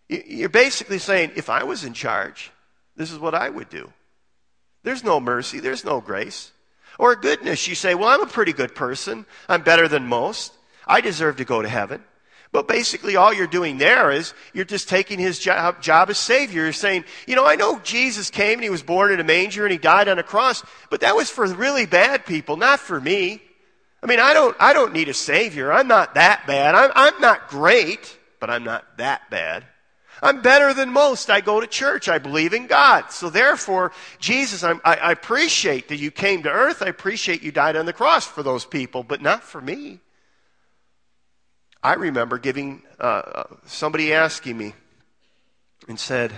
You're 0.07 0.49
basically 0.49 0.99
saying, 0.99 1.31
if 1.35 1.49
I 1.49 1.63
was 1.63 1.83
in 1.83 1.93
charge, 1.93 2.51
this 2.95 3.11
is 3.11 3.17
what 3.17 3.33
I 3.33 3.49
would 3.49 3.69
do. 3.69 3.91
There's 4.83 5.03
no 5.03 5.19
mercy, 5.19 5.59
there's 5.59 5.83
no 5.83 5.99
grace. 5.99 6.51
Or 6.99 7.15
goodness, 7.15 7.67
you 7.67 7.75
say, 7.75 7.95
well, 7.95 8.07
I'm 8.07 8.21
a 8.21 8.27
pretty 8.27 8.53
good 8.53 8.75
person. 8.75 9.25
I'm 9.49 9.63
better 9.63 9.87
than 9.87 10.07
most. 10.07 10.53
I 10.87 11.01
deserve 11.01 11.37
to 11.37 11.45
go 11.45 11.61
to 11.61 11.67
heaven. 11.67 12.03
But 12.51 12.69
basically, 12.69 13.17
all 13.17 13.33
you're 13.33 13.47
doing 13.47 13.79
there 13.79 14.11
is 14.11 14.33
you're 14.53 14.63
just 14.63 14.87
taking 14.87 15.19
his 15.19 15.39
job, 15.39 15.81
job, 15.81 16.09
as 16.09 16.17
Savior. 16.17 16.63
You're 16.63 16.71
saying, 16.71 17.03
you 17.27 17.35
know, 17.35 17.45
I 17.45 17.55
know 17.55 17.79
Jesus 17.79 18.29
came 18.29 18.59
and 18.59 18.63
he 18.63 18.69
was 18.69 18.83
born 18.83 19.11
in 19.11 19.19
a 19.19 19.25
manger 19.25 19.65
and 19.65 19.73
he 19.73 19.77
died 19.77 20.07
on 20.07 20.19
a 20.19 20.23
cross, 20.23 20.63
but 20.89 21.01
that 21.01 21.17
was 21.17 21.29
for 21.29 21.45
really 21.47 21.85
bad 21.85 22.25
people, 22.25 22.55
not 22.55 22.79
for 22.79 23.01
me. 23.01 23.41
I 24.05 24.07
mean, 24.07 24.19
I 24.19 24.35
don't, 24.35 24.55
I 24.59 24.73
don't 24.73 24.93
need 24.93 25.09
a 25.09 25.15
savior. 25.15 25.73
I'm 25.73 25.87
not 25.87 26.13
that 26.13 26.45
bad. 26.45 26.75
I'm, 26.75 26.91
I'm 26.93 27.19
not 27.19 27.49
great, 27.49 28.19
but 28.39 28.51
I'm 28.51 28.63
not 28.63 28.99
that 28.99 29.31
bad. 29.31 29.65
I'm 30.21 30.43
better 30.43 30.75
than 30.75 30.93
most. 30.93 31.31
I 31.31 31.41
go 31.41 31.59
to 31.59 31.65
church. 31.65 32.07
I 32.07 32.19
believe 32.19 32.53
in 32.53 32.67
God. 32.67 33.11
So 33.11 33.31
therefore, 33.31 33.93
Jesus, 34.19 34.63
I, 34.63 34.75
I 34.85 35.11
appreciate 35.11 35.87
that 35.87 35.97
you 35.97 36.11
came 36.11 36.43
to 36.43 36.51
earth. 36.51 36.83
I 36.83 36.85
appreciate 36.85 37.41
you 37.41 37.51
died 37.51 37.75
on 37.75 37.87
the 37.87 37.93
cross 37.93 38.27
for 38.27 38.43
those 38.43 38.63
people, 38.63 39.01
but 39.01 39.23
not 39.23 39.41
for 39.41 39.59
me. 39.59 40.01
I 41.81 41.95
remember 41.95 42.37
giving 42.37 42.83
uh, 42.99 43.03
uh 43.03 43.43
somebody 43.65 44.13
asking 44.13 44.55
me 44.55 44.75
and 45.87 45.99
said, 45.99 46.31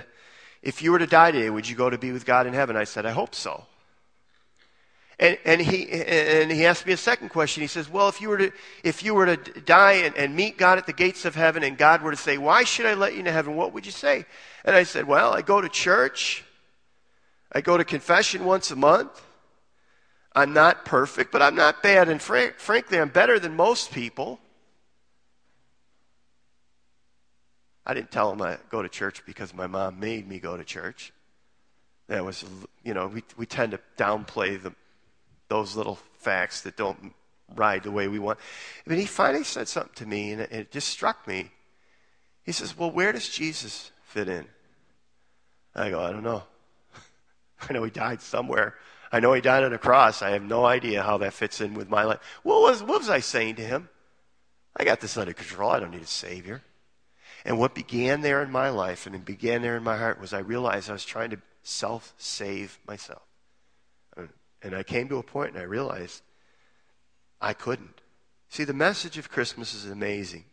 if 0.62 0.82
you 0.82 0.94
were 0.94 1.00
to 1.00 1.06
die 1.06 1.32
today, 1.32 1.50
would 1.50 1.68
you 1.68 1.76
go 1.76 1.90
to 1.90 1.98
be 1.98 2.14
with 2.14 2.26
God 2.26 2.48
in 2.48 2.54
heaven? 2.54 2.78
I 2.78 2.86
said, 2.86 3.06
I 3.06 3.12
hope 3.12 3.36
so. 3.36 3.66
And, 5.20 5.38
and, 5.46 5.60
he, 5.60 5.90
and 5.90 6.52
he 6.52 6.66
asked 6.66 6.86
me 6.86 6.94
a 6.94 6.98
second 6.98 7.30
question. 7.30 7.62
He 7.62 7.68
says, 7.68 7.90
Well, 7.90 8.08
if 8.08 8.22
you 8.22 8.30
were 8.30 8.38
to, 8.38 8.52
if 8.84 9.04
you 9.04 9.16
were 9.16 9.36
to 9.36 9.62
die 9.62 9.94
and, 9.94 10.16
and 10.16 10.36
meet 10.36 10.58
God 10.58 10.78
at 10.78 10.86
the 10.86 10.94
gates 10.94 11.26
of 11.26 11.34
heaven 11.34 11.64
and 11.64 11.76
God 11.76 12.04
were 12.04 12.12
to 12.12 12.18
say, 12.18 12.38
Why 12.38 12.64
should 12.64 12.86
I 12.86 12.94
let 12.94 13.14
you 13.14 13.20
into 13.20 13.32
heaven? 13.32 13.56
What 13.56 13.74
would 13.74 13.86
you 13.86 13.92
say? 13.92 14.26
And 14.64 14.76
I 14.76 14.84
said, 14.84 15.08
Well, 15.08 15.34
I 15.34 15.42
go 15.42 15.60
to 15.60 15.70
church. 15.70 16.44
I 17.52 17.62
go 17.62 17.78
to 17.78 17.84
confession 17.84 18.46
once 18.46 18.70
a 18.70 18.76
month. 18.76 19.24
I'm 20.36 20.54
not 20.54 20.86
perfect, 20.86 21.32
but 21.32 21.42
I'm 21.42 21.56
not 21.56 21.82
bad. 21.82 22.10
And 22.10 22.22
fr- 22.22 22.54
frankly, 22.58 23.00
I'm 23.00 23.10
better 23.10 23.40
than 23.40 23.56
most 23.56 23.92
people. 23.92 24.40
I 27.88 27.96
didn't 27.96 28.12
tell 28.12 28.32
him 28.32 28.42
I 28.44 28.58
go 28.70 28.84
to 28.84 28.90
church 28.90 29.26
because 29.26 29.54
my 29.54 29.66
mom 29.66 30.00
made 30.00 30.28
me 30.28 30.40
go 30.40 30.56
to 30.56 30.64
church. 30.64 31.12
That 32.08 32.24
was, 32.24 32.46
you 32.84 32.94
know, 32.94 33.08
we, 33.08 33.24
we 33.36 33.46
tend 33.48 33.72
to 33.72 33.80
downplay 33.98 34.62
the, 34.62 34.74
those 35.50 35.76
little 35.76 36.00
facts 36.20 36.62
that 36.62 36.78
don't 36.78 37.14
ride 37.56 37.84
the 37.84 37.92
way 37.92 38.08
we 38.08 38.20
want. 38.20 38.40
But 38.86 38.98
he 38.98 39.06
finally 39.06 39.44
said 39.44 39.68
something 39.68 39.94
to 39.96 40.06
me, 40.06 40.32
and 40.32 40.42
it 40.42 40.72
just 40.72 40.88
struck 40.90 41.28
me. 41.28 41.52
He 42.44 42.52
says, 42.52 42.78
Well, 42.78 42.92
where 42.92 43.12
does 43.12 43.30
Jesus 43.30 43.92
fit 44.04 44.28
in? 44.28 44.46
I 45.76 45.90
go, 45.90 46.02
I 46.02 46.12
don't 46.12 46.24
know. 46.24 46.44
I 47.70 47.74
know 47.74 47.84
he 47.84 47.92
died 47.92 48.22
somewhere. 48.22 48.76
I 49.12 49.20
know 49.20 49.34
he 49.34 49.42
died 49.42 49.64
on 49.64 49.74
a 49.74 49.78
cross. 49.78 50.22
I 50.22 50.32
have 50.32 50.44
no 50.44 50.66
idea 50.66 51.04
how 51.04 51.18
that 51.20 51.34
fits 51.34 51.62
in 51.62 51.74
with 51.74 51.90
my 51.90 52.04
life. 52.04 52.20
What 52.44 52.62
was, 52.62 52.84
what 52.84 53.00
was 53.00 53.10
I 53.10 53.20
saying 53.20 53.56
to 53.56 53.62
him? 53.62 53.90
I 54.76 54.84
got 54.84 55.00
this 55.00 55.18
under 55.18 55.34
control. 55.34 55.72
I 55.72 55.80
don't 55.80 55.92
need 55.92 56.02
a 56.02 56.08
Savior. 56.08 56.62
And 57.46 57.58
what 57.58 57.74
began 57.74 58.22
there 58.22 58.44
in 58.44 58.52
my 58.52 58.70
life 58.70 59.08
and 59.08 59.24
began 59.24 59.62
there 59.62 59.78
in 59.78 59.84
my 59.84 59.98
heart 59.98 60.20
was 60.20 60.34
I 60.34 60.40
realized 60.40 60.90
I 60.90 60.94
was 60.94 61.06
trying 61.06 61.30
to 61.30 61.40
self 61.64 62.14
save 62.18 62.80
myself. 62.88 63.27
And 64.62 64.76
I 64.76 64.84
came 64.84 65.10
to 65.10 65.18
a 65.18 65.24
point 65.24 65.52
and 65.52 65.60
I 65.60 65.66
realized 65.66 66.22
I 67.40 67.54
couldn't. 67.54 68.02
See, 68.50 68.64
the 68.64 68.74
message 68.74 69.18
of 69.18 69.30
Christmas 69.30 69.74
is 69.74 69.86
amazing 69.86 70.46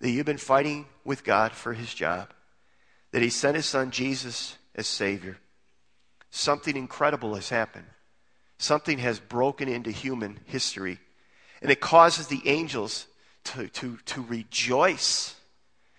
that 0.00 0.10
you've 0.10 0.26
been 0.26 0.36
fighting 0.36 0.86
with 1.04 1.24
God 1.24 1.52
for 1.52 1.72
his 1.72 1.94
job, 1.94 2.32
that 3.12 3.22
he 3.22 3.30
sent 3.30 3.56
his 3.56 3.66
son 3.66 3.90
Jesus 3.90 4.56
as 4.74 4.86
Savior. 4.86 5.38
Something 6.30 6.76
incredible 6.76 7.36
has 7.36 7.48
happened. 7.48 7.86
Something 8.58 8.98
has 8.98 9.20
broken 9.20 9.68
into 9.68 9.90
human 9.90 10.40
history, 10.46 10.98
and 11.62 11.70
it 11.70 11.80
causes 11.80 12.26
the 12.26 12.42
angels 12.44 13.06
to, 13.44 13.68
to, 13.68 13.98
to 14.06 14.22
rejoice 14.22 15.34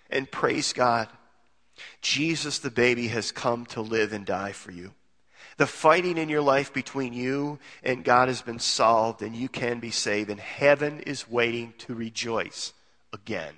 and 0.09 0.29
praise 0.29 0.73
God. 0.73 1.07
Jesus, 2.01 2.59
the 2.59 2.69
baby, 2.69 3.07
has 3.07 3.31
come 3.31 3.65
to 3.67 3.81
live 3.81 4.13
and 4.13 4.25
die 4.25 4.51
for 4.51 4.71
you. 4.71 4.93
The 5.57 5.67
fighting 5.67 6.17
in 6.17 6.29
your 6.29 6.41
life 6.41 6.73
between 6.73 7.13
you 7.13 7.59
and 7.83 8.03
God 8.03 8.27
has 8.27 8.41
been 8.41 8.59
solved, 8.59 9.21
and 9.21 9.35
you 9.35 9.47
can 9.47 9.79
be 9.79 9.91
saved, 9.91 10.29
and 10.29 10.39
heaven 10.39 10.99
is 11.01 11.29
waiting 11.29 11.73
to 11.79 11.95
rejoice 11.95 12.73
again. 13.13 13.53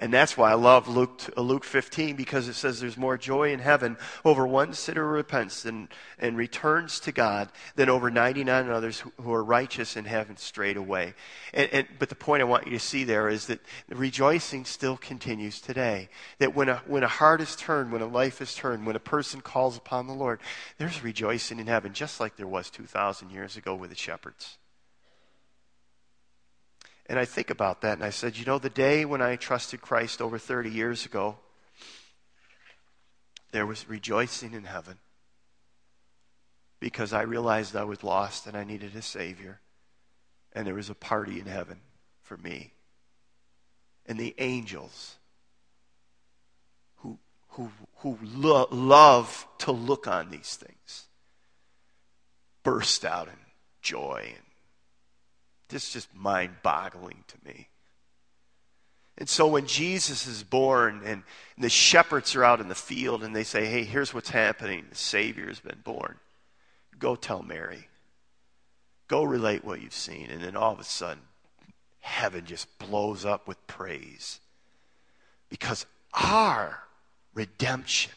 And 0.00 0.14
that's 0.14 0.36
why 0.36 0.52
I 0.52 0.54
love 0.54 0.86
Luke, 0.86 1.22
uh, 1.36 1.40
Luke 1.40 1.64
15 1.64 2.14
because 2.14 2.46
it 2.46 2.54
says 2.54 2.78
there's 2.78 2.96
more 2.96 3.18
joy 3.18 3.52
in 3.52 3.58
heaven 3.58 3.96
over 4.24 4.46
one 4.46 4.72
sinner 4.72 5.02
who 5.02 5.08
repents 5.08 5.64
and, 5.64 5.88
and 6.20 6.36
returns 6.36 7.00
to 7.00 7.12
God 7.12 7.50
than 7.74 7.88
over 7.88 8.08
99 8.08 8.70
others 8.70 9.00
who, 9.00 9.12
who 9.20 9.32
are 9.32 9.42
righteous 9.42 9.96
and 9.96 10.06
haven't 10.06 10.38
strayed 10.38 10.76
away. 10.76 11.14
And, 11.52 11.68
and, 11.72 11.88
but 11.98 12.10
the 12.10 12.14
point 12.14 12.42
I 12.42 12.44
want 12.44 12.66
you 12.66 12.72
to 12.72 12.78
see 12.78 13.02
there 13.02 13.28
is 13.28 13.46
that 13.46 13.58
rejoicing 13.88 14.64
still 14.64 14.96
continues 14.96 15.60
today. 15.60 16.08
That 16.38 16.54
when 16.54 16.68
a, 16.68 16.76
when 16.86 17.02
a 17.02 17.08
heart 17.08 17.40
is 17.40 17.56
turned, 17.56 17.90
when 17.90 18.02
a 18.02 18.06
life 18.06 18.40
is 18.40 18.54
turned, 18.54 18.86
when 18.86 18.96
a 18.96 19.00
person 19.00 19.40
calls 19.40 19.76
upon 19.76 20.06
the 20.06 20.14
Lord, 20.14 20.38
there's 20.78 21.02
rejoicing 21.02 21.58
in 21.58 21.66
heaven 21.66 21.92
just 21.92 22.20
like 22.20 22.36
there 22.36 22.46
was 22.46 22.70
2,000 22.70 23.30
years 23.30 23.56
ago 23.56 23.74
with 23.74 23.90
the 23.90 23.96
shepherds. 23.96 24.58
And 27.08 27.18
I 27.18 27.24
think 27.24 27.50
about 27.50 27.80
that 27.80 27.94
and 27.94 28.04
I 28.04 28.10
said, 28.10 28.36
you 28.36 28.44
know, 28.44 28.58
the 28.58 28.68
day 28.68 29.04
when 29.04 29.22
I 29.22 29.36
trusted 29.36 29.80
Christ 29.80 30.20
over 30.20 30.38
30 30.38 30.70
years 30.70 31.06
ago, 31.06 31.38
there 33.52 33.66
was 33.66 33.88
rejoicing 33.88 34.52
in 34.52 34.64
heaven 34.64 34.98
because 36.80 37.12
I 37.12 37.22
realized 37.22 37.74
I 37.74 37.84
was 37.84 38.04
lost 38.04 38.46
and 38.46 38.56
I 38.56 38.64
needed 38.64 38.94
a 38.94 39.02
Savior. 39.02 39.60
And 40.52 40.66
there 40.66 40.74
was 40.74 40.90
a 40.90 40.94
party 40.94 41.40
in 41.40 41.46
heaven 41.46 41.80
for 42.22 42.36
me. 42.36 42.72
And 44.06 44.18
the 44.18 44.34
angels 44.38 45.16
who, 46.96 47.18
who, 47.50 47.70
who 47.96 48.18
lo- 48.22 48.68
love 48.70 49.46
to 49.58 49.72
look 49.72 50.06
on 50.06 50.30
these 50.30 50.56
things 50.56 51.06
burst 52.62 53.04
out 53.04 53.28
in 53.28 53.34
joy 53.82 54.32
and 54.34 54.47
this 55.68 55.88
is 55.88 55.92
just 55.92 56.14
mind 56.14 56.56
boggling 56.62 57.24
to 57.28 57.36
me. 57.44 57.68
And 59.18 59.28
so 59.28 59.48
when 59.48 59.66
Jesus 59.66 60.26
is 60.26 60.44
born 60.44 61.02
and 61.04 61.24
the 61.58 61.68
shepherds 61.68 62.36
are 62.36 62.44
out 62.44 62.60
in 62.60 62.68
the 62.68 62.74
field 62.74 63.24
and 63.24 63.34
they 63.34 63.42
say, 63.42 63.66
hey, 63.66 63.82
here's 63.82 64.14
what's 64.14 64.30
happening 64.30 64.86
the 64.88 64.96
Savior 64.96 65.48
has 65.48 65.60
been 65.60 65.80
born, 65.82 66.16
go 66.98 67.16
tell 67.16 67.42
Mary. 67.42 67.88
Go 69.08 69.24
relate 69.24 69.64
what 69.64 69.80
you've 69.80 69.92
seen. 69.92 70.28
And 70.30 70.42
then 70.42 70.54
all 70.54 70.72
of 70.72 70.78
a 70.78 70.84
sudden, 70.84 71.22
heaven 72.00 72.44
just 72.44 72.78
blows 72.78 73.24
up 73.24 73.48
with 73.48 73.66
praise. 73.66 74.38
Because 75.48 75.86
our 76.12 76.84
redemption 77.34 78.12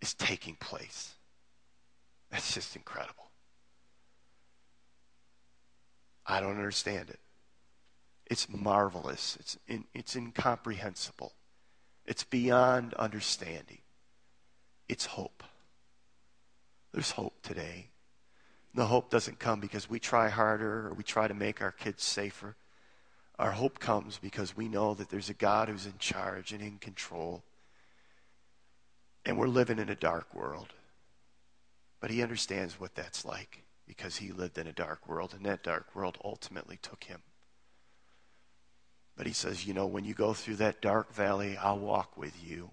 is 0.00 0.14
taking 0.14 0.54
place. 0.56 1.14
That's 2.30 2.54
just 2.54 2.76
incredible. 2.76 3.29
I 6.30 6.40
don't 6.40 6.56
understand 6.56 7.10
it. 7.10 7.18
It's 8.26 8.48
marvelous. 8.48 9.36
It's, 9.40 9.58
in, 9.66 9.84
it's 9.92 10.14
incomprehensible. 10.14 11.32
It's 12.06 12.22
beyond 12.22 12.94
understanding. 12.94 13.80
It's 14.88 15.06
hope. 15.06 15.42
There's 16.92 17.10
hope 17.10 17.42
today. 17.42 17.88
The 18.74 18.86
hope 18.86 19.10
doesn't 19.10 19.40
come 19.40 19.58
because 19.58 19.90
we 19.90 19.98
try 19.98 20.28
harder 20.28 20.86
or 20.86 20.94
we 20.94 21.02
try 21.02 21.26
to 21.26 21.34
make 21.34 21.60
our 21.60 21.72
kids 21.72 22.04
safer. 22.04 22.54
Our 23.36 23.50
hope 23.50 23.80
comes 23.80 24.18
because 24.18 24.56
we 24.56 24.68
know 24.68 24.94
that 24.94 25.08
there's 25.08 25.30
a 25.30 25.34
God 25.34 25.68
who's 25.68 25.86
in 25.86 25.98
charge 25.98 26.52
and 26.52 26.62
in 26.62 26.78
control. 26.78 27.42
And 29.26 29.36
we're 29.36 29.48
living 29.48 29.80
in 29.80 29.88
a 29.88 29.96
dark 29.96 30.32
world. 30.32 30.68
But 31.98 32.12
He 32.12 32.22
understands 32.22 32.78
what 32.78 32.94
that's 32.94 33.24
like 33.24 33.64
because 33.90 34.18
he 34.18 34.30
lived 34.30 34.56
in 34.56 34.68
a 34.68 34.72
dark 34.72 35.08
world, 35.08 35.34
and 35.34 35.44
that 35.44 35.64
dark 35.64 35.96
world 35.96 36.16
ultimately 36.24 36.78
took 36.80 37.02
him. 37.02 37.22
But 39.16 39.26
he 39.26 39.32
says, 39.32 39.66
You 39.66 39.74
know, 39.74 39.88
when 39.88 40.04
you 40.04 40.14
go 40.14 40.32
through 40.32 40.56
that 40.56 40.80
dark 40.80 41.12
valley, 41.12 41.56
I'll 41.56 41.80
walk 41.80 42.16
with 42.16 42.32
you, 42.40 42.70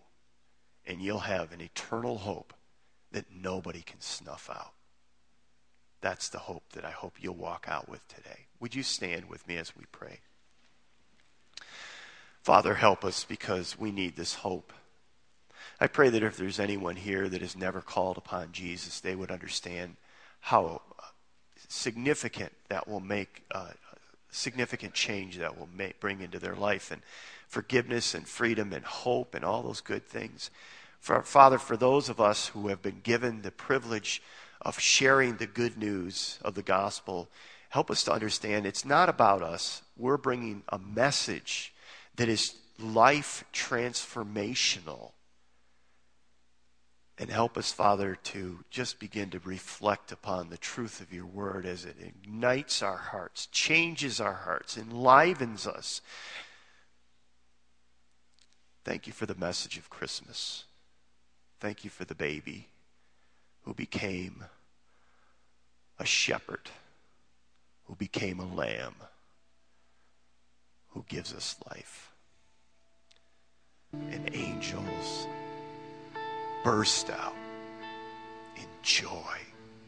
and 0.86 1.02
you'll 1.02 1.22
have 1.22 1.52
an 1.52 1.60
eternal 1.60 2.20
hope 2.20 2.54
that 3.12 3.26
nobody 3.36 3.82
can 3.82 4.00
snuff 4.00 4.48
out. 4.54 4.74
That's 6.02 6.30
the 6.30 6.38
hope 6.38 6.72
that 6.74 6.86
I 6.86 6.92
hope 6.92 7.16
you'll 7.20 7.34
walk 7.34 7.66
out 7.68 7.90
with 7.90 8.08
today. 8.08 8.46
Would 8.60 8.76
you 8.76 8.84
stand 8.84 9.28
with 9.28 9.48
me 9.48 9.58
as 9.58 9.76
we 9.76 9.86
pray? 9.92 10.20
Father, 12.44 12.76
help 12.76 13.04
us 13.04 13.24
because 13.24 13.80
we 13.80 13.92
need 13.92 14.16
this 14.16 14.36
hope. 14.36 14.72
I 15.80 15.88
pray 15.88 16.10
that 16.10 16.22
if 16.22 16.38
there's 16.38 16.60
anyone 16.60 16.96
here 16.96 17.28
that 17.28 17.42
has 17.42 17.58
never 17.58 17.82
called 17.82 18.20
upon 18.20 18.52
Jesus, 18.52 19.00
they 19.00 19.16
would 19.16 19.32
understand 19.32 19.96
how 20.42 20.82
significant 21.68 22.54
that 22.70 22.88
will 22.88 23.00
make 23.00 23.44
uh, 23.52 23.70
significant 24.32 24.94
change 24.94 25.38
that 25.38 25.58
will 25.58 25.70
make, 25.76 26.00
bring 26.00 26.22
into 26.22 26.40
their 26.40 26.56
life 26.56 26.92
and 26.92 27.02
forgiveness 27.48 28.14
and 28.14 28.28
freedom 28.28 28.74
and 28.74 28.86
hope 28.86 29.34
and 29.34 29.44
all 29.44 29.64
those 29.64 29.82
good 29.82 30.06
things. 30.06 30.50
For, 31.00 31.22
Father, 31.22 31.58
for 31.58 31.78
those 31.78 32.10
of 32.10 32.20
us 32.20 32.48
who 32.50 32.68
have 32.68 32.82
been 32.82 33.02
given 33.04 33.42
the 33.42 33.52
privilege 33.52 34.22
of 34.62 34.80
sharing 34.80 35.38
the 35.38 35.48
good 35.48 35.78
news 35.78 36.40
of 36.42 36.56
the 36.56 36.64
gospel, 36.64 37.30
help 37.70 37.92
us 37.92 38.04
to 38.04 38.12
understand 38.12 38.66
it's 38.66 38.86
not 38.86 39.10
about 39.10 39.42
us. 39.42 39.82
We're 39.96 40.18
bringing 40.18 40.64
a 40.70 40.80
message 40.80 41.74
that 42.16 42.28
is 42.30 42.56
life 42.80 43.44
transformational 43.54 45.12
and 47.20 47.30
help 47.32 47.58
us, 47.58 47.72
Father, 47.72 48.16
to 48.16 48.60
just 48.70 49.00
begin 49.00 49.32
to 49.32 49.40
reflect 49.40 50.12
upon 50.12 50.50
the 50.50 50.58
truth 50.58 51.02
of 51.02 51.12
your 51.12 51.26
word 51.26 51.66
as 51.66 51.84
it 51.84 51.96
ignites 52.00 52.84
our 52.84 52.98
hearts, 52.98 53.48
changes 53.48 54.22
our 54.22 54.34
hearts, 54.34 54.78
enlivens 54.78 55.66
us. 55.66 56.02
Thank 58.84 59.08
you 59.08 59.14
for 59.14 59.26
the 59.26 59.36
message 59.36 59.78
of 59.78 59.90
Christmas. 59.90 60.66
Thank 61.60 61.84
you 61.84 61.90
for 61.90 62.06
the 62.06 62.16
baby 62.16 62.68
who 63.64 63.74
became 63.74 64.46
a 66.00 66.06
shepherd, 66.06 66.70
who 67.86 67.96
became 67.96 68.40
a 68.40 68.46
lamb, 68.46 68.96
who 70.90 71.04
gives 71.10 71.34
us 71.34 71.56
life. 71.68 72.12
And 73.92 74.30
angels 74.34 75.28
burst 76.68 77.10
out 77.12 77.34
in 78.58 78.66
joy 78.82 79.40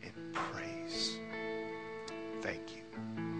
and 0.01 0.13
praise. 0.33 1.19
Thank 2.41 2.73
you. 2.73 3.38